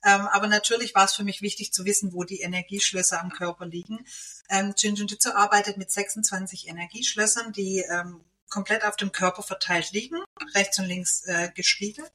Ähm, 0.05 0.29
aber 0.33 0.47
natürlich 0.49 0.95
war 0.95 1.07
es 1.07 1.15
für 1.15 1.25
mich 1.25 1.41
wichtig 1.41 1.73
zu 1.73 1.85
wissen, 1.85 2.13
wo 2.13 2.25
die 2.25 2.41
Energieschlösser 2.41 3.21
am 3.21 3.31
Körper 3.31 3.67
liegen. 3.67 4.05
Ähm, 4.51 4.75
Jin 4.77 4.97
Jitsu 4.97 5.31
arbeitet 5.31 5.79
mit 5.79 5.91
26 5.91 6.69
Energieschlössern, 6.69 7.53
die 7.53 7.79
ähm, 7.91 8.21
komplett 8.55 8.85
auf 8.85 8.95
dem 8.95 9.11
Körper 9.11 9.43
verteilt 9.43 9.91
liegen, 9.91 10.23
rechts 10.55 10.79
und 10.79 10.87
links 10.87 11.25
äh, 11.25 11.51
gespiegelt. 11.55 12.13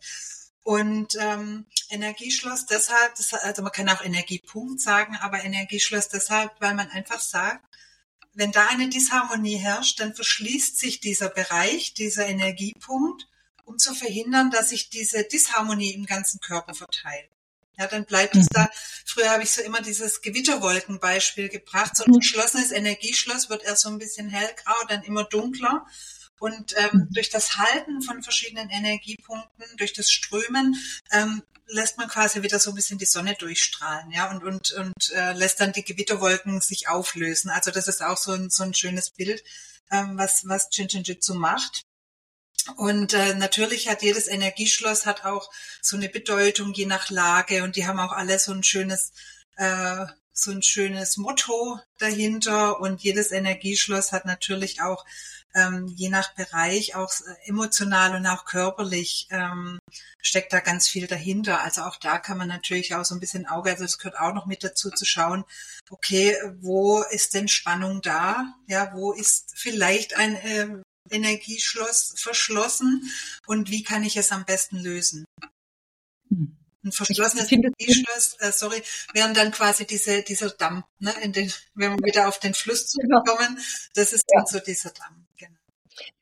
Und 0.63 1.15
ähm, 1.19 1.65
Energieschloss 1.89 2.65
deshalb, 2.65 3.15
das, 3.15 3.33
also 3.33 3.61
man 3.61 3.73
kann 3.73 3.89
auch 3.89 4.03
Energiepunkt 4.03 4.79
sagen, 4.79 5.17
aber 5.19 5.43
Energieschloss 5.43 6.07
deshalb, 6.07 6.51
weil 6.59 6.75
man 6.75 6.89
einfach 6.91 7.19
sagt, 7.19 7.65
wenn 8.33 8.51
da 8.53 8.67
eine 8.67 8.87
Disharmonie 8.87 9.57
herrscht, 9.57 9.99
dann 9.99 10.15
verschließt 10.15 10.79
sich 10.79 11.01
dieser 11.01 11.29
Bereich, 11.29 11.93
dieser 11.93 12.27
Energiepunkt, 12.27 13.27
um 13.65 13.77
zu 13.77 13.93
verhindern, 13.93 14.49
dass 14.49 14.69
sich 14.69 14.89
diese 14.89 15.23
Disharmonie 15.23 15.93
im 15.93 16.05
ganzen 16.05 16.39
Körper 16.39 16.73
verteilt. 16.73 17.29
Ja, 17.77 17.87
dann 17.87 18.05
bleibt 18.05 18.35
es 18.35 18.47
da. 18.47 18.69
Früher 19.05 19.29
habe 19.29 19.43
ich 19.43 19.51
so 19.51 19.61
immer 19.61 19.81
dieses 19.81 20.21
Gewitterwolkenbeispiel 20.21 21.49
gebracht. 21.49 21.95
So 21.95 22.03
ein 22.03 22.11
mhm. 22.11 22.19
geschlossenes 22.19 22.71
Energieschloss 22.71 23.49
wird 23.49 23.63
erst 23.63 23.83
so 23.83 23.89
ein 23.89 23.97
bisschen 23.97 24.29
hellgrau, 24.29 24.75
dann 24.89 25.03
immer 25.03 25.23
dunkler. 25.23 25.85
Und 26.39 26.73
ähm, 26.77 27.07
durch 27.11 27.29
das 27.29 27.57
Halten 27.57 28.01
von 28.01 28.23
verschiedenen 28.23 28.69
Energiepunkten, 28.69 29.65
durch 29.77 29.93
das 29.93 30.09
Strömen, 30.11 30.75
ähm, 31.11 31.43
lässt 31.67 31.97
man 31.97 32.07
quasi 32.07 32.41
wieder 32.41 32.59
so 32.59 32.71
ein 32.71 32.75
bisschen 32.75 32.97
die 32.97 33.05
Sonne 33.05 33.35
durchstrahlen, 33.35 34.11
ja, 34.11 34.31
und, 34.31 34.43
und, 34.43 34.71
und 34.71 35.11
äh, 35.13 35.33
lässt 35.33 35.59
dann 35.59 35.71
die 35.71 35.83
Gewitterwolken 35.83 36.61
sich 36.61 36.87
auflösen. 36.87 37.51
Also 37.51 37.71
das 37.71 37.87
ist 37.87 38.01
auch 38.01 38.17
so 38.17 38.31
ein, 38.31 38.49
so 38.49 38.63
ein 38.63 38.73
schönes 38.73 39.11
Bild, 39.11 39.43
ähm, 39.91 40.17
was, 40.17 40.47
was 40.47 40.69
Jinjitsu 40.71 41.35
macht. 41.35 41.83
Und 42.75 43.13
äh, 43.13 43.33
natürlich 43.35 43.87
hat 43.87 44.01
jedes 44.01 44.27
Energieschloss 44.27 45.05
hat 45.05 45.25
auch 45.25 45.49
so 45.81 45.95
eine 45.95 46.09
Bedeutung 46.09 46.73
je 46.73 46.85
nach 46.85 47.09
Lage 47.09 47.63
und 47.63 47.75
die 47.75 47.87
haben 47.87 47.99
auch 47.99 48.11
alle 48.11 48.37
so 48.37 48.51
ein 48.51 48.63
schönes 48.63 49.11
äh, 49.57 50.05
so 50.41 50.51
ein 50.51 50.63
schönes 50.63 51.17
Motto 51.17 51.79
dahinter 51.97 52.79
und 52.79 53.01
jedes 53.01 53.31
Energieschloss 53.31 54.11
hat 54.11 54.25
natürlich 54.25 54.81
auch 54.81 55.05
ähm, 55.55 55.87
je 55.87 56.09
nach 56.09 56.33
Bereich 56.35 56.95
auch 56.95 57.11
äh, 57.11 57.49
emotional 57.49 58.15
und 58.15 58.25
auch 58.27 58.45
körperlich 58.45 59.27
ähm, 59.31 59.79
steckt 60.21 60.53
da 60.53 60.59
ganz 60.59 60.87
viel 60.87 61.07
dahinter. 61.07 61.61
Also 61.61 61.81
auch 61.81 61.97
da 61.97 62.19
kann 62.19 62.37
man 62.37 62.47
natürlich 62.47 62.93
auch 62.95 63.05
so 63.05 63.15
ein 63.15 63.19
bisschen 63.19 63.47
Auge, 63.47 63.71
also 63.71 63.83
es 63.83 63.97
gehört 63.97 64.19
auch 64.19 64.33
noch 64.33 64.45
mit 64.45 64.63
dazu 64.63 64.91
zu 64.91 65.05
schauen, 65.05 65.43
okay, 65.89 66.35
wo 66.59 67.01
ist 67.01 67.33
denn 67.33 67.47
Spannung 67.47 68.01
da? 68.01 68.53
Ja, 68.67 68.91
wo 68.93 69.11
ist 69.13 69.53
vielleicht 69.55 70.15
ein 70.15 70.35
äh, 70.35 70.67
Energieschloss 71.09 72.13
verschlossen 72.17 73.11
und 73.47 73.71
wie 73.71 73.83
kann 73.83 74.03
ich 74.03 74.17
es 74.17 74.31
am 74.31 74.45
besten 74.45 74.77
lösen? 74.77 75.25
Hm. 76.29 76.58
Ein 76.83 76.91
verschlossenes 76.91 77.51
Energieschloss, 77.51 78.37
äh, 78.39 78.51
sorry, 78.51 78.81
wären 79.13 79.33
dann 79.33 79.51
quasi 79.51 79.85
diese, 79.85 80.23
dieser 80.23 80.49
Damm, 80.49 80.83
ne, 80.99 81.13
in 81.21 81.33
den, 81.33 81.51
wenn 81.73 81.91
wir 81.91 82.05
wieder 82.05 82.27
auf 82.27 82.39
den 82.39 82.53
Fluss 82.53 82.87
zurückkommen, 82.87 83.59
das 83.95 84.13
ist 84.13 84.25
dann 84.33 84.45
so 84.45 84.59
dieser 84.59 84.91
Damm. 84.91 85.27
Genau. 85.37 85.51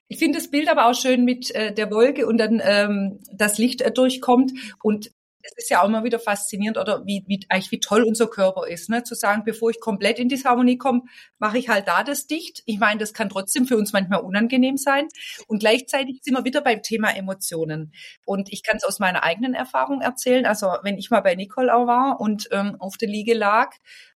Ich 0.07 0.17
finde 0.19 0.39
das 0.39 0.49
Bild 0.49 0.69
aber 0.69 0.87
auch 0.87 0.95
schön 0.95 1.25
mit 1.25 1.53
äh, 1.53 1.73
der 1.73 1.91
Wolke 1.91 2.25
und 2.25 2.37
dann 2.37 2.61
ähm, 2.63 3.19
das 3.31 3.57
Licht 3.57 3.81
äh, 3.81 3.91
durchkommt 3.91 4.51
und 4.81 5.11
es 5.47 5.63
ist 5.63 5.69
ja 5.69 5.81
auch 5.81 5.87
immer 5.87 6.03
wieder 6.03 6.19
faszinierend 6.19 6.77
oder 6.77 7.05
wie, 7.05 7.23
wie 7.27 7.39
eigentlich 7.49 7.71
wie 7.71 7.79
toll 7.79 8.03
unser 8.03 8.27
Körper 8.27 8.67
ist, 8.67 8.89
ne? 8.89 9.03
Zu 9.03 9.15
sagen, 9.15 9.43
bevor 9.45 9.69
ich 9.69 9.79
komplett 9.79 10.19
in 10.19 10.29
Disharmonie 10.29 10.77
komme, 10.77 11.03
mache 11.39 11.57
ich 11.57 11.69
halt 11.69 11.87
da 11.87 12.03
das 12.03 12.27
dicht. 12.27 12.63
Ich 12.65 12.79
meine, 12.79 12.99
das 12.99 13.13
kann 13.13 13.29
trotzdem 13.29 13.65
für 13.65 13.77
uns 13.77 13.93
manchmal 13.93 14.21
unangenehm 14.21 14.77
sein. 14.77 15.07
Und 15.47 15.59
gleichzeitig 15.59 16.19
sind 16.21 16.35
wir 16.35 16.43
wieder 16.43 16.61
beim 16.61 16.81
Thema 16.81 17.15
Emotionen. 17.15 17.93
Und 18.25 18.51
ich 18.51 18.63
kann 18.63 18.77
es 18.77 18.83
aus 18.83 18.99
meiner 18.99 19.23
eigenen 19.23 19.53
Erfahrung 19.53 20.01
erzählen. 20.01 20.45
Also 20.45 20.67
wenn 20.83 20.97
ich 20.97 21.09
mal 21.09 21.21
bei 21.21 21.35
Nicole 21.35 21.73
auch 21.73 21.87
war 21.87 22.19
und 22.19 22.49
ähm, 22.51 22.75
auf 22.79 22.97
der 22.97 23.09
Liege 23.09 23.33
lag, 23.33 23.71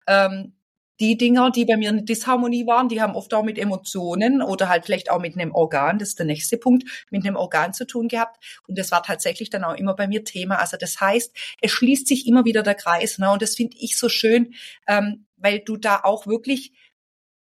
ähm, 0.07 0.55
die 1.01 1.17
Dinger, 1.17 1.51
die 1.51 1.65
bei 1.65 1.77
mir 1.77 1.91
eine 1.91 2.03
Disharmonie 2.03 2.67
waren, 2.67 2.89
die 2.89 3.01
haben 3.01 3.15
oft 3.15 3.33
auch 3.35 3.45
mit 3.45 3.59
Emotionen 3.59 4.43
oder 4.43 4.69
halt 4.69 4.85
vielleicht 4.85 5.11
auch 5.11 5.21
mit 5.21 5.35
einem 5.35 5.55
Organ, 5.55 5.99
das 5.99 6.11
ist 6.11 6.19
der 6.19 6.27
nächste 6.27 6.59
Punkt, 6.59 7.07
mit 7.11 7.25
einem 7.25 7.37
Organ 7.37 7.73
zu 7.73 7.87
tun 7.87 8.09
gehabt. 8.09 8.43
Und 8.67 8.79
das 8.79 8.91
war 8.91 9.03
tatsächlich 9.03 9.51
dann 9.51 9.65
auch 9.65 9.75
immer 9.75 9.95
bei 9.95 10.09
mir 10.09 10.25
Thema. 10.25 10.57
Also 10.57 10.77
das 10.77 11.01
heißt, 11.01 11.37
es 11.61 11.71
schließt 11.71 12.09
sich 12.09 12.27
immer 12.27 12.45
wieder 12.45 12.63
der 12.63 12.75
Kreis. 12.75 13.19
Ne? 13.19 13.31
Und 13.31 13.43
das 13.43 13.55
finde 13.55 13.77
ich 13.79 13.97
so 13.97 14.09
schön, 14.09 14.55
ähm, 14.87 15.27
weil 15.37 15.61
du 15.61 15.77
da 15.77 16.01
auch 16.03 16.27
wirklich 16.27 16.73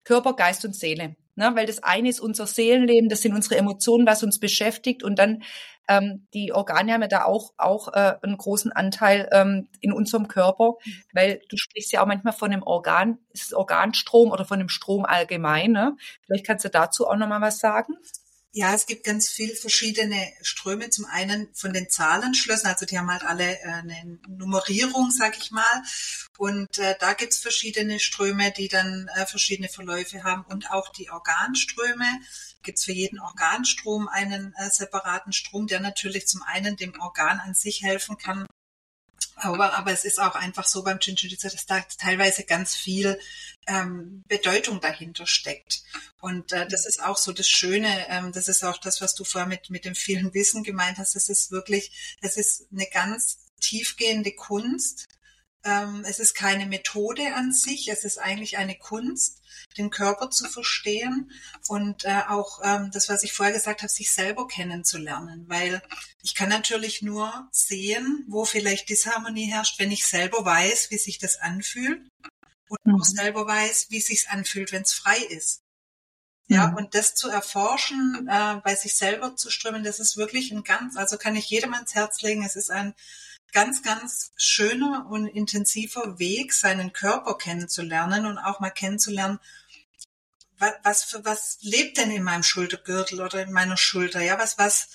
Körper, 0.04 0.36
Geist 0.36 0.66
und 0.66 0.76
Seele 0.76 1.16
Ne? 1.36 1.51
Weil 1.55 1.65
das 1.65 1.84
eine 1.84 2.09
ist 2.09 2.19
unser 2.19 2.47
Seelenleben, 2.47 3.09
das 3.09 3.21
sind 3.21 3.34
unsere 3.34 3.57
Emotionen, 3.57 4.05
was 4.07 4.23
uns 4.23 4.39
beschäftigt. 4.39 5.03
Und 5.03 5.19
dann 5.19 5.43
ähm, 5.88 6.27
die 6.34 6.53
Organe 6.53 6.93
haben 6.93 7.01
ja 7.01 7.07
da 7.07 7.25
auch, 7.25 7.53
auch 7.57 7.89
äh, 7.89 8.15
einen 8.21 8.38
großen 8.38 8.71
Anteil 8.71 9.27
ähm, 9.32 9.67
in 9.82 9.91
unserem 9.91 10.27
Körper, 10.27 10.75
weil 11.13 11.41
du 11.49 11.57
sprichst 11.57 11.91
ja 11.91 12.01
auch 12.01 12.07
manchmal 12.07 12.34
von 12.34 12.51
einem 12.51 12.63
Organ, 12.63 13.17
ist 13.32 13.47
es 13.47 13.53
Organstrom 13.53 14.32
oder 14.32 14.45
von 14.45 14.59
einem 14.59 14.69
Strom 14.69 15.05
allgemein. 15.05 15.71
Ne? 15.71 15.97
Vielleicht 16.25 16.45
kannst 16.45 16.65
du 16.65 16.69
dazu 16.69 17.07
auch 17.07 17.17
nochmal 17.17 17.41
was 17.41 17.59
sagen. 17.59 17.95
Ja, 18.54 18.74
es 18.74 18.86
gibt 18.86 19.06
ganz 19.06 19.30
viel 19.30 19.56
verschiedene 19.56 20.34
Ströme. 20.41 20.89
Zum 20.89 21.06
einen 21.06 21.54
von 21.54 21.72
den 21.72 21.89
Zahlenschlössern, 21.89 22.74
also 22.74 22.86
die 22.86 22.97
haben 22.97 23.10
halt 23.10 23.24
alle 23.24 23.58
äh, 23.62 23.66
eine 23.66 24.20
Nummerierung, 24.28 25.10
sag 25.10 25.38
ich 25.38 25.52
mal. 25.52 25.84
Und 26.38 26.78
äh, 26.78 26.95
da 26.99 27.14
gibt's 27.14 27.38
verschiedene 27.38 27.99
Ströme, 28.02 28.52
die 28.52 28.68
dann 28.68 29.08
äh, 29.16 29.26
verschiedene 29.26 29.70
Verläufe 29.70 30.24
haben. 30.24 30.43
Und 30.49 30.70
auch 30.70 30.89
die 30.89 31.10
Organströme. 31.10 32.06
Gibt's 32.62 32.84
für 32.84 32.91
jeden 32.91 33.20
Organstrom 33.20 34.10
einen 34.10 34.54
äh, 34.58 34.70
separaten 34.70 35.32
Strom, 35.32 35.68
der 35.68 35.80
natürlich 35.80 36.28
zum 36.28 36.43
einen 36.43 36.76
dem 36.76 36.99
Organ 36.99 37.39
an 37.39 37.54
sich 37.54 37.84
helfen 37.84 38.18
kann, 38.18 38.47
aber, 39.42 39.74
aber 39.74 39.92
es 39.92 40.06
ist 40.06 40.20
auch 40.20 40.36
einfach 40.36 40.68
so 40.68 40.84
beim 40.84 41.00
Chinchulitza, 41.00 41.50
dass 41.50 41.66
da 41.66 41.82
teilweise 41.98 42.44
ganz 42.44 42.76
viel 42.76 43.20
ähm, 43.68 44.24
Bedeutung 44.28 44.80
dahinter 44.82 45.26
steckt. 45.26 45.84
Und 46.20 46.52
äh, 46.52 46.68
das 46.68 46.86
ist 46.86 47.04
auch 47.04 47.18
so 47.18 47.32
das 47.32 47.48
Schöne, 47.48 48.08
ähm, 48.10 48.32
das 48.32 48.48
ist 48.48 48.64
auch 48.64 48.78
das, 48.78 49.02
was 49.02 49.16
du 49.16 49.24
vorher 49.24 49.48
mit, 49.48 49.70
mit 49.70 49.86
dem 49.86 49.96
vielen 49.96 50.34
Wissen 50.34 50.64
gemeint 50.64 50.98
hast. 50.98 51.16
Das 51.16 51.30
ist 51.30 51.52
wirklich, 51.52 52.18
es 52.22 52.38
ist 52.38 52.68
eine 52.72 52.88
ganz 52.88 53.39
tiefgehende 53.60 54.32
Kunst. 54.32 55.08
Ähm, 55.64 56.03
es 56.07 56.20
ist 56.20 56.34
keine 56.34 56.66
Methode 56.66 57.36
an 57.36 57.53
sich, 57.53 57.88
es 57.89 58.03
ist 58.03 58.18
eigentlich 58.18 58.57
eine 58.57 58.76
Kunst 58.76 59.41
den 59.78 59.89
Körper 59.89 60.30
zu 60.30 60.47
verstehen 60.47 61.32
und 61.68 62.05
äh, 62.05 62.24
auch 62.28 62.59
ähm, 62.64 62.91
das, 62.91 63.09
was 63.09 63.24
ich 63.24 63.34
vorher 63.34 63.53
gesagt 63.53 63.82
habe, 63.82 63.91
sich 63.91 64.12
selber 64.12 64.47
kennenzulernen, 64.47 65.45
weil 65.47 65.82
ich 66.22 66.36
kann 66.36 66.49
natürlich 66.49 67.01
nur 67.01 67.47
sehen, 67.51 68.26
wo 68.28 68.45
vielleicht 68.45 68.89
Disharmonie 68.89 69.51
herrscht, 69.51 69.80
wenn 69.80 69.91
ich 69.91 70.05
selber 70.05 70.43
weiß, 70.43 70.91
wie 70.91 70.97
sich 70.97 71.20
das 71.20 71.38
anfühlt 71.38 72.01
und 72.70 72.80
mhm. 72.86 72.95
auch 72.95 73.05
selber 73.05 73.47
weiß, 73.47 73.88
wie 73.89 74.01
sich's 74.01 74.28
anfühlt, 74.28 74.72
wenn 74.72 74.84
es 74.84 74.93
frei 74.93 75.18
ist. 75.18 75.62
Ja, 76.47 76.68
mhm. 76.68 76.78
und 76.78 76.95
das 76.95 77.16
zu 77.16 77.30
erforschen, 77.30 78.28
äh, 78.30 78.57
bei 78.62 78.76
sich 78.76 78.95
selber 78.95 79.38
zu 79.38 79.49
strömen, 79.49 79.86
das 79.86 79.99
ist 79.99 80.18
wirklich 80.18 80.51
ein 80.51 80.64
ganz, 80.64 80.97
also 80.97 81.18
kann 81.18 81.38
ich 81.38 81.49
jedem 81.49 81.74
ans 81.74 81.95
Herz 81.95 82.22
legen. 82.22 82.43
Es 82.43 82.57
ist 82.57 82.70
ein 82.70 82.93
ganz, 83.52 83.84
ganz 83.84 84.32
schöner 84.36 85.08
und 85.10 85.28
intensiver 85.28 86.20
Weg, 86.20 86.54
seinen 86.54 86.93
Körper 86.93 87.38
kennenzulernen 87.38 88.26
und 88.26 88.38
auch 88.38 88.60
mal 88.60 88.70
kennenzulernen, 88.70 89.39
was, 90.58 90.74
was 90.84 91.04
für 91.04 91.26
was 91.26 91.58
lebt 91.62 91.97
denn 91.97 92.12
in 92.12 92.24
meinem 92.24 92.43
Schultergürtel 92.43 93.22
oder 93.22 93.41
in 93.41 93.52
meiner 93.52 93.78
Schulter? 93.78 94.22
Ja, 94.22 94.39
was, 94.39 94.58
was, 94.58 94.89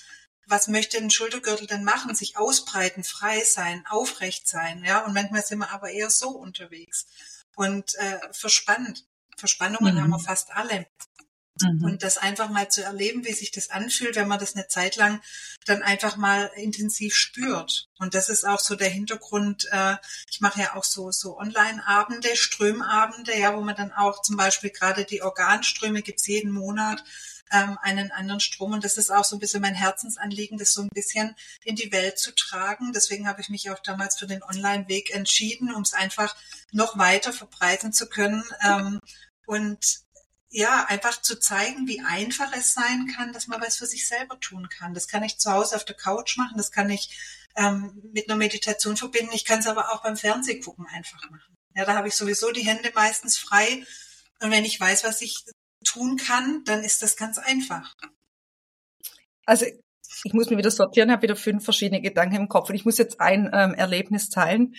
was 0.47 0.69
möchte 0.69 0.97
ein 0.99 1.11
Schultergürtel 1.11 1.67
denn 1.67 1.85
machen? 1.85 2.15
Sich 2.15 2.37
ausbreiten, 2.37 3.05
frei 3.05 3.43
sein, 3.45 3.85
aufrecht 3.89 4.47
sein, 4.49 4.85
ja. 4.85 5.05
Und 5.05 5.13
manchmal 5.13 5.45
sind 5.45 5.59
wir 5.59 5.73
aber 5.73 5.91
eher 5.91 6.11
so 6.11 6.31
unterwegs 6.31 7.07
und 7.57 7.95
äh, 7.97 8.21
verspannt. 8.33 9.07
Verspannungen 9.37 9.97
mhm. 9.97 10.03
haben 10.03 10.11
wir 10.11 10.21
fast 10.21 10.53
alle. 10.53 10.87
Mhm. 11.61 11.85
Und 11.85 12.03
das 12.03 12.19
einfach 12.19 12.51
mal 12.51 12.69
zu 12.69 12.83
erleben, 12.83 13.25
wie 13.25 13.33
sich 13.33 13.51
das 13.51 13.71
anfühlt, 13.71 14.17
wenn 14.17 14.29
man 14.29 14.39
das 14.39 14.55
eine 14.55 14.69
Zeit 14.69 14.97
lang 14.97 15.21
dann 15.65 15.83
einfach 15.83 16.17
mal 16.17 16.51
intensiv 16.55 17.15
spürt. 17.15 17.89
Und 17.99 18.15
das 18.15 18.29
ist 18.29 18.47
auch 18.47 18.61
so 18.61 18.75
der 18.75 18.91
Hintergrund. 18.91 19.67
Äh, 19.71 19.97
ich 20.31 20.41
mache 20.41 20.61
ja 20.61 20.77
auch 20.77 20.85
so 20.85 21.11
so 21.11 21.39
Online-Abende, 21.39 22.37
Strömabende, 22.37 23.39
ja, 23.39 23.57
wo 23.57 23.61
man 23.63 23.77
dann 23.77 23.93
auch 23.93 24.23
zum 24.23 24.37
Beispiel 24.37 24.71
gerade 24.71 25.05
die 25.05 25.23
Organströme 25.23 26.03
gibt's 26.03 26.27
jeden 26.27 26.53
Monat 26.53 27.03
ähm, 27.53 27.79
einen 27.83 28.11
anderen 28.11 28.41
Strom. 28.41 28.73
Und 28.73 28.85
das 28.85 28.97
ist 28.97 29.11
auch 29.11 29.25
so 29.25 29.37
ein 29.37 29.39
bisschen 29.39 29.63
mein 29.63 29.75
Herzensanliegen, 29.75 30.59
das 30.59 30.73
so 30.73 30.83
ein 30.83 30.89
bisschen 30.89 31.35
in 31.65 31.77
die 31.77 31.93
Welt 31.93 32.19
zu 32.19 32.35
tragen. 32.35 32.93
Deswegen 32.93 33.29
habe 33.29 33.41
ich 33.41 33.49
mich 33.49 33.71
auch 33.71 33.79
damals 33.81 34.19
für 34.19 34.27
den 34.27 34.43
Online-Weg 34.43 35.15
entschieden, 35.15 35.73
um 35.73 35.83
es 35.83 35.93
einfach 35.93 36.37
noch 36.73 36.99
weiter 36.99 37.33
verbreiten 37.33 37.93
zu 37.93 38.09
können. 38.09 38.45
Ähm, 38.63 39.01
und 39.47 40.06
ja, 40.57 40.87
einfach 40.89 41.21
zu 41.21 41.39
zeigen, 41.39 41.87
wie 41.87 42.01
einfach 42.01 42.51
es 42.57 42.73
sein 42.73 43.13
kann, 43.15 43.35
dass 43.35 43.47
man 43.47 43.61
was 43.61 43.77
für 43.77 43.85
sich 43.85 44.09
selber 44.09 44.41
tun 44.41 44.71
kann. 44.71 44.95
Das 44.95 45.07
kann 45.07 45.23
ich 45.23 45.37
zu 45.37 45.53
Hause 45.53 45.77
auf 45.77 45.85
der 45.85 45.97
Couch 45.97 46.39
machen, 46.39 46.57
das 46.57 46.73
kann 46.73 46.89
ich 46.89 47.15
ähm, 47.57 48.01
mit 48.15 48.31
einer 48.31 48.39
Meditation 48.39 48.97
verbinden, 48.97 49.35
ich 49.35 49.45
kann 49.45 49.59
es 49.59 49.67
aber 49.67 49.93
auch 49.93 50.03
beim 50.03 50.17
Fernsehgucken 50.17 50.87
einfach 50.87 51.29
machen. 51.29 51.55
Ja, 51.75 51.85
da 51.85 51.95
habe 51.95 52.09
ich 52.09 52.15
sowieso 52.15 52.53
die 52.53 52.65
Hände 52.65 52.91
meistens 52.95 53.37
frei 53.37 53.85
und 54.41 54.51
wenn 54.51 54.65
ich 54.65 54.81
weiß, 54.81 55.05
was 55.05 55.21
ich 55.21 55.45
tun 55.85 56.17
kann, 56.17 56.65
dann 56.65 56.83
ist 56.83 57.03
das 57.03 57.19
ganz 57.19 57.37
einfach. 57.37 57.95
Also 59.45 59.67
ich 60.25 60.33
muss 60.33 60.49
mir 60.49 60.57
wieder 60.57 60.71
sortieren, 60.71 61.13
habe 61.13 61.21
wieder 61.21 61.37
fünf 61.37 61.65
verschiedene 61.65 62.01
Gedanken 62.01 62.37
im 62.37 62.49
Kopf 62.49 62.71
und 62.71 62.77
ich 62.77 62.87
muss 62.87 62.97
jetzt 62.97 63.21
ein 63.21 63.51
ähm, 63.53 63.75
Erlebnis 63.75 64.31
teilen. 64.31 64.75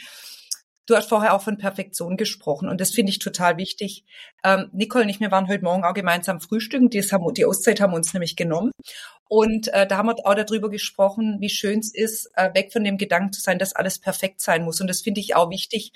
Du 0.87 0.95
hast 0.95 1.09
vorher 1.09 1.35
auch 1.35 1.41
von 1.41 1.57
Perfektion 1.57 2.15
gesprochen 2.15 2.69
und 2.69 2.79
das 2.79 2.91
finde 2.91 3.09
ich 3.09 3.19
total 3.19 3.57
wichtig. 3.57 4.05
Ähm, 4.45 4.69
Nicole 4.71 5.03
und 5.03 5.09
ich, 5.09 5.19
wir 5.19 5.31
waren 5.31 5.49
heute 5.49 5.65
Morgen 5.65 5.83
auch 5.83 5.93
gemeinsam 5.93 6.39
frühstücken. 6.39 6.89
Die, 6.89 7.01
haben, 7.01 7.33
die 7.33 7.45
Auszeit 7.45 7.81
haben 7.81 7.91
wir 7.91 7.97
uns 7.97 8.13
nämlich 8.13 8.37
genommen. 8.37 8.71
Und 9.27 9.67
äh, 9.73 9.85
da 9.85 9.97
haben 9.97 10.07
wir 10.07 10.15
auch 10.25 10.33
darüber 10.33 10.69
gesprochen, 10.69 11.37
wie 11.41 11.49
schön 11.49 11.79
es 11.79 11.93
ist, 11.93 12.31
äh, 12.35 12.53
weg 12.53 12.71
von 12.71 12.85
dem 12.85 12.97
Gedanken 12.97 13.33
zu 13.33 13.41
sein, 13.41 13.59
dass 13.59 13.75
alles 13.75 13.99
perfekt 13.99 14.39
sein 14.39 14.63
muss. 14.63 14.79
Und 14.79 14.87
das 14.87 15.01
finde 15.01 15.19
ich 15.19 15.35
auch 15.35 15.49
wichtig. 15.49 15.91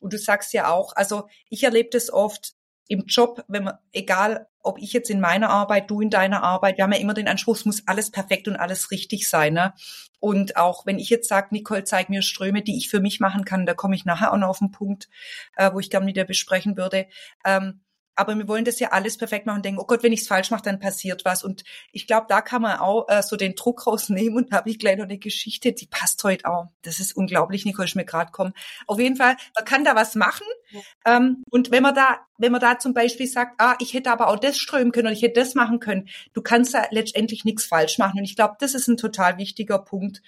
Und 0.00 0.12
du 0.12 0.18
sagst 0.18 0.52
ja 0.52 0.68
auch, 0.72 0.96
also 0.96 1.28
ich 1.48 1.62
erlebe 1.62 1.90
das 1.92 2.12
oft, 2.12 2.54
im 2.88 3.04
Job, 3.06 3.44
wenn 3.48 3.64
man, 3.64 3.78
egal 3.92 4.48
ob 4.62 4.78
ich 4.78 4.92
jetzt 4.92 5.10
in 5.10 5.20
meiner 5.20 5.50
Arbeit, 5.50 5.90
du 5.90 6.00
in 6.00 6.10
deiner 6.10 6.42
Arbeit, 6.42 6.76
wir 6.76 6.84
haben 6.84 6.92
ja 6.92 7.00
immer 7.00 7.14
den 7.14 7.28
Anspruch, 7.28 7.56
es 7.56 7.64
muss 7.64 7.82
alles 7.86 8.10
perfekt 8.10 8.48
und 8.48 8.56
alles 8.56 8.90
richtig 8.90 9.28
sein. 9.28 9.54
Ne? 9.54 9.74
Und 10.20 10.56
auch 10.56 10.86
wenn 10.86 10.98
ich 10.98 11.10
jetzt 11.10 11.28
sage, 11.28 11.48
Nicole, 11.50 11.84
zeig 11.84 12.08
mir 12.08 12.22
Ströme, 12.22 12.62
die 12.62 12.76
ich 12.76 12.88
für 12.88 13.00
mich 13.00 13.18
machen 13.18 13.44
kann, 13.44 13.66
da 13.66 13.74
komme 13.74 13.96
ich 13.96 14.04
nachher 14.04 14.32
auch 14.32 14.36
noch 14.36 14.48
auf 14.48 14.58
den 14.60 14.70
Punkt, 14.70 15.08
äh, 15.56 15.72
wo 15.72 15.80
ich 15.80 15.90
gerne 15.90 16.06
mit 16.06 16.16
dir 16.16 16.24
besprechen 16.24 16.76
würde. 16.76 17.06
Ähm, 17.44 17.81
aber 18.14 18.36
wir 18.36 18.48
wollen 18.48 18.64
das 18.64 18.78
ja 18.78 18.88
alles 18.88 19.16
perfekt 19.16 19.46
machen 19.46 19.56
und 19.56 19.64
denken, 19.64 19.80
oh 19.80 19.86
Gott, 19.86 20.02
wenn 20.02 20.12
ich 20.12 20.22
es 20.22 20.28
falsch 20.28 20.50
mache, 20.50 20.62
dann 20.62 20.78
passiert 20.78 21.24
was. 21.24 21.42
Und 21.42 21.64
ich 21.92 22.06
glaube, 22.06 22.26
da 22.28 22.40
kann 22.40 22.62
man 22.62 22.78
auch 22.78 23.08
äh, 23.08 23.22
so 23.22 23.36
den 23.36 23.54
Druck 23.54 23.86
rausnehmen 23.86 24.36
und 24.36 24.52
da 24.52 24.58
habe 24.58 24.70
ich 24.70 24.78
gleich 24.78 24.96
noch 24.96 25.04
eine 25.04 25.18
Geschichte, 25.18 25.72
die 25.72 25.86
passt 25.86 26.22
heute 26.24 26.46
auch. 26.46 26.66
Das 26.82 27.00
ist 27.00 27.16
unglaublich, 27.16 27.64
Nicole, 27.64 27.86
ich 27.86 27.94
mir 27.94 28.04
gerade 28.04 28.30
kommen. 28.30 28.52
Auf 28.86 28.98
jeden 28.98 29.16
Fall, 29.16 29.36
man 29.54 29.64
kann 29.64 29.84
da 29.84 29.94
was 29.94 30.14
machen. 30.14 30.46
Ja. 30.70 30.80
Ähm, 31.16 31.42
und 31.50 31.70
wenn 31.70 31.82
man 31.82 31.94
da, 31.94 32.20
wenn 32.38 32.52
man 32.52 32.60
da 32.60 32.78
zum 32.78 32.94
Beispiel 32.94 33.26
sagt, 33.26 33.54
ah, 33.58 33.76
ich 33.78 33.94
hätte 33.94 34.10
aber 34.10 34.28
auch 34.28 34.38
das 34.38 34.58
strömen 34.58 34.92
können 34.92 35.06
oder 35.06 35.16
ich 35.16 35.22
hätte 35.22 35.40
das 35.40 35.54
machen 35.54 35.80
können, 35.80 36.08
du 36.32 36.42
kannst 36.42 36.74
da 36.74 36.84
letztendlich 36.90 37.44
nichts 37.44 37.64
falsch 37.64 37.98
machen. 37.98 38.18
Und 38.18 38.24
ich 38.24 38.36
glaube, 38.36 38.56
das 38.60 38.74
ist 38.74 38.88
ein 38.88 38.96
total 38.96 39.38
wichtiger 39.38 39.78
Punkt. 39.78 40.22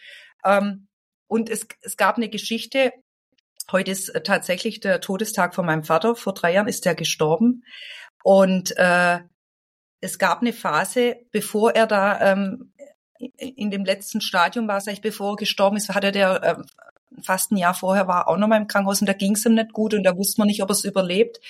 Ähm, 0.44 0.88
und 1.26 1.50
es, 1.50 1.66
es 1.82 1.96
gab 1.96 2.16
eine 2.16 2.28
Geschichte, 2.28 2.92
Heute 3.72 3.90
ist 3.90 4.08
äh, 4.10 4.22
tatsächlich 4.22 4.80
der 4.80 5.00
Todestag 5.00 5.54
von 5.54 5.66
meinem 5.66 5.84
Vater. 5.84 6.16
Vor 6.16 6.34
drei 6.34 6.52
Jahren 6.52 6.68
ist 6.68 6.86
er 6.86 6.94
gestorben. 6.94 7.64
Und 8.22 8.76
äh, 8.76 9.20
es 10.00 10.18
gab 10.18 10.40
eine 10.40 10.52
Phase, 10.52 11.16
bevor 11.32 11.74
er 11.74 11.86
da 11.86 12.32
ähm, 12.32 12.72
in 13.18 13.70
dem 13.70 13.84
letzten 13.84 14.20
Stadium 14.20 14.68
war, 14.68 14.80
sag 14.80 14.92
ich, 14.92 15.00
bevor 15.00 15.32
er 15.32 15.36
gestorben 15.36 15.76
ist, 15.76 15.88
hatte 15.88 16.12
der 16.12 16.42
äh, 16.42 16.56
fast 17.22 17.52
ein 17.52 17.56
Jahr 17.56 17.74
vorher 17.74 18.08
war 18.08 18.28
auch 18.28 18.36
noch 18.36 18.48
mal 18.48 18.60
im 18.60 18.66
Krankenhaus 18.66 19.00
und 19.00 19.08
da 19.08 19.12
ging 19.12 19.34
es 19.34 19.46
ihm 19.46 19.54
nicht 19.54 19.72
gut 19.72 19.94
und 19.94 20.02
da 20.02 20.16
wusste 20.16 20.40
man 20.40 20.48
nicht, 20.48 20.62
ob 20.62 20.70
er 20.70 20.72
es 20.72 20.84
überlebt. 20.84 21.40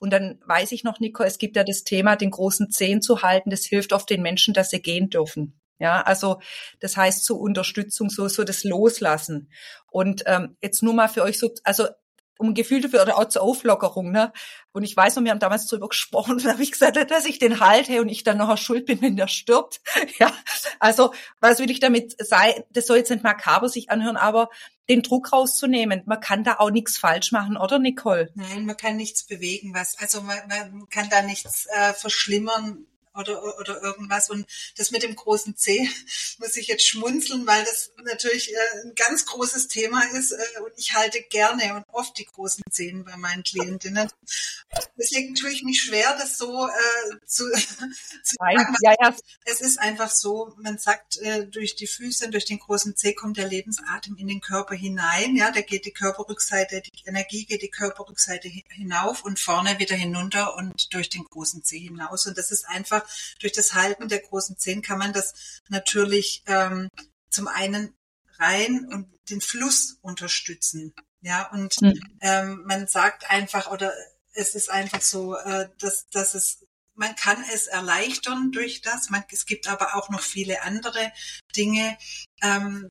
Und 0.00 0.12
dann 0.12 0.38
weiß 0.46 0.72
ich 0.72 0.84
noch, 0.84 1.00
Nico, 1.00 1.22
es 1.22 1.38
gibt 1.38 1.56
ja 1.56 1.64
das 1.64 1.84
Thema, 1.84 2.16
den 2.16 2.30
großen 2.30 2.70
Zehen 2.70 3.02
zu 3.02 3.22
halten. 3.22 3.50
Das 3.50 3.64
hilft 3.64 3.92
oft 3.92 4.08
den 4.08 4.22
Menschen, 4.22 4.54
dass 4.54 4.70
sie 4.70 4.80
gehen 4.80 5.10
dürfen. 5.10 5.57
Ja, 5.78 6.02
also 6.02 6.40
das 6.80 6.96
heißt 6.96 7.24
zur 7.24 7.40
Unterstützung 7.40 8.10
so 8.10 8.28
so 8.28 8.44
das 8.44 8.64
Loslassen. 8.64 9.50
Und 9.90 10.24
ähm, 10.26 10.56
jetzt 10.60 10.82
nur 10.82 10.94
mal 10.94 11.08
für 11.08 11.22
euch 11.22 11.38
so, 11.38 11.50
also 11.64 11.86
um 12.38 12.54
Gefühl 12.54 12.80
dafür 12.80 13.02
oder 13.02 13.18
auch 13.18 13.26
zur 13.26 13.42
Auflockerung, 13.42 14.10
ne? 14.10 14.32
Und 14.72 14.84
ich 14.84 14.96
weiß 14.96 15.16
noch, 15.16 15.24
wir 15.24 15.32
haben 15.32 15.40
damals 15.40 15.66
drüber 15.66 15.88
gesprochen 15.90 16.32
und 16.32 16.44
da 16.44 16.52
habe 16.52 16.62
ich 16.62 16.72
gesagt, 16.72 16.96
dass 17.10 17.26
ich 17.26 17.38
den 17.38 17.60
halte 17.60 18.00
und 18.00 18.08
ich 18.08 18.24
dann 18.24 18.38
noch 18.38 18.56
schuld 18.56 18.86
bin, 18.86 19.02
wenn 19.02 19.16
der 19.16 19.28
stirbt. 19.28 19.80
Ja, 20.18 20.32
also 20.80 21.12
was 21.40 21.58
will 21.58 21.70
ich 21.70 21.80
damit 21.80 22.14
sagen? 22.24 22.64
Das 22.70 22.86
soll 22.86 22.98
jetzt 22.98 23.10
nicht 23.10 23.22
makaber 23.22 23.68
sich 23.68 23.90
anhören, 23.90 24.16
aber 24.16 24.48
den 24.88 25.02
Druck 25.02 25.32
rauszunehmen. 25.32 26.02
Man 26.06 26.20
kann 26.20 26.44
da 26.44 26.56
auch 26.58 26.70
nichts 26.70 26.96
falsch 26.96 27.30
machen, 27.30 27.56
oder 27.56 27.78
Nicole? 27.78 28.30
Nein, 28.34 28.64
man 28.66 28.76
kann 28.76 28.96
nichts 28.96 29.24
bewegen, 29.24 29.74
was, 29.74 29.98
also 29.98 30.22
man, 30.22 30.38
man 30.48 30.88
kann 30.88 31.08
da 31.10 31.22
nichts 31.22 31.66
äh, 31.66 31.92
verschlimmern, 31.92 32.86
oder, 33.18 33.58
oder 33.58 33.82
irgendwas. 33.82 34.30
Und 34.30 34.46
das 34.76 34.90
mit 34.90 35.02
dem 35.02 35.16
großen 35.16 35.56
C 35.56 35.88
muss 36.38 36.56
ich 36.56 36.68
jetzt 36.68 36.86
schmunzeln, 36.86 37.46
weil 37.46 37.64
das 37.64 37.92
natürlich 38.04 38.52
äh, 38.52 38.56
ein 38.84 38.94
ganz 38.94 39.26
großes 39.26 39.68
Thema 39.68 40.02
ist. 40.12 40.32
Äh, 40.32 40.60
und 40.60 40.72
ich 40.76 40.94
halte 40.94 41.20
gerne 41.22 41.74
und 41.74 41.84
oft 41.92 42.16
die 42.18 42.24
großen 42.24 42.62
Zehen 42.70 43.04
bei 43.04 43.16
meinen 43.16 43.42
Klientinnen. 43.42 44.08
Deswegen 44.96 45.34
tue 45.34 45.50
ich 45.50 45.62
mich 45.62 45.82
schwer, 45.82 46.16
das 46.18 46.38
so 46.38 46.66
äh, 46.66 47.26
zu, 47.26 47.44
zu 48.22 48.36
sagen. 48.38 48.76
Ja, 48.82 48.94
ja. 49.00 49.16
Es 49.44 49.60
ist 49.60 49.78
einfach 49.78 50.10
so, 50.10 50.54
man 50.58 50.78
sagt, 50.78 51.18
äh, 51.18 51.46
durch 51.46 51.76
die 51.76 51.86
Füße, 51.86 52.28
durch 52.30 52.44
den 52.44 52.58
großen 52.58 52.96
Zeh 52.96 53.14
kommt 53.14 53.36
der 53.36 53.48
Lebensatem 53.48 54.16
in 54.16 54.28
den 54.28 54.40
Körper 54.40 54.74
hinein. 54.74 55.36
Ja, 55.36 55.50
da 55.50 55.60
geht 55.60 55.84
die 55.84 55.92
Körperrückseite, 55.92 56.82
die 56.82 57.06
Energie 57.06 57.44
geht 57.44 57.62
die 57.62 57.70
Körperrückseite 57.70 58.48
hinauf 58.68 59.24
und 59.24 59.40
vorne 59.40 59.78
wieder 59.78 59.96
hinunter 59.96 60.56
und 60.56 60.92
durch 60.94 61.08
den 61.08 61.24
großen 61.24 61.64
Zeh 61.64 61.78
hinaus. 61.78 62.26
Und 62.26 62.36
das 62.38 62.50
ist 62.50 62.66
einfach 62.68 63.07
durch 63.40 63.52
das 63.52 63.74
Halten 63.74 64.08
der 64.08 64.20
großen 64.20 64.56
Zehen 64.58 64.82
kann 64.82 64.98
man 64.98 65.12
das 65.12 65.34
natürlich 65.68 66.42
ähm, 66.46 66.88
zum 67.30 67.48
einen 67.48 67.94
rein 68.38 68.86
und 68.92 69.08
den 69.30 69.40
Fluss 69.40 69.98
unterstützen. 70.00 70.94
Ja, 71.20 71.50
und 71.50 71.80
mhm. 71.82 72.00
ähm, 72.20 72.62
man 72.64 72.86
sagt 72.86 73.30
einfach, 73.30 73.70
oder 73.70 73.92
es 74.34 74.54
ist 74.54 74.70
einfach 74.70 75.02
so, 75.02 75.36
äh, 75.36 75.68
dass, 75.78 76.06
dass 76.10 76.34
es 76.34 76.64
man 76.98 77.14
kann 77.14 77.44
es 77.54 77.68
erleichtern 77.68 78.50
durch 78.50 78.82
das. 78.82 79.08
Man, 79.08 79.22
es 79.30 79.46
gibt 79.46 79.68
aber 79.68 79.94
auch 79.94 80.08
noch 80.10 80.20
viele 80.20 80.62
andere 80.62 81.12
Dinge. 81.56 81.96
Ähm, 82.42 82.88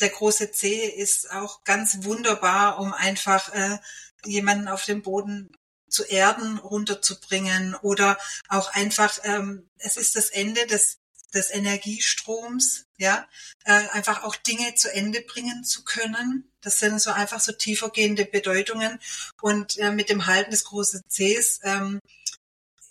der 0.00 0.08
große 0.08 0.50
C 0.50 0.86
ist 0.86 1.30
auch 1.30 1.62
ganz 1.62 2.02
wunderbar, 2.02 2.80
um 2.80 2.92
einfach 2.92 3.52
äh, 3.54 3.78
jemanden 4.24 4.66
auf 4.66 4.84
dem 4.84 5.02
Boden 5.02 5.50
zu 5.94 6.04
erden, 6.04 6.58
runterzubringen 6.58 7.74
oder 7.76 8.18
auch 8.48 8.72
einfach, 8.74 9.18
ähm, 9.22 9.68
es 9.78 9.96
ist 9.96 10.16
das 10.16 10.30
Ende 10.30 10.66
des 10.66 10.98
des 11.34 11.50
Energiestroms, 11.50 12.86
ja, 12.96 13.26
äh, 13.64 13.88
einfach 13.88 14.22
auch 14.22 14.36
Dinge 14.36 14.76
zu 14.76 14.92
Ende 14.92 15.20
bringen 15.20 15.64
zu 15.64 15.82
können. 15.82 16.48
Das 16.60 16.78
sind 16.78 17.00
so 17.00 17.10
einfach 17.10 17.40
so 17.40 17.50
tiefergehende 17.50 18.24
Bedeutungen. 18.24 19.00
Und 19.42 19.76
äh, 19.78 19.90
mit 19.90 20.10
dem 20.10 20.26
Halten 20.26 20.52
des 20.52 20.62
großen 20.62 21.02
Cs 21.08 21.58
ähm, 21.64 21.98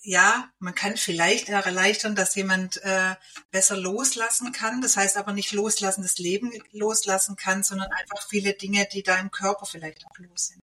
ja, 0.05 0.51
man 0.59 0.75
kann 0.75 0.97
vielleicht 0.97 1.47
erleichtern, 1.47 2.13
dass 2.13 2.35
jemand 2.35 2.83
äh, 2.83 3.15
besser 3.51 3.77
loslassen 3.77 4.51
kann. 4.51 4.81
Das 4.81 4.97
heißt 4.97 5.15
aber 5.15 5.31
nicht 5.31 5.53
loslassen, 5.53 6.01
das 6.01 6.17
Leben 6.17 6.51
loslassen 6.71 7.37
kann, 7.37 7.63
sondern 7.63 7.89
einfach 7.91 8.27
viele 8.27 8.53
Dinge, 8.53 8.85
die 8.91 9.01
da 9.01 9.17
im 9.17 9.31
Körper 9.31 9.65
vielleicht 9.65 10.05
auch 10.05 10.17
los 10.17 10.47
sind, 10.47 10.61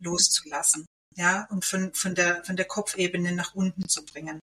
loszulassen. 0.00 0.84
Ja, 1.16 1.46
und 1.50 1.64
von, 1.64 1.94
von 1.94 2.14
der, 2.14 2.44
von 2.44 2.56
der 2.56 2.64
Kopfebene 2.64 3.32
nach 3.32 3.54
unten 3.54 3.88
zu 3.88 4.04
bringen. 4.04 4.40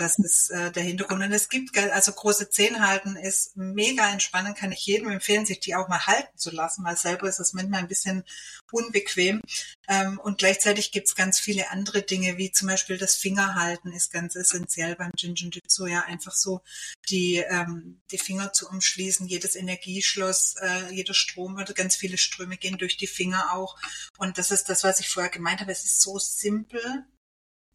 Das 0.00 0.18
ist 0.18 0.50
äh, 0.50 0.72
der 0.72 0.82
Hintergrund. 0.82 1.22
Und 1.22 1.32
es 1.32 1.50
gibt, 1.50 1.76
also 1.76 2.12
große 2.12 2.48
Zehen 2.48 2.86
halten 2.86 3.16
ist 3.16 3.54
mega 3.54 4.10
entspannend, 4.10 4.56
kann 4.56 4.72
ich 4.72 4.86
jedem 4.86 5.10
empfehlen, 5.10 5.44
sich 5.44 5.60
die 5.60 5.74
auch 5.74 5.88
mal 5.88 6.06
halten 6.06 6.38
zu 6.38 6.50
lassen, 6.50 6.84
weil 6.84 6.96
selber 6.96 7.28
ist 7.28 7.38
es 7.38 7.52
manchmal 7.52 7.80
ein 7.80 7.88
bisschen 7.88 8.24
unbequem. 8.72 9.42
Ähm, 9.88 10.18
und 10.18 10.38
gleichzeitig 10.38 10.90
gibt 10.90 11.08
es 11.08 11.14
ganz 11.14 11.38
viele 11.38 11.70
andere 11.70 12.00
Dinge, 12.00 12.38
wie 12.38 12.50
zum 12.50 12.68
Beispiel 12.68 12.96
das 12.96 13.16
Fingerhalten 13.16 13.92
ist 13.92 14.10
ganz 14.10 14.36
essentiell 14.36 14.96
beim 14.96 15.10
Jinjinjutsu, 15.18 15.86
ja, 15.86 16.00
einfach 16.06 16.32
so 16.32 16.62
die, 17.10 17.36
ähm, 17.36 18.00
die 18.10 18.18
Finger 18.18 18.54
zu 18.54 18.70
umschließen, 18.70 19.28
jedes 19.28 19.54
Energieschloss, 19.54 20.54
äh, 20.62 20.94
jeder 20.94 21.12
Strom 21.12 21.56
oder 21.56 21.74
ganz 21.74 21.94
viele 21.94 22.16
Ströme 22.16 22.56
gehen 22.56 22.78
durch 22.78 22.96
die 22.96 23.06
Finger 23.06 23.52
auch. 23.52 23.76
Und 24.16 24.38
das 24.38 24.50
ist 24.50 24.70
das, 24.70 24.82
was 24.82 25.00
ich 25.00 25.10
vorher 25.10 25.30
gemeint 25.30 25.60
habe. 25.60 25.72
Es 25.72 25.84
ist 25.84 26.00
so 26.00 26.18
simpel, 26.18 27.04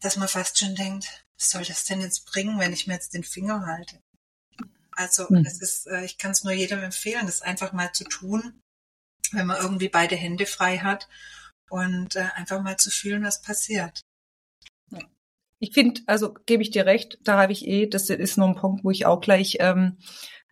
dass 0.00 0.16
man 0.16 0.26
fast 0.26 0.58
schon 0.58 0.74
denkt, 0.74 1.25
was 1.38 1.50
soll 1.50 1.64
das 1.64 1.84
denn 1.84 2.00
jetzt 2.00 2.26
bringen, 2.26 2.58
wenn 2.58 2.72
ich 2.72 2.86
mir 2.86 2.94
jetzt 2.94 3.14
den 3.14 3.24
Finger 3.24 3.66
halte? 3.66 4.00
Also 4.92 5.26
mhm. 5.28 5.44
es 5.46 5.60
ist, 5.60 5.86
äh, 5.86 6.04
ich 6.04 6.18
kann 6.18 6.30
es 6.30 6.44
nur 6.44 6.52
jedem 6.52 6.80
empfehlen, 6.82 7.26
das 7.26 7.42
einfach 7.42 7.72
mal 7.72 7.92
zu 7.92 8.04
tun, 8.04 8.62
wenn 9.32 9.46
man 9.46 9.60
irgendwie 9.60 9.88
beide 9.88 10.16
Hände 10.16 10.46
frei 10.46 10.78
hat 10.78 11.08
und 11.68 12.16
äh, 12.16 12.28
einfach 12.34 12.62
mal 12.62 12.78
zu 12.78 12.90
fühlen, 12.90 13.24
was 13.24 13.42
passiert. 13.42 14.02
Ich 15.58 15.72
finde, 15.72 16.02
also 16.06 16.34
gebe 16.44 16.62
ich 16.62 16.70
dir 16.70 16.84
recht, 16.84 17.18
da 17.22 17.38
habe 17.38 17.52
ich 17.52 17.66
eh, 17.66 17.86
das 17.86 18.10
ist 18.10 18.36
nur 18.36 18.48
ein 18.48 18.56
Punkt, 18.56 18.84
wo 18.84 18.90
ich 18.90 19.06
auch 19.06 19.20
gleich 19.20 19.56
ähm, 19.60 19.96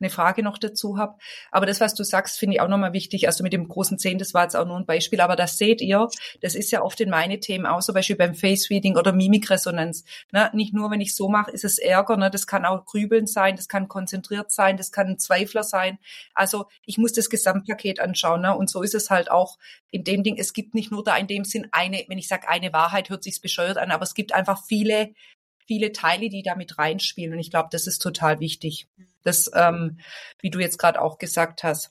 eine 0.00 0.10
Frage 0.10 0.42
noch 0.42 0.58
dazu 0.58 0.98
habe. 0.98 1.16
Aber 1.50 1.66
das, 1.66 1.80
was 1.80 1.94
du 1.94 2.04
sagst, 2.04 2.38
finde 2.38 2.56
ich 2.56 2.60
auch 2.60 2.68
nochmal 2.68 2.92
wichtig. 2.92 3.26
Also 3.26 3.42
mit 3.44 3.52
dem 3.52 3.68
großen 3.68 3.98
Zehn, 3.98 4.18
das 4.18 4.34
war 4.34 4.42
jetzt 4.42 4.56
auch 4.56 4.66
nur 4.66 4.76
ein 4.76 4.86
Beispiel, 4.86 5.20
aber 5.20 5.36
das 5.36 5.56
seht 5.56 5.80
ihr, 5.80 6.08
das 6.40 6.54
ist 6.54 6.70
ja 6.70 6.82
oft 6.82 7.00
in 7.00 7.10
meine 7.10 7.40
Themen 7.40 7.66
auch, 7.66 7.80
zum 7.80 7.94
Beispiel 7.94 8.16
beim 8.16 8.34
Face 8.34 8.70
Reading 8.70 8.96
oder 8.96 9.12
Mimikresonanz. 9.12 10.04
Ne? 10.32 10.50
Nicht 10.52 10.74
nur, 10.74 10.90
wenn 10.90 11.00
ich 11.00 11.14
so 11.14 11.28
mache, 11.28 11.50
ist 11.50 11.64
es 11.64 11.78
Ärger, 11.78 12.16
ne? 12.16 12.30
das 12.30 12.46
kann 12.46 12.64
auch 12.64 12.84
Grübeln 12.84 13.26
sein, 13.26 13.56
das 13.56 13.68
kann 13.68 13.88
konzentriert 13.88 14.50
sein, 14.50 14.76
das 14.76 14.90
kann 14.90 15.06
ein 15.06 15.18
Zweifler 15.18 15.62
sein. 15.62 15.98
Also 16.34 16.66
ich 16.84 16.98
muss 16.98 17.12
das 17.12 17.30
Gesamtpaket 17.30 18.00
anschauen. 18.00 18.42
Ne? 18.42 18.56
Und 18.56 18.70
so 18.70 18.82
ist 18.82 18.94
es 18.94 19.10
halt 19.10 19.30
auch 19.30 19.58
in 19.90 20.04
dem 20.04 20.22
Ding. 20.22 20.36
Es 20.36 20.52
gibt 20.52 20.74
nicht 20.74 20.90
nur 20.90 21.04
da 21.04 21.16
in 21.16 21.26
dem 21.26 21.44
Sinn 21.44 21.68
eine, 21.72 22.04
wenn 22.08 22.18
ich 22.18 22.28
sage 22.28 22.48
eine 22.48 22.72
Wahrheit, 22.72 23.10
hört 23.10 23.22
sich's 23.22 23.40
bescheuert 23.40 23.78
an, 23.78 23.90
aber 23.90 24.02
es 24.02 24.14
gibt 24.14 24.34
einfach 24.34 24.64
viele 24.66 25.12
viele 25.66 25.92
Teile, 25.92 26.28
die 26.28 26.42
da 26.42 26.54
mit 26.54 26.78
reinspielen. 26.78 27.32
Und 27.32 27.38
ich 27.38 27.50
glaube, 27.50 27.68
das 27.72 27.86
ist 27.86 28.00
total 28.00 28.40
wichtig. 28.40 28.86
Das, 29.24 29.50
ähm, 29.54 29.98
wie 30.40 30.50
du 30.50 30.60
jetzt 30.60 30.78
gerade 30.78 31.00
auch 31.00 31.18
gesagt 31.18 31.64
hast. 31.64 31.90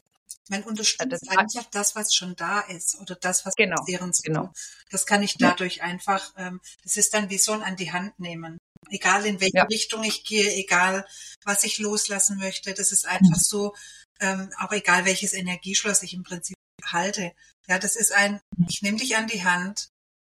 Man 0.50 0.64
unterstützt 0.64 1.12
das 1.12 1.28
einfach 1.30 1.66
das, 1.72 1.96
was 1.96 2.14
schon 2.14 2.36
da 2.36 2.60
ist 2.62 3.00
oder 3.00 3.16
das, 3.16 3.46
was 3.46 3.56
genau, 3.56 3.78
passieren 3.78 4.12
soll. 4.14 4.24
Genau. 4.26 4.54
Das 4.92 5.06
kann 5.06 5.24
ich 5.24 5.38
dadurch 5.38 5.78
ja. 5.78 5.84
einfach, 5.84 6.34
ähm, 6.38 6.60
das 6.84 6.98
ist 6.98 7.14
dann 7.14 7.30
wie 7.30 7.38
so 7.38 7.54
ein 7.54 7.62
an 7.62 7.76
die 7.76 7.92
Hand 7.92 8.20
nehmen. 8.20 8.58
Egal 8.90 9.26
in 9.26 9.40
welche 9.40 9.58
ja. 9.58 9.64
Richtung 9.64 10.04
ich 10.04 10.26
gehe, 10.26 10.54
egal 10.54 11.06
was 11.46 11.64
ich 11.64 11.80
loslassen 11.80 12.38
möchte, 12.38 12.74
das 12.74 12.92
ist 12.92 13.08
einfach 13.08 13.38
mhm. 13.38 13.42
so, 13.42 13.76
ähm, 14.20 14.52
auch 14.60 14.72
egal 14.74 15.06
welches 15.06 15.34
Energieschloss 15.34 16.04
ich 16.04 16.14
im 16.14 16.24
Prinzip 16.24 16.58
halte. 16.86 17.32
Ja, 17.68 17.80
das 17.80 17.96
ist 17.96 18.12
ein, 18.12 18.42
mhm. 18.58 18.68
ich 18.70 18.82
nehme 18.82 18.98
dich 18.98 19.16
an 19.16 19.28
die 19.28 19.44
Hand 19.44 19.88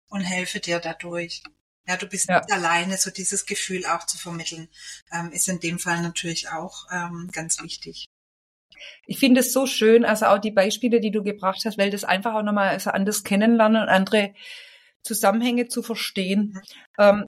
und 0.08 0.20
helfe 0.20 0.60
dir 0.60 0.78
dadurch. 0.78 1.42
Ja, 1.86 1.96
du 1.96 2.06
bist 2.06 2.28
ja. 2.28 2.38
nicht 2.38 2.52
alleine, 2.52 2.96
so 2.96 3.10
dieses 3.10 3.46
Gefühl 3.46 3.84
auch 3.86 4.06
zu 4.06 4.16
vermitteln, 4.18 4.68
ähm, 5.12 5.32
ist 5.32 5.48
in 5.48 5.60
dem 5.60 5.78
Fall 5.78 6.00
natürlich 6.00 6.48
auch 6.50 6.86
ähm, 6.92 7.28
ganz 7.32 7.60
wichtig. 7.62 8.06
Ich 9.06 9.18
finde 9.18 9.40
es 9.40 9.52
so 9.52 9.66
schön, 9.66 10.04
also 10.04 10.26
auch 10.26 10.38
die 10.38 10.50
Beispiele, 10.50 11.00
die 11.00 11.10
du 11.10 11.22
gebracht 11.22 11.62
hast, 11.64 11.78
weil 11.78 11.90
das 11.90 12.04
einfach 12.04 12.34
auch 12.34 12.42
nochmal 12.42 12.68
also 12.68 12.90
anders 12.90 13.24
kennenlernen 13.24 13.82
und 13.82 13.88
andere 13.88 14.34
Zusammenhänge 15.02 15.68
zu 15.68 15.82
verstehen. 15.82 16.54
Mhm. 16.54 16.62
Ähm, 16.98 17.26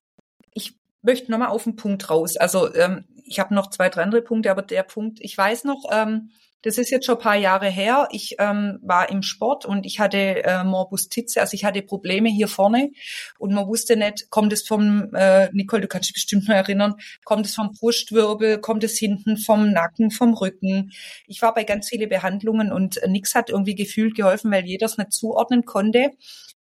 ich 0.52 0.74
möchte 1.02 1.30
nochmal 1.30 1.48
auf 1.48 1.64
den 1.64 1.76
Punkt 1.76 2.08
raus. 2.10 2.36
Also 2.36 2.72
ähm, 2.74 3.04
ich 3.24 3.40
habe 3.40 3.54
noch 3.54 3.70
zwei, 3.70 3.88
drei 3.88 4.02
andere 4.02 4.22
Punkte, 4.22 4.50
aber 4.50 4.62
der 4.62 4.82
Punkt, 4.82 5.18
ich 5.20 5.36
weiß 5.36 5.64
noch, 5.64 5.84
ähm, 5.90 6.30
das 6.64 6.78
ist 6.78 6.90
jetzt 6.90 7.04
schon 7.04 7.16
ein 7.16 7.22
paar 7.22 7.36
Jahre 7.36 7.68
her. 7.68 8.08
Ich 8.10 8.36
ähm, 8.38 8.78
war 8.82 9.10
im 9.10 9.22
Sport 9.22 9.66
und 9.66 9.84
ich 9.84 10.00
hatte 10.00 10.42
äh, 10.44 10.64
Morbus 10.64 11.10
Titze, 11.10 11.42
also 11.42 11.54
ich 11.54 11.64
hatte 11.66 11.82
Probleme 11.82 12.30
hier 12.30 12.48
vorne 12.48 12.90
und 13.38 13.52
man 13.52 13.66
wusste 13.66 13.96
nicht, 13.96 14.30
kommt 14.30 14.50
es 14.52 14.66
vom, 14.66 15.14
äh, 15.14 15.50
Nicole, 15.52 15.82
du 15.82 15.88
kannst 15.88 16.08
dich 16.08 16.14
bestimmt 16.14 16.48
noch 16.48 16.54
erinnern, 16.54 16.94
kommt 17.24 17.44
es 17.44 17.54
vom 17.54 17.72
Brustwirbel, 17.72 18.60
kommt 18.60 18.82
es 18.82 18.96
hinten 18.96 19.36
vom 19.36 19.72
Nacken, 19.72 20.10
vom 20.10 20.32
Rücken. 20.32 20.90
Ich 21.26 21.42
war 21.42 21.52
bei 21.52 21.64
ganz 21.64 21.90
viele 21.90 22.06
Behandlungen 22.06 22.72
und 22.72 22.96
äh, 22.96 23.08
nix 23.08 23.34
hat 23.34 23.50
irgendwie 23.50 23.74
gefühlt 23.74 24.14
geholfen, 24.14 24.50
weil 24.50 24.64
jeder 24.64 24.86
es 24.86 24.96
nicht 24.96 25.12
zuordnen 25.12 25.66
konnte. 25.66 26.12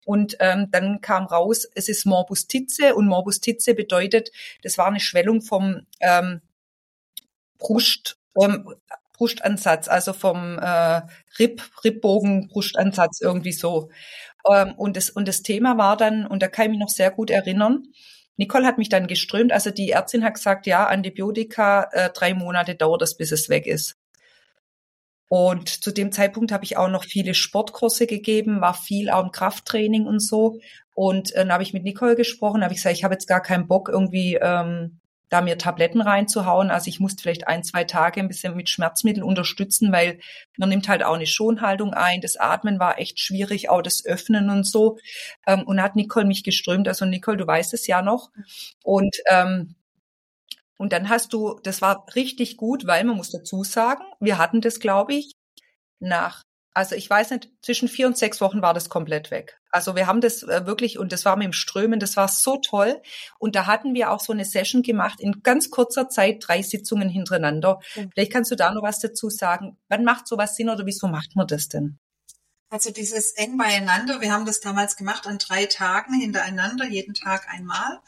Und 0.04 0.36
ähm, 0.40 0.66
dann 0.72 1.00
kam 1.00 1.26
raus, 1.26 1.64
es 1.76 1.88
ist 1.88 2.06
Morbus 2.06 2.48
Titze 2.48 2.96
und 2.96 3.06
Morbus 3.06 3.38
Titze 3.38 3.74
bedeutet, 3.74 4.32
das 4.64 4.78
war 4.78 4.88
eine 4.88 4.98
Schwellung 4.98 5.42
vom 5.42 5.86
ähm, 6.00 6.40
Brust, 7.58 8.18
ähm, 8.40 8.68
Brustansatz, 9.22 9.86
also 9.86 10.12
vom 10.12 10.58
äh, 10.58 11.02
Ripp, 11.38 11.62
Rippbogen, 11.84 12.48
Brustansatz 12.48 13.20
irgendwie 13.20 13.52
so. 13.52 13.88
Ähm, 14.52 14.72
und, 14.76 14.96
das, 14.96 15.10
und 15.10 15.28
das 15.28 15.42
Thema 15.42 15.78
war 15.78 15.96
dann, 15.96 16.26
und 16.26 16.42
da 16.42 16.48
kann 16.48 16.64
ich 16.64 16.70
mich 16.72 16.80
noch 16.80 16.88
sehr 16.88 17.12
gut 17.12 17.30
erinnern, 17.30 17.84
Nicole 18.36 18.66
hat 18.66 18.78
mich 18.78 18.88
dann 18.88 19.06
geströmt, 19.06 19.52
also 19.52 19.70
die 19.70 19.90
Ärztin 19.90 20.24
hat 20.24 20.34
gesagt, 20.34 20.66
ja, 20.66 20.86
Antibiotika, 20.86 21.88
äh, 21.92 22.10
drei 22.10 22.34
Monate 22.34 22.74
dauert 22.74 23.02
es, 23.02 23.16
bis 23.16 23.30
es 23.30 23.48
weg 23.48 23.68
ist. 23.68 23.96
Und 25.28 25.68
zu 25.68 25.92
dem 25.92 26.10
Zeitpunkt 26.10 26.50
habe 26.50 26.64
ich 26.64 26.76
auch 26.76 26.88
noch 26.88 27.04
viele 27.04 27.34
Sportkurse 27.34 28.08
gegeben, 28.08 28.60
war 28.60 28.74
viel 28.74 29.08
auch 29.08 29.22
im 29.22 29.30
Krafttraining 29.30 30.06
und 30.06 30.18
so. 30.18 30.58
Und 30.94 31.32
äh, 31.32 31.36
dann 31.36 31.52
habe 31.52 31.62
ich 31.62 31.72
mit 31.72 31.84
Nicole 31.84 32.16
gesprochen, 32.16 32.64
habe 32.64 32.74
ich 32.74 32.80
gesagt, 32.80 32.96
ich 32.96 33.04
habe 33.04 33.14
jetzt 33.14 33.28
gar 33.28 33.40
keinen 33.40 33.68
Bock, 33.68 33.88
irgendwie 33.88 34.40
ähm, 34.42 34.98
da 35.32 35.40
mir 35.40 35.56
Tabletten 35.56 36.02
reinzuhauen. 36.02 36.70
Also 36.70 36.88
ich 36.88 37.00
musste 37.00 37.22
vielleicht 37.22 37.48
ein, 37.48 37.64
zwei 37.64 37.84
Tage 37.84 38.20
ein 38.20 38.28
bisschen 38.28 38.54
mit 38.54 38.68
Schmerzmitteln 38.68 39.24
unterstützen, 39.24 39.90
weil 39.90 40.20
man 40.58 40.68
nimmt 40.68 40.88
halt 40.88 41.02
auch 41.02 41.14
eine 41.14 41.26
Schonhaltung 41.26 41.94
ein. 41.94 42.20
Das 42.20 42.36
Atmen 42.36 42.78
war 42.78 42.98
echt 42.98 43.18
schwierig, 43.18 43.70
auch 43.70 43.80
das 43.80 44.04
Öffnen 44.04 44.50
und 44.50 44.64
so. 44.64 44.98
Ähm, 45.46 45.62
und 45.62 45.80
hat 45.80 45.96
Nicole 45.96 46.26
mich 46.26 46.44
geströmt. 46.44 46.86
Also 46.86 47.06
Nicole, 47.06 47.38
du 47.38 47.46
weißt 47.46 47.72
es 47.72 47.86
ja 47.86 48.02
noch. 48.02 48.30
Und 48.84 49.16
ähm, 49.30 49.74
und 50.76 50.92
dann 50.92 51.08
hast 51.08 51.32
du, 51.32 51.60
das 51.62 51.80
war 51.80 52.06
richtig 52.16 52.56
gut, 52.56 52.86
weil 52.86 53.04
man 53.04 53.16
muss 53.16 53.30
dazu 53.30 53.62
sagen, 53.62 54.02
wir 54.18 54.36
hatten 54.36 54.60
das, 54.60 54.80
glaube 54.80 55.14
ich, 55.14 55.36
nach 56.00 56.42
also 56.74 56.94
ich 56.94 57.08
weiß 57.08 57.30
nicht, 57.30 57.50
zwischen 57.60 57.88
vier 57.88 58.06
und 58.06 58.16
sechs 58.16 58.40
Wochen 58.40 58.62
war 58.62 58.72
das 58.72 58.88
komplett 58.88 59.30
weg. 59.30 59.60
Also 59.70 59.94
wir 59.94 60.06
haben 60.06 60.20
das 60.20 60.42
äh, 60.42 60.66
wirklich, 60.66 60.98
und 60.98 61.12
das 61.12 61.24
war 61.24 61.36
mit 61.36 61.44
dem 61.44 61.52
Strömen, 61.52 62.00
das 62.00 62.16
war 62.16 62.28
so 62.28 62.58
toll. 62.58 63.00
Und 63.38 63.54
da 63.54 63.66
hatten 63.66 63.94
wir 63.94 64.10
auch 64.10 64.20
so 64.20 64.32
eine 64.32 64.44
Session 64.44 64.82
gemacht, 64.82 65.20
in 65.20 65.42
ganz 65.42 65.70
kurzer 65.70 66.08
Zeit 66.08 66.44
drei 66.46 66.62
Sitzungen 66.62 67.08
hintereinander. 67.08 67.80
Mhm. 67.94 68.10
Vielleicht 68.12 68.32
kannst 68.32 68.50
du 68.50 68.56
da 68.56 68.72
noch 68.72 68.82
was 68.82 69.00
dazu 69.00 69.28
sagen. 69.28 69.76
Wann 69.88 70.04
macht 70.04 70.26
sowas 70.26 70.56
Sinn 70.56 70.70
oder 70.70 70.86
wieso 70.86 71.08
macht 71.08 71.36
man 71.36 71.46
das 71.46 71.68
denn? 71.68 71.98
Also 72.70 72.90
dieses 72.90 73.32
eng 73.32 73.58
beieinander, 73.58 74.22
wir 74.22 74.32
haben 74.32 74.46
das 74.46 74.60
damals 74.60 74.96
gemacht 74.96 75.26
an 75.26 75.36
drei 75.36 75.66
Tagen 75.66 76.14
hintereinander, 76.14 76.86
jeden 76.86 77.12
Tag 77.12 77.46
einmal. 77.50 78.00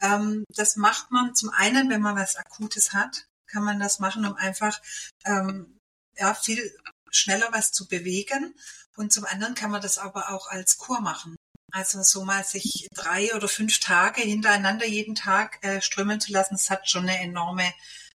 Ähm, 0.00 0.44
das 0.48 0.76
macht 0.76 1.10
man 1.10 1.34
zum 1.34 1.50
einen, 1.50 1.90
wenn 1.90 2.02
man 2.02 2.14
was 2.14 2.36
Akutes 2.36 2.92
hat, 2.92 3.26
kann 3.48 3.64
man 3.64 3.80
das 3.80 3.98
machen, 3.98 4.24
um 4.24 4.36
einfach 4.36 4.80
ähm, 5.24 5.80
ja, 6.16 6.34
viel 6.34 6.72
schneller 7.10 7.48
was 7.52 7.72
zu 7.72 7.88
bewegen. 7.88 8.54
Und 8.96 9.12
zum 9.12 9.24
anderen 9.24 9.54
kann 9.54 9.70
man 9.70 9.82
das 9.82 9.98
aber 9.98 10.30
auch 10.30 10.48
als 10.48 10.78
Kur 10.78 11.00
machen. 11.00 11.36
Also 11.72 12.02
so 12.02 12.24
mal 12.24 12.44
sich 12.44 12.88
drei 12.94 13.34
oder 13.34 13.48
fünf 13.48 13.80
Tage 13.80 14.22
hintereinander 14.22 14.86
jeden 14.86 15.14
Tag 15.14 15.62
äh, 15.62 15.82
strömen 15.82 16.20
zu 16.20 16.32
lassen, 16.32 16.54
das 16.54 16.70
hat 16.70 16.88
schon 16.88 17.08
eine 17.08 17.20
enorme 17.20 17.72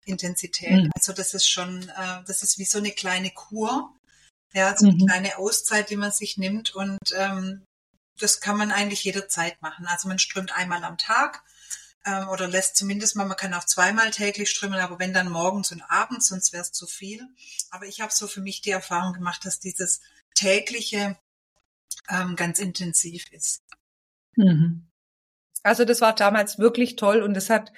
Intensität. 0.05 0.83
Mhm. 0.83 0.91
Also 0.95 1.13
das 1.13 1.33
ist 1.33 1.49
schon, 1.49 1.89
äh, 1.89 2.23
das 2.25 2.43
ist 2.43 2.57
wie 2.57 2.65
so 2.65 2.77
eine 2.77 2.91
kleine 2.91 3.31
Kur, 3.31 3.93
ja, 4.53 4.75
so 4.77 4.87
eine 4.87 4.95
mhm. 4.95 5.07
kleine 5.07 5.37
Auszeit, 5.37 5.89
die 5.89 5.97
man 5.97 6.11
sich 6.11 6.37
nimmt 6.37 6.73
und 6.73 6.99
ähm, 7.15 7.65
das 8.19 8.39
kann 8.39 8.57
man 8.57 8.71
eigentlich 8.71 9.03
jederzeit 9.03 9.61
machen. 9.61 9.87
Also 9.87 10.07
man 10.07 10.19
strömt 10.19 10.55
einmal 10.55 10.83
am 10.83 10.97
Tag 10.97 11.43
ähm, 12.05 12.29
oder 12.29 12.47
lässt 12.47 12.75
zumindest 12.75 13.15
mal, 13.15 13.25
man 13.25 13.37
kann 13.37 13.53
auch 13.53 13.65
zweimal 13.65 14.11
täglich 14.11 14.49
strömen, 14.49 14.79
aber 14.79 14.99
wenn 14.99 15.13
dann 15.13 15.29
morgens 15.29 15.71
und 15.71 15.81
abends, 15.89 16.27
sonst 16.27 16.53
wäre 16.53 16.63
es 16.63 16.71
zu 16.71 16.87
viel. 16.87 17.27
Aber 17.71 17.85
ich 17.85 18.01
habe 18.01 18.11
so 18.13 18.27
für 18.27 18.41
mich 18.41 18.61
die 18.61 18.71
Erfahrung 18.71 19.13
gemacht, 19.13 19.45
dass 19.45 19.59
dieses 19.59 20.01
tägliche 20.35 21.17
ähm, 22.09 22.35
ganz 22.35 22.59
intensiv 22.59 23.31
ist. 23.31 23.63
Mhm. 24.35 24.87
Also 25.63 25.83
das 25.83 26.01
war 26.01 26.15
damals 26.15 26.57
wirklich 26.57 26.95
toll 26.95 27.21
und 27.21 27.35
es 27.35 27.49
hat, 27.49 27.73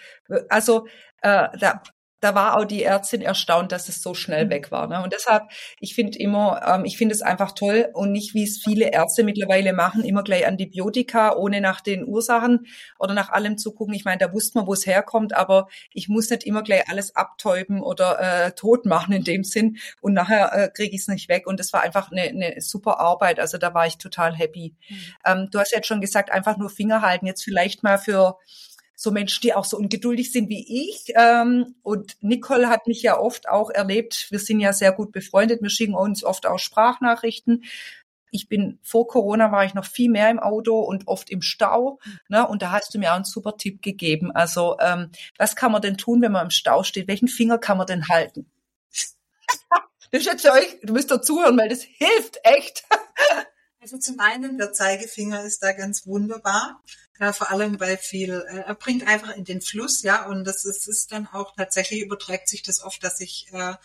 also 0.49 0.87
äh, 1.21 1.49
da 1.57 1.81
da 2.21 2.35
war 2.35 2.57
auch 2.57 2.65
die 2.65 2.83
Ärztin 2.83 3.21
erstaunt, 3.21 3.71
dass 3.71 3.89
es 3.89 4.01
so 4.01 4.13
schnell 4.13 4.45
mhm. 4.45 4.49
weg 4.51 4.71
war. 4.71 4.87
Ne? 4.87 5.03
Und 5.03 5.11
deshalb, 5.11 5.49
ich 5.79 5.95
finde 5.95 6.17
immer, 6.19 6.61
ähm, 6.65 6.85
ich 6.85 6.97
finde 6.97 7.13
es 7.13 7.21
einfach 7.21 7.51
toll 7.51 7.89
und 7.93 8.11
nicht, 8.11 8.33
wie 8.35 8.43
es 8.43 8.61
viele 8.63 8.91
Ärzte 8.91 9.23
mittlerweile 9.23 9.73
machen, 9.73 10.03
immer 10.03 10.23
gleich 10.23 10.45
Antibiotika, 10.45 11.35
ohne 11.35 11.61
nach 11.61 11.81
den 11.81 12.07
Ursachen 12.07 12.67
oder 12.99 13.15
nach 13.15 13.29
allem 13.29 13.57
zu 13.57 13.73
gucken. 13.73 13.95
Ich 13.95 14.05
meine, 14.05 14.19
da 14.19 14.31
wusste 14.31 14.59
man, 14.59 14.67
wo 14.67 14.73
es 14.73 14.85
herkommt, 14.85 15.35
aber 15.35 15.67
ich 15.93 16.07
muss 16.07 16.29
nicht 16.29 16.43
immer 16.43 16.61
gleich 16.61 16.87
alles 16.89 17.15
abtäuben 17.15 17.81
oder 17.81 18.19
äh, 18.19 18.51
tot 18.51 18.85
machen 18.85 19.13
in 19.13 19.23
dem 19.23 19.43
Sinn 19.43 19.77
und 19.99 20.13
nachher 20.13 20.53
äh, 20.53 20.69
kriege 20.69 20.95
ich 20.95 21.01
es 21.01 21.07
nicht 21.07 21.27
weg. 21.27 21.47
Und 21.47 21.59
das 21.59 21.73
war 21.73 21.81
einfach 21.81 22.11
eine, 22.11 22.23
eine 22.23 22.61
super 22.61 22.99
Arbeit. 22.99 23.39
Also 23.39 23.57
da 23.57 23.73
war 23.73 23.87
ich 23.87 23.97
total 23.97 24.35
happy. 24.35 24.75
Mhm. 24.87 24.95
Ähm, 25.25 25.47
du 25.51 25.59
hast 25.59 25.71
jetzt 25.71 25.87
schon 25.87 26.01
gesagt, 26.01 26.31
einfach 26.31 26.57
nur 26.57 26.69
Finger 26.69 27.01
halten. 27.01 27.25
Jetzt 27.25 27.43
vielleicht 27.43 27.81
mal 27.81 27.97
für 27.97 28.37
so 29.01 29.09
Menschen, 29.09 29.41
die 29.41 29.55
auch 29.55 29.65
so 29.65 29.77
ungeduldig 29.77 30.31
sind 30.31 30.47
wie 30.49 30.85
ich. 30.85 31.13
Ähm, 31.15 31.73
und 31.81 32.17
Nicole 32.21 32.69
hat 32.69 32.85
mich 32.85 33.01
ja 33.01 33.17
oft 33.17 33.49
auch 33.49 33.71
erlebt, 33.71 34.27
wir 34.29 34.37
sind 34.37 34.59
ja 34.59 34.73
sehr 34.73 34.91
gut 34.91 35.11
befreundet, 35.11 35.63
wir 35.63 35.71
schicken 35.71 35.95
uns 35.95 36.23
oft 36.23 36.45
auch 36.45 36.59
Sprachnachrichten. 36.59 37.63
Ich 38.29 38.47
bin 38.47 38.77
vor 38.83 39.07
Corona 39.07 39.51
war 39.51 39.65
ich 39.65 39.73
noch 39.73 39.85
viel 39.85 40.09
mehr 40.11 40.29
im 40.29 40.39
Auto 40.39 40.79
und 40.81 41.07
oft 41.07 41.31
im 41.31 41.41
Stau. 41.41 41.99
Ne? 42.29 42.47
Und 42.47 42.61
da 42.61 42.71
hast 42.71 42.93
du 42.93 42.99
mir 42.99 43.09
auch 43.09 43.15
einen 43.15 43.25
super 43.25 43.57
Tipp 43.57 43.81
gegeben. 43.81 44.31
Also 44.31 44.77
ähm, 44.79 45.09
was 45.35 45.55
kann 45.55 45.71
man 45.71 45.81
denn 45.81 45.97
tun, 45.97 46.21
wenn 46.21 46.31
man 46.31 46.45
im 46.45 46.51
Stau 46.51 46.83
steht? 46.83 47.07
Welchen 47.07 47.27
Finger 47.27 47.57
kann 47.57 47.79
man 47.79 47.87
denn 47.87 48.07
halten? 48.07 48.45
das 50.11 50.21
ist 50.21 50.25
jetzt 50.27 50.41
für 50.43 50.51
euch, 50.51 50.77
du 50.83 50.93
müsst 50.93 51.09
dazuhören, 51.09 51.57
weil 51.57 51.69
das 51.69 51.81
hilft 51.81 52.37
echt. 52.43 52.83
Also 53.83 53.97
zum 53.97 54.19
einen, 54.19 54.59
der 54.59 54.73
Zeigefinger 54.73 55.43
ist 55.43 55.63
da 55.63 55.71
ganz 55.71 56.05
wunderbar 56.05 56.83
ja, 57.21 57.33
vor 57.33 57.51
allem 57.51 57.77
bei 57.77 57.97
viel, 57.97 58.43
äh, 58.49 58.61
er 58.65 58.73
bringt 58.73 59.07
einfach 59.07 59.35
in 59.35 59.45
den 59.45 59.61
Fluss, 59.61 60.01
ja, 60.01 60.25
und 60.25 60.43
das 60.43 60.65
ist, 60.65 60.87
ist 60.87 61.11
dann 61.11 61.27
auch 61.27 61.55
tatsächlich 61.55 62.01
überträgt 62.01 62.49
sich 62.49 62.63
das 62.63 62.81
oft, 62.81 63.03
dass 63.03 63.19
ich, 63.19 63.47
äh, 63.51 63.75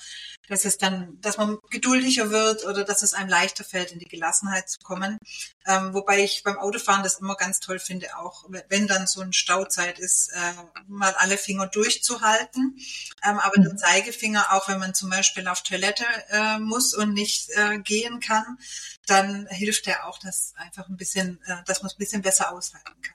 dass 0.49 0.65
es 0.65 0.79
dann, 0.79 1.21
dass 1.21 1.37
man 1.37 1.59
geduldiger 1.69 2.31
wird 2.31 2.65
oder 2.65 2.83
dass 2.83 3.03
es 3.03 3.13
einem 3.13 3.29
leichter 3.29 3.63
fällt, 3.63 3.93
in 3.93 3.99
die 3.99 4.09
Gelassenheit 4.09 4.71
zu 4.71 4.79
kommen. 4.79 5.19
Ähm, 5.67 5.93
wobei 5.93 6.25
ich 6.25 6.45
beim 6.45 6.57
Autofahren 6.59 7.03
das 7.03 7.19
immer 7.19 7.37
ganz 7.37 7.61
toll 7.61 7.79
finde, 7.79 8.17
auch 8.17 8.47
wenn 8.71 8.87
dann 8.87 9.07
so 9.07 9.21
eine 9.21 9.35
Stauzeit 9.35 9.99
ist, 9.99 10.31
äh, 10.33 10.53
mal 10.89 11.15
alle 11.19 11.37
Finger 11.37 11.67
durchzuhalten. 11.67 12.79
Ähm, 13.23 13.39
aber 13.39 13.59
mhm. 13.59 13.65
der 13.65 13.77
Zeigefinger, 13.77 14.55
auch 14.55 14.67
wenn 14.69 14.79
man 14.79 14.95
zum 14.95 15.11
Beispiel 15.11 15.47
auf 15.49 15.63
Toilette 15.63 16.07
äh, 16.31 16.59
muss 16.59 16.95
und 16.95 17.13
nicht 17.13 17.51
äh, 17.51 17.81
gehen 17.81 18.21
kann, 18.21 18.57
dann 19.07 19.47
hilft 19.49 19.87
er 19.89 20.07
auch, 20.07 20.19
dass 20.21 20.55
einfach 20.57 20.89
ein 20.89 20.97
bisschen, 20.97 21.39
äh, 21.45 21.63
dass 21.67 21.83
man 21.83 21.89
es 21.89 21.97
ein 21.97 21.99
bisschen 21.99 22.23
besser 22.23 22.51
aushalten 22.53 23.03
kann. 23.03 23.15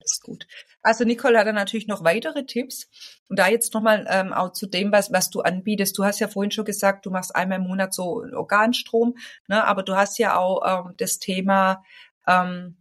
Das 0.00 0.12
ist 0.12 0.22
gut. 0.22 0.46
Also 0.82 1.04
Nicole 1.04 1.38
hat 1.38 1.46
dann 1.46 1.54
natürlich 1.54 1.86
noch 1.86 2.04
weitere 2.04 2.44
Tipps. 2.44 2.88
Und 3.28 3.38
da 3.38 3.48
jetzt 3.48 3.74
nochmal 3.74 4.06
ähm, 4.08 4.32
auch 4.32 4.52
zu 4.52 4.66
dem, 4.66 4.92
was, 4.92 5.12
was 5.12 5.30
du 5.30 5.40
anbietest. 5.40 5.96
Du 5.96 6.04
hast 6.04 6.20
ja 6.20 6.28
vorhin 6.28 6.50
schon 6.50 6.64
gesagt, 6.64 7.06
du 7.06 7.10
machst 7.10 7.34
einmal 7.34 7.58
im 7.58 7.66
Monat 7.66 7.94
so 7.94 8.24
Organstrom, 8.32 9.14
ne? 9.48 9.64
aber 9.64 9.82
du 9.82 9.96
hast 9.96 10.18
ja 10.18 10.36
auch 10.36 10.86
ähm, 10.86 10.94
das 10.98 11.18
Thema, 11.18 11.82
ähm, 12.26 12.76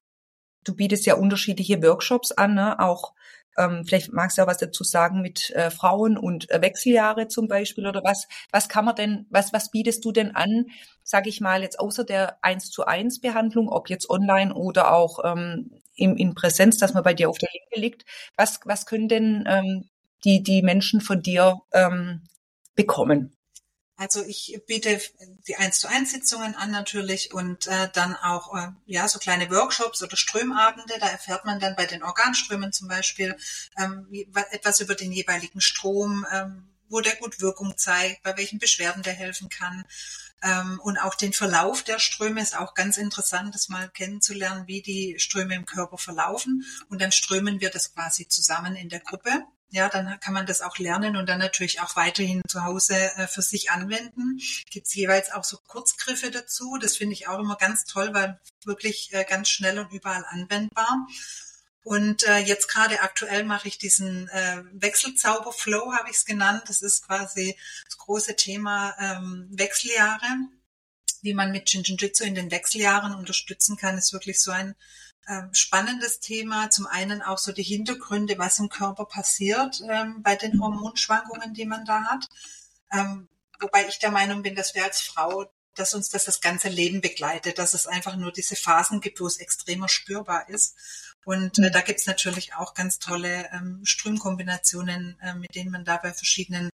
du 0.64 0.76
bietest 0.76 1.06
ja 1.06 1.16
unterschiedliche 1.16 1.82
Workshops 1.82 2.32
an, 2.32 2.56
ne? 2.56 2.80
auch 2.80 3.14
ähm, 3.58 3.84
vielleicht 3.86 4.14
magst 4.14 4.38
du 4.38 4.42
ja 4.42 4.48
was 4.48 4.58
dazu 4.58 4.84
sagen 4.84 5.22
mit 5.22 5.50
äh, 5.52 5.72
Frauen 5.72 6.18
und 6.18 6.50
äh, 6.52 6.62
Wechseljahre 6.62 7.28
zum 7.28 7.48
Beispiel 7.48 7.86
oder 7.86 8.02
was, 8.04 8.28
was 8.52 8.70
kann 8.70 8.86
man 8.86 8.96
denn, 8.96 9.26
was, 9.30 9.52
was 9.54 9.72
bietest 9.72 10.06
du 10.06 10.12
denn 10.12 10.36
an, 10.36 10.68
sage 11.04 11.30
ich 11.30 11.42
mal, 11.42 11.62
jetzt 11.62 11.80
außer 11.80 12.04
der 12.04 12.44
eins 12.44 12.70
zu 12.70 12.86
eins 12.86 13.20
Behandlung, 13.20 13.70
ob 13.70 13.90
jetzt 13.90 14.10
online 14.10 14.54
oder 14.54 14.94
auch 14.94 15.20
ähm, 15.24 15.81
in, 15.96 16.18
in 16.18 16.36
Präsenz, 16.36 16.78
dass 16.78 16.94
man 16.94 17.04
bei 17.04 17.14
dir 17.14 17.30
auf 17.30 17.38
der 17.38 17.50
Linke 17.52 17.80
liegt. 17.80 18.06
Was, 18.36 18.60
was 18.66 18.86
können 18.86 19.08
denn 19.08 19.44
ähm, 19.48 19.90
die, 20.24 20.44
die 20.44 20.62
Menschen 20.62 21.02
von 21.02 21.22
dir 21.22 21.62
ähm, 21.74 22.24
bekommen? 22.76 23.36
Also 24.02 24.24
ich 24.24 24.60
biete 24.66 25.00
die 25.48 25.58
1 25.58 25.80
zu 25.80 25.88
1 25.88 26.12
Sitzungen 26.12 26.56
an 26.56 26.72
natürlich 26.72 27.36
und 27.36 27.68
äh, 27.68 27.88
dann 27.94 28.16
auch 28.16 28.58
äh, 28.58 28.70
ja 28.88 29.08
so 29.08 29.20
kleine 29.20 29.52
Workshops 29.52 30.02
oder 30.02 30.18
Strömabende. 30.18 30.96
Da 31.00 31.08
erfährt 31.08 31.46
man 31.46 31.60
dann 31.60 31.76
bei 31.76 31.86
den 31.86 32.02
Organströmen 32.02 32.74
zum 32.74 32.88
Beispiel 32.88 33.38
ähm, 33.78 34.08
etwas 34.50 34.80
über 34.80 34.96
den 34.96 35.12
jeweiligen 35.12 35.62
Strom, 35.62 36.26
ähm, 36.34 36.68
wo 36.92 37.02
der 37.02 37.16
gut 37.16 37.42
Wirkung 37.42 37.78
zeigt, 37.78 38.22
bei 38.24 38.38
welchen 38.38 38.60
Beschwerden 38.60 39.04
der 39.04 39.14
helfen 39.14 39.50
kann. 39.50 39.86
Ähm, 40.44 40.80
und 40.84 40.98
auch 40.98 41.16
den 41.16 41.34
Verlauf 41.34 41.84
der 41.84 42.00
Ströme 42.00 42.42
ist 42.42 42.58
auch 42.58 42.74
ganz 42.74 42.98
interessant, 42.98 43.54
das 43.54 43.70
mal 43.70 43.90
kennenzulernen, 43.90 44.68
wie 44.68 44.82
die 44.82 45.16
Ströme 45.20 45.56
im 45.56 45.66
Körper 45.66 45.98
verlaufen. 45.98 46.66
Und 46.90 47.02
dann 47.02 47.12
strömen 47.12 47.62
wir 47.62 47.70
das 47.70 47.94
quasi 47.94 48.28
zusammen 48.28 48.76
in 48.76 48.90
der 48.90 49.00
Gruppe. 49.00 49.46
Ja, 49.74 49.88
dann 49.88 50.20
kann 50.20 50.34
man 50.34 50.46
das 50.46 50.62
auch 50.62 50.78
lernen 50.80 51.16
und 51.16 51.30
dann 51.30 51.40
natürlich 51.40 51.80
auch 51.80 51.96
weiterhin 51.96 52.42
zu 52.46 52.66
Hause 52.66 52.96
äh, 53.16 53.28
für 53.28 53.42
sich 53.42 53.72
anwenden. 53.72 54.40
Gibt 54.70 54.88
es 54.88 54.94
jeweils 54.94 55.32
auch 55.32 55.46
so 55.46 55.58
Kurzgriffe 55.66 56.30
dazu. 56.30 56.78
Das 56.82 56.98
finde 56.98 57.14
ich 57.14 57.30
auch 57.30 57.40
immer 57.40 57.56
ganz 57.56 57.86
toll, 57.86 58.10
weil 58.14 58.38
wirklich 58.66 59.14
äh, 59.14 59.24
ganz 59.24 59.50
schnell 59.50 59.80
und 59.80 59.94
überall 59.94 60.26
anwendbar. 60.28 61.08
Und 61.84 62.24
äh, 62.28 62.38
jetzt 62.38 62.68
gerade 62.68 63.02
aktuell 63.02 63.44
mache 63.44 63.68
ich 63.68 63.78
diesen 63.78 64.30
äh, 64.30 64.64
Wechselzauber-Flow, 64.74 65.94
habe 65.94 66.10
ich 66.10 66.18
es 66.18 66.26
genannt. 66.26 66.64
Das 66.68 66.82
ist 66.82 67.08
quasi 67.08 67.58
das 67.86 67.98
große 67.98 68.36
Thema 68.36 68.96
ähm, 69.00 69.48
Wechseljahre. 69.52 70.28
Wie 71.24 71.34
man 71.34 71.52
mit 71.52 71.72
Jinjitsu 71.72 72.24
in 72.24 72.36
den 72.36 72.52
Wechseljahren 72.52 73.16
unterstützen 73.16 73.78
kann, 73.78 73.98
ist 73.98 74.14
wirklich 74.14 74.42
so 74.42 74.52
ein 74.52 74.76
ähm, 75.28 75.54
spannendes 75.54 76.20
Thema. 76.20 76.70
Zum 76.70 76.86
einen 76.86 77.22
auch 77.22 77.38
so 77.38 77.52
die 77.52 77.64
Hintergründe, 77.64 78.38
was 78.38 78.60
im 78.60 78.70
Körper 78.70 79.06
passiert 79.06 79.82
ähm, 79.90 80.22
bei 80.22 80.36
den 80.36 80.60
Hormonschwankungen, 80.62 81.54
die 81.54 81.66
man 81.66 81.86
da 81.86 82.04
hat. 82.06 82.28
Ähm, 82.92 83.28
wobei 83.60 83.88
ich 83.88 84.00
der 84.00 84.12
Meinung 84.12 84.44
bin, 84.44 84.56
dass 84.56 84.76
wir 84.76 84.84
als 84.84 85.02
Frau, 85.02 85.52
dass 85.76 85.94
uns 85.94 86.10
das 86.10 86.26
das 86.26 86.42
ganze 86.42 86.70
Leben 86.70 87.02
begleitet, 87.02 87.58
dass 87.58 87.74
es 87.74 87.88
einfach 87.88 88.16
nur 88.16 88.32
diese 88.32 88.56
Phasen 88.56 89.00
gibt, 89.00 89.20
wo 89.20 89.28
es 89.28 89.38
extremer 89.38 89.90
spürbar 89.90 90.50
ist. 90.50 90.76
Und 91.26 91.60
äh, 91.60 91.70
da 91.70 91.82
gibt's 91.82 92.08
natürlich 92.08 92.56
auch 92.56 92.74
ganz 92.74 93.00
tolle 93.00 93.50
ähm, 93.54 93.82
Strömkombinationen, 93.84 95.18
äh, 95.22 95.36
mit 95.36 95.54
denen 95.56 95.72
man 95.72 95.86
da 95.86 95.98
bei 95.98 96.14
verschiedenen 96.14 96.70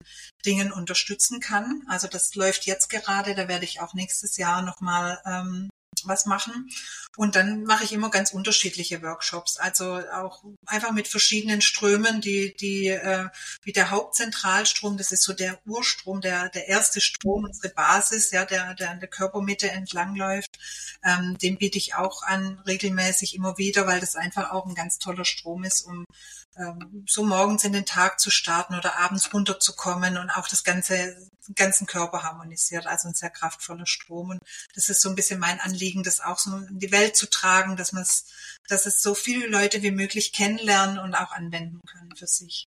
Dingen 0.46 0.72
unterstützen 0.72 1.40
kann. 1.40 1.82
Also 1.88 2.08
das 2.08 2.34
läuft 2.34 2.64
jetzt 2.66 2.88
gerade, 2.88 3.34
da 3.34 3.48
werde 3.48 3.64
ich 3.64 3.80
auch 3.80 3.94
nächstes 3.94 4.36
Jahr 4.36 4.62
nochmal 4.62 5.20
ähm, 5.26 5.68
was 6.08 6.26
machen. 6.26 6.70
Und 7.16 7.34
dann 7.36 7.64
mache 7.64 7.84
ich 7.84 7.92
immer 7.92 8.10
ganz 8.10 8.32
unterschiedliche 8.32 9.02
Workshops, 9.02 9.56
also 9.56 10.00
auch 10.12 10.44
einfach 10.66 10.92
mit 10.92 11.08
verschiedenen 11.08 11.60
Strömen, 11.60 12.20
die, 12.20 12.54
die 12.54 12.88
äh, 12.88 13.28
wie 13.62 13.72
der 13.72 13.90
Hauptzentralstrom, 13.90 14.96
das 14.96 15.12
ist 15.12 15.24
so 15.24 15.32
der 15.32 15.58
Urstrom, 15.66 16.20
der, 16.20 16.48
der 16.48 16.68
erste 16.68 17.00
Strom, 17.00 17.44
unsere 17.44 17.74
Basis, 17.74 18.30
ja, 18.30 18.44
der, 18.44 18.74
der 18.74 18.90
an 18.90 19.00
der 19.00 19.08
Körpermitte 19.08 19.70
entlang 19.70 20.14
läuft. 20.14 20.58
Ähm, 21.04 21.36
den 21.38 21.58
biete 21.58 21.78
ich 21.78 21.94
auch 21.94 22.22
an 22.22 22.60
regelmäßig 22.66 23.34
immer 23.34 23.58
wieder, 23.58 23.86
weil 23.86 24.00
das 24.00 24.16
einfach 24.16 24.50
auch 24.50 24.66
ein 24.66 24.74
ganz 24.74 24.98
toller 24.98 25.24
Strom 25.24 25.64
ist, 25.64 25.82
um 25.82 26.04
ähm, 26.58 27.04
so 27.06 27.22
morgens 27.22 27.64
in 27.64 27.72
den 27.72 27.86
Tag 27.86 28.18
zu 28.18 28.30
starten 28.30 28.74
oder 28.74 28.98
abends 28.98 29.32
runterzukommen 29.32 30.18
und 30.18 30.30
auch 30.30 30.48
das 30.48 30.64
ganze, 30.64 31.16
ganzen 31.54 31.86
Körper 31.86 32.22
harmonisiert, 32.22 32.86
also 32.86 33.08
ein 33.08 33.14
sehr 33.14 33.30
kraftvoller 33.30 33.86
Strom. 33.86 34.30
Und 34.30 34.40
das 34.74 34.88
ist 34.88 35.00
so 35.00 35.08
ein 35.08 35.14
bisschen 35.14 35.38
mein 35.38 35.60
Anliegen, 35.60 35.97
das 36.02 36.20
auch 36.20 36.38
so 36.38 36.56
in 36.56 36.78
die 36.78 36.92
Welt 36.92 37.16
zu 37.16 37.28
tragen, 37.28 37.76
dass 37.76 37.92
man 37.92 38.02
es, 38.02 38.26
dass 38.68 38.86
es 38.86 39.02
so 39.02 39.14
viele 39.14 39.46
Leute 39.46 39.82
wie 39.82 39.90
möglich 39.90 40.32
kennenlernen 40.32 40.98
und 40.98 41.14
auch 41.14 41.32
anwenden 41.32 41.80
können 41.86 42.14
für 42.16 42.26
sich. 42.26 42.66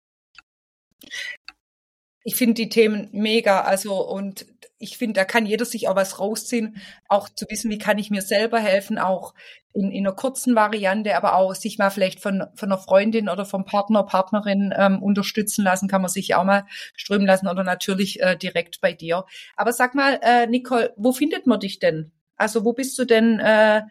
Ich 2.25 2.37
finde 2.37 2.55
die 2.55 2.69
Themen 2.69 3.09
mega, 3.13 3.63
also 3.63 4.07
und 4.09 4.47
ich 4.79 4.99
finde, 4.99 5.15
da 5.15 5.25
kann 5.25 5.47
jeder 5.47 5.65
sich 5.65 5.89
auch 5.89 5.97
was 5.97 6.19
rausziehen, 6.19 6.77
auch 7.09 7.29
zu 7.29 7.47
wissen, 7.49 7.71
wie 7.71 7.79
kann 7.79 7.99
ich 7.99 8.11
mir 8.11 8.23
selber 8.23 8.59
helfen, 8.59 8.99
auch 8.99 9.35
in, 9.73 9.91
in 9.91 10.07
einer 10.07 10.15
kurzen 10.15 10.55
Variante, 10.55 11.17
aber 11.17 11.37
auch 11.37 11.55
sich 11.55 11.79
mal 11.79 11.91
vielleicht 11.91 12.21
von, 12.21 12.45
von 12.55 12.71
einer 12.71 12.81
Freundin 12.81 13.29
oder 13.29 13.45
vom 13.45 13.65
Partner, 13.65 14.03
Partnerin 14.03 14.75
ähm, 14.77 15.03
unterstützen 15.03 15.65
lassen, 15.65 15.89
kann 15.89 16.03
man 16.03 16.11
sich 16.11 16.35
auch 16.35 16.45
mal 16.45 16.67
strömen 16.95 17.27
lassen 17.27 17.49
oder 17.49 17.65
natürlich 17.65 18.21
äh, 18.21 18.37
direkt 18.37 18.81
bei 18.81 18.93
dir. 18.93 19.25
Aber 19.57 19.73
sag 19.73 19.95
mal, 19.95 20.19
äh, 20.23 20.47
Nicole, 20.47 20.93
wo 20.97 21.13
findet 21.13 21.47
man 21.47 21.61
dich 21.61 21.79
denn? 21.79 22.13
Also 22.43 22.65
wo 22.65 22.73
bist 22.73 22.99
du 22.99 23.05
denn, 23.05 23.39
äh, 23.39 23.83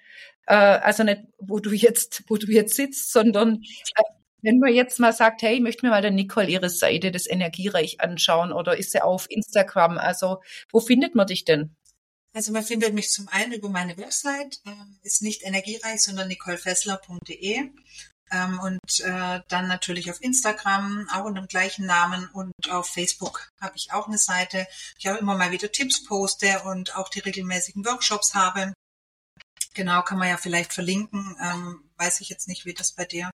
äh, 0.45 0.53
also 0.53 1.03
nicht, 1.03 1.21
wo 1.39 1.59
du 1.59 1.71
jetzt, 1.71 2.23
wo 2.27 2.35
du 2.35 2.47
jetzt 2.47 2.75
sitzt, 2.75 3.13
sondern 3.13 3.63
äh, 3.95 4.03
wenn 4.41 4.59
man 4.59 4.73
jetzt 4.73 4.99
mal 4.99 5.13
sagt, 5.13 5.41
hey, 5.41 5.55
ich 5.55 5.61
möchte 5.61 5.85
mir 5.85 5.91
mal 5.91 6.01
der 6.01 6.11
Nicole 6.11 6.49
ihre 6.49 6.69
Seite 6.69 7.11
des 7.11 7.29
Energiereich 7.29 8.01
anschauen 8.01 8.51
oder 8.51 8.77
ist 8.77 8.91
sie 8.91 9.01
auf 9.01 9.27
Instagram? 9.29 9.97
Also 9.97 10.41
wo 10.71 10.81
findet 10.81 11.15
man 11.15 11.27
dich 11.27 11.45
denn? 11.45 11.75
Also 12.33 12.51
man 12.51 12.63
findet 12.63 12.93
mich 12.93 13.09
zum 13.09 13.27
einen 13.29 13.53
über 13.53 13.69
meine 13.69 13.97
Website, 13.97 14.59
äh, 14.65 14.71
ist 15.03 15.21
nicht 15.21 15.43
energiereich, 15.43 16.01
sondern 16.01 16.27
nicolefessler.de. 16.27 17.69
Ähm, 18.31 18.59
und 18.59 18.99
äh, 19.01 19.41
dann 19.47 19.67
natürlich 19.67 20.09
auf 20.09 20.21
Instagram, 20.21 21.07
auch 21.11 21.25
unter 21.25 21.41
dem 21.41 21.47
gleichen 21.47 21.85
Namen 21.85 22.29
und 22.33 22.53
auf 22.69 22.87
Facebook 22.87 23.49
habe 23.59 23.75
ich 23.75 23.91
auch 23.91 24.07
eine 24.07 24.17
Seite. 24.17 24.67
Ich 24.97 25.07
habe 25.07 25.19
immer 25.19 25.35
mal 25.35 25.51
wieder 25.51 25.71
Tipps 25.71 26.03
poste 26.03 26.61
und 26.63 26.95
auch 26.95 27.09
die 27.09 27.19
regelmäßigen 27.19 27.85
Workshops 27.85 28.33
habe. 28.33 28.73
Genau, 29.73 30.01
kann 30.01 30.17
man 30.17 30.29
ja 30.29 30.37
vielleicht 30.37 30.73
verlinken. 30.73 31.35
Ähm, 31.41 31.89
weiß 31.97 32.21
ich 32.21 32.29
jetzt 32.29 32.47
nicht, 32.47 32.65
wie 32.65 32.73
das 32.73 32.93
bei 32.93 33.05
dir 33.05 33.29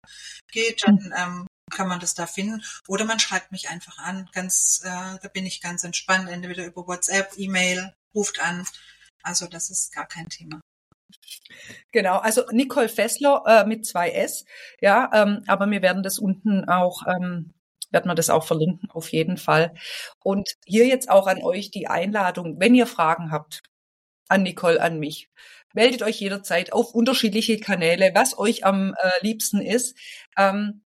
geht. 0.52 0.84
Dann 0.86 1.14
ähm, 1.16 1.48
kann 1.72 1.88
man 1.88 2.00
das 2.00 2.14
da 2.14 2.28
finden. 2.28 2.64
Oder 2.88 3.06
man 3.06 3.20
schreibt 3.20 3.52
mich 3.52 3.70
einfach 3.70 3.98
an. 4.00 4.30
Ganz, 4.34 4.82
äh, 4.84 5.20
da 5.22 5.28
bin 5.34 5.46
ich 5.46 5.62
ganz 5.62 5.84
entspannt, 5.84 6.30
entweder 6.30 6.66
über 6.66 6.88
WhatsApp, 6.88 7.34
E-Mail, 7.38 7.94
ruft 8.14 8.40
an. 8.40 8.68
Also 9.24 9.48
das 9.48 9.70
ist 9.70 9.94
gar 9.94 10.08
kein 10.08 10.30
Thema. 10.30 10.62
Genau, 11.92 12.18
also 12.18 12.44
Nicole 12.52 12.90
Fessler 12.90 13.44
äh, 13.48 13.66
mit 13.66 13.86
zwei 13.86 14.10
S, 14.12 14.46
ja, 14.82 15.10
ähm, 15.14 15.44
aber 15.48 15.70
wir 15.70 15.82
werden 15.82 16.04
das 16.04 16.20
unten 16.20 16.66
auch, 16.68 17.04
ähm, 17.08 17.54
werden 17.92 18.10
wir 18.10 18.16
das 18.16 18.30
auch 18.30 18.46
verlinken, 18.46 18.90
auf 18.92 19.12
jeden 19.12 19.38
Fall. 19.38 19.74
Und 20.24 20.50
hier 20.66 20.86
jetzt 20.88 21.10
auch 21.10 21.28
an 21.28 21.42
euch 21.44 21.72
die 21.72 21.88
Einladung, 21.88 22.60
wenn 22.60 22.76
ihr 22.76 22.88
Fragen 22.88 23.32
habt, 23.32 23.64
an 24.28 24.44
Nicole, 24.44 24.82
an 24.82 25.00
mich. 25.00 25.30
Meldet 25.74 26.04
euch 26.04 26.20
jederzeit 26.20 26.74
auf 26.74 26.94
unterschiedliche 26.94 27.60
Kanäle, 27.60 28.12
was 28.16 28.38
euch 28.38 28.66
am 28.66 28.94
äh, 29.02 29.12
liebsten 29.22 29.62
ist. 29.62 29.98
Ähm, 30.38 30.84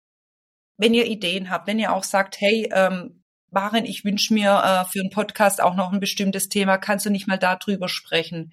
wenn 0.78 0.94
ihr 0.94 1.06
Ideen 1.06 1.50
habt, 1.50 1.68
wenn 1.68 1.80
ihr 1.80 1.94
auch 1.94 2.04
sagt, 2.04 2.40
hey, 2.42 2.70
ähm, 2.74 3.24
Maren, 3.52 3.86
ich 3.86 4.04
wünsche 4.04 4.34
mir 4.34 4.50
äh, 4.64 4.86
für 4.92 5.00
einen 5.00 5.12
Podcast 5.12 5.62
auch 5.62 5.76
noch 5.76 5.94
ein 5.94 6.00
bestimmtes 6.00 6.50
Thema, 6.50 6.78
kannst 6.78 7.06
du 7.06 7.10
nicht 7.12 7.28
mal 7.28 7.38
darüber 7.38 7.88
sprechen? 7.88 8.52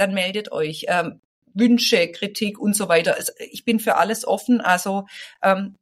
Dann 0.00 0.14
meldet 0.14 0.50
euch. 0.50 0.86
Ähm, 0.88 1.20
Wünsche, 1.52 2.10
Kritik 2.10 2.58
und 2.58 2.74
so 2.74 2.88
weiter. 2.88 3.16
Also 3.16 3.32
ich 3.38 3.64
bin 3.64 3.80
für 3.80 3.96
alles 3.96 4.26
offen. 4.26 4.62
Also 4.62 5.06
ähm, 5.42 5.76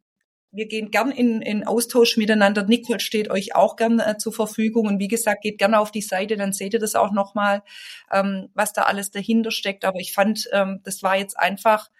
wir 0.50 0.66
gehen 0.66 0.90
gern 0.90 1.12
in, 1.12 1.40
in 1.40 1.64
Austausch 1.64 2.16
miteinander. 2.16 2.64
Nicole 2.64 2.98
steht 2.98 3.30
euch 3.30 3.54
auch 3.54 3.76
gern 3.76 4.00
äh, 4.00 4.16
zur 4.18 4.32
Verfügung. 4.32 4.86
Und 4.86 4.98
wie 4.98 5.06
gesagt, 5.06 5.42
geht 5.42 5.58
gerne 5.58 5.78
auf 5.78 5.92
die 5.92 6.02
Seite, 6.02 6.36
dann 6.36 6.52
seht 6.52 6.74
ihr 6.74 6.80
das 6.80 6.96
auch 6.96 7.12
nochmal, 7.12 7.62
ähm, 8.10 8.48
was 8.54 8.72
da 8.72 8.82
alles 8.82 9.12
dahinter 9.12 9.52
steckt. 9.52 9.84
Aber 9.84 10.00
ich 10.00 10.12
fand, 10.12 10.48
ähm, 10.52 10.80
das 10.82 11.02
war 11.02 11.16
jetzt 11.16 11.38
einfach 11.38 11.90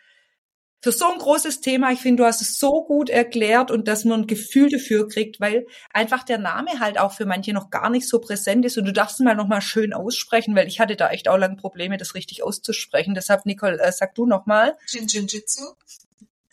für 0.80 0.92
so 0.92 1.10
ein 1.10 1.18
großes 1.18 1.60
Thema, 1.60 1.90
ich 1.92 2.00
finde, 2.00 2.22
du 2.22 2.26
hast 2.26 2.40
es 2.40 2.58
so 2.58 2.84
gut 2.84 3.10
erklärt 3.10 3.70
und 3.70 3.88
dass 3.88 4.04
man 4.04 4.22
ein 4.22 4.26
Gefühl 4.26 4.68
dafür 4.70 5.08
kriegt, 5.08 5.40
weil 5.40 5.66
einfach 5.92 6.22
der 6.22 6.38
Name 6.38 6.78
halt 6.78 6.98
auch 6.98 7.12
für 7.12 7.26
manche 7.26 7.52
noch 7.52 7.70
gar 7.70 7.90
nicht 7.90 8.08
so 8.08 8.20
präsent 8.20 8.64
ist 8.64 8.78
und 8.78 8.84
du 8.84 8.92
darfst 8.92 9.20
mal 9.20 9.34
nochmal 9.34 9.60
schön 9.60 9.92
aussprechen, 9.92 10.54
weil 10.54 10.68
ich 10.68 10.78
hatte 10.78 10.96
da 10.96 11.10
echt 11.10 11.28
auch 11.28 11.36
lange 11.36 11.56
Probleme, 11.56 11.96
das 11.96 12.14
richtig 12.14 12.44
auszusprechen. 12.44 13.14
Deshalb, 13.14 13.44
Nicole, 13.44 13.80
äh, 13.80 13.92
sag 13.92 14.14
du 14.14 14.26
nochmal. 14.26 14.76
Jinjinjitsu. 14.86 15.74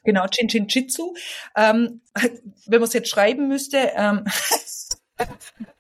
Genau, 0.04 0.26
Jinjinjitsu. 0.32 1.14
Ähm, 1.56 2.02
wenn 2.66 2.80
man 2.80 2.88
es 2.88 2.94
jetzt 2.94 3.10
schreiben 3.10 3.48
müsste, 3.48 3.92
ähm, 3.96 4.26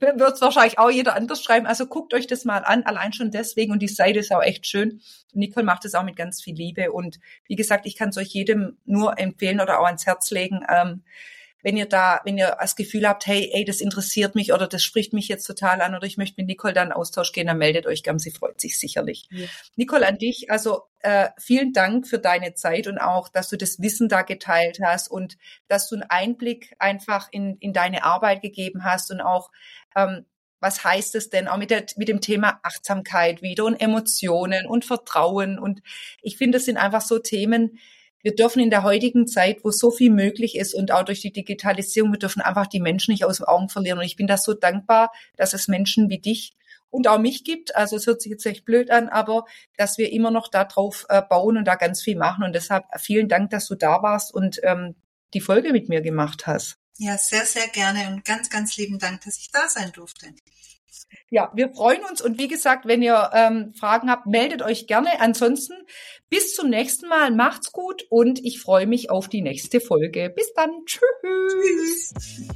wird 0.00 0.20
es 0.20 0.40
wahrscheinlich 0.40 0.78
auch 0.78 0.90
jeder 0.90 1.14
anders 1.14 1.42
schreiben. 1.42 1.66
Also 1.66 1.86
guckt 1.86 2.14
euch 2.14 2.26
das 2.26 2.44
mal 2.44 2.58
an, 2.58 2.84
allein 2.84 3.12
schon 3.12 3.30
deswegen. 3.30 3.72
Und 3.72 3.80
die 3.80 3.88
Seite 3.88 4.20
ist 4.20 4.32
auch 4.32 4.42
echt 4.42 4.66
schön. 4.66 5.00
Nicole 5.32 5.66
macht 5.66 5.84
es 5.84 5.94
auch 5.94 6.04
mit 6.04 6.16
ganz 6.16 6.42
viel 6.42 6.54
Liebe. 6.54 6.92
Und 6.92 7.18
wie 7.46 7.56
gesagt, 7.56 7.86
ich 7.86 7.96
kann 7.96 8.10
es 8.10 8.16
euch 8.16 8.28
jedem 8.28 8.78
nur 8.84 9.18
empfehlen 9.18 9.60
oder 9.60 9.80
auch 9.80 9.86
ans 9.86 10.06
Herz 10.06 10.30
legen. 10.30 10.64
Ähm, 10.68 11.02
wenn 11.62 11.76
ihr 11.76 11.86
da, 11.86 12.20
wenn 12.24 12.38
ihr 12.38 12.56
das 12.60 12.76
Gefühl 12.76 13.06
habt, 13.08 13.26
hey, 13.26 13.50
ey, 13.52 13.64
das 13.64 13.80
interessiert 13.80 14.34
mich 14.34 14.52
oder 14.52 14.68
das 14.68 14.82
spricht 14.82 15.12
mich 15.12 15.28
jetzt 15.28 15.44
total 15.44 15.80
an 15.80 15.94
oder 15.94 16.06
ich 16.06 16.16
möchte 16.16 16.36
mit 16.38 16.46
Nicole 16.46 16.72
da 16.72 16.82
in 16.82 16.92
Austausch 16.92 17.32
gehen, 17.32 17.48
dann 17.48 17.58
meldet 17.58 17.86
euch 17.86 18.02
gern, 18.02 18.18
sie 18.18 18.30
freut 18.30 18.60
sich 18.60 18.78
sicherlich. 18.78 19.28
Ja. 19.30 19.46
Nicole, 19.76 20.06
an 20.06 20.18
dich, 20.18 20.50
also 20.50 20.82
äh, 21.00 21.30
vielen 21.38 21.72
Dank 21.72 22.06
für 22.06 22.18
deine 22.18 22.54
Zeit 22.54 22.86
und 22.86 22.98
auch, 22.98 23.28
dass 23.28 23.48
du 23.48 23.56
das 23.56 23.80
Wissen 23.80 24.08
da 24.08 24.22
geteilt 24.22 24.78
hast 24.82 25.10
und 25.10 25.36
dass 25.66 25.88
du 25.88 25.96
einen 25.96 26.04
Einblick 26.08 26.74
einfach 26.78 27.28
in, 27.32 27.56
in 27.58 27.72
deine 27.72 28.04
Arbeit 28.04 28.40
gegeben 28.40 28.84
hast 28.84 29.10
und 29.10 29.20
auch 29.20 29.50
ähm, 29.98 30.24
was 30.60 30.82
heißt 30.84 31.14
es 31.14 31.30
denn 31.30 31.48
auch 31.48 31.56
mit, 31.56 31.70
der, 31.70 31.84
mit 31.96 32.08
dem 32.08 32.20
Thema 32.20 32.60
Achtsamkeit 32.62 33.42
wieder 33.42 33.64
und 33.64 33.76
Emotionen 33.76 34.66
und 34.66 34.84
Vertrauen. 34.84 35.58
Und 35.58 35.82
ich 36.20 36.36
finde, 36.36 36.58
das 36.58 36.64
sind 36.64 36.76
einfach 36.76 37.02
so 37.02 37.18
Themen, 37.18 37.78
wir 38.20 38.34
dürfen 38.34 38.60
in 38.60 38.70
der 38.70 38.82
heutigen 38.82 39.28
Zeit, 39.28 39.60
wo 39.62 39.70
so 39.70 39.92
viel 39.92 40.10
möglich 40.10 40.56
ist 40.56 40.74
und 40.74 40.90
auch 40.90 41.04
durch 41.04 41.20
die 41.20 41.32
Digitalisierung, 41.32 42.12
wir 42.12 42.18
dürfen 42.18 42.42
einfach 42.42 42.66
die 42.66 42.80
Menschen 42.80 43.12
nicht 43.12 43.24
aus 43.24 43.36
den 43.36 43.46
Augen 43.46 43.68
verlieren. 43.68 43.98
Und 43.98 44.04
ich 44.04 44.16
bin 44.16 44.26
da 44.26 44.36
so 44.36 44.54
dankbar, 44.54 45.12
dass 45.36 45.52
es 45.52 45.68
Menschen 45.68 46.10
wie 46.10 46.18
dich 46.18 46.52
und 46.90 47.06
auch 47.06 47.20
mich 47.20 47.44
gibt. 47.44 47.76
Also 47.76 47.96
es 47.96 48.06
hört 48.08 48.20
sich 48.20 48.30
jetzt 48.30 48.44
echt 48.44 48.64
blöd 48.64 48.90
an, 48.90 49.08
aber 49.08 49.44
dass 49.76 49.98
wir 49.98 50.12
immer 50.12 50.32
noch 50.32 50.48
darauf 50.48 51.06
äh, 51.08 51.22
bauen 51.22 51.56
und 51.56 51.64
da 51.64 51.76
ganz 51.76 52.02
viel 52.02 52.16
machen. 52.16 52.42
Und 52.42 52.54
deshalb 52.54 52.86
vielen 52.98 53.28
Dank, 53.28 53.50
dass 53.50 53.68
du 53.68 53.76
da 53.76 54.02
warst 54.02 54.34
und 54.34 54.58
ähm, 54.64 54.96
die 55.32 55.40
Folge 55.40 55.72
mit 55.72 55.88
mir 55.88 56.00
gemacht 56.00 56.46
hast. 56.48 56.78
Ja, 56.98 57.16
sehr, 57.16 57.46
sehr 57.46 57.68
gerne 57.68 58.08
und 58.08 58.24
ganz, 58.24 58.50
ganz 58.50 58.76
lieben 58.76 58.98
Dank, 58.98 59.20
dass 59.24 59.38
ich 59.38 59.50
da 59.52 59.68
sein 59.68 59.92
durfte. 59.92 60.34
Ja, 61.30 61.52
wir 61.54 61.70
freuen 61.70 62.02
uns 62.04 62.20
und 62.20 62.38
wie 62.38 62.48
gesagt, 62.48 62.86
wenn 62.86 63.02
ihr 63.02 63.30
ähm, 63.32 63.72
Fragen 63.78 64.10
habt, 64.10 64.26
meldet 64.26 64.62
euch 64.62 64.86
gerne. 64.86 65.20
Ansonsten 65.20 65.74
bis 66.28 66.54
zum 66.54 66.70
nächsten 66.70 67.08
Mal. 67.08 67.30
Macht's 67.30 67.70
gut 67.72 68.04
und 68.10 68.44
ich 68.44 68.60
freue 68.60 68.86
mich 68.86 69.10
auf 69.10 69.28
die 69.28 69.42
nächste 69.42 69.80
Folge. 69.80 70.30
Bis 70.34 70.52
dann. 70.54 70.70
Tschüss. 70.86 72.14
Tschüss. 72.14 72.48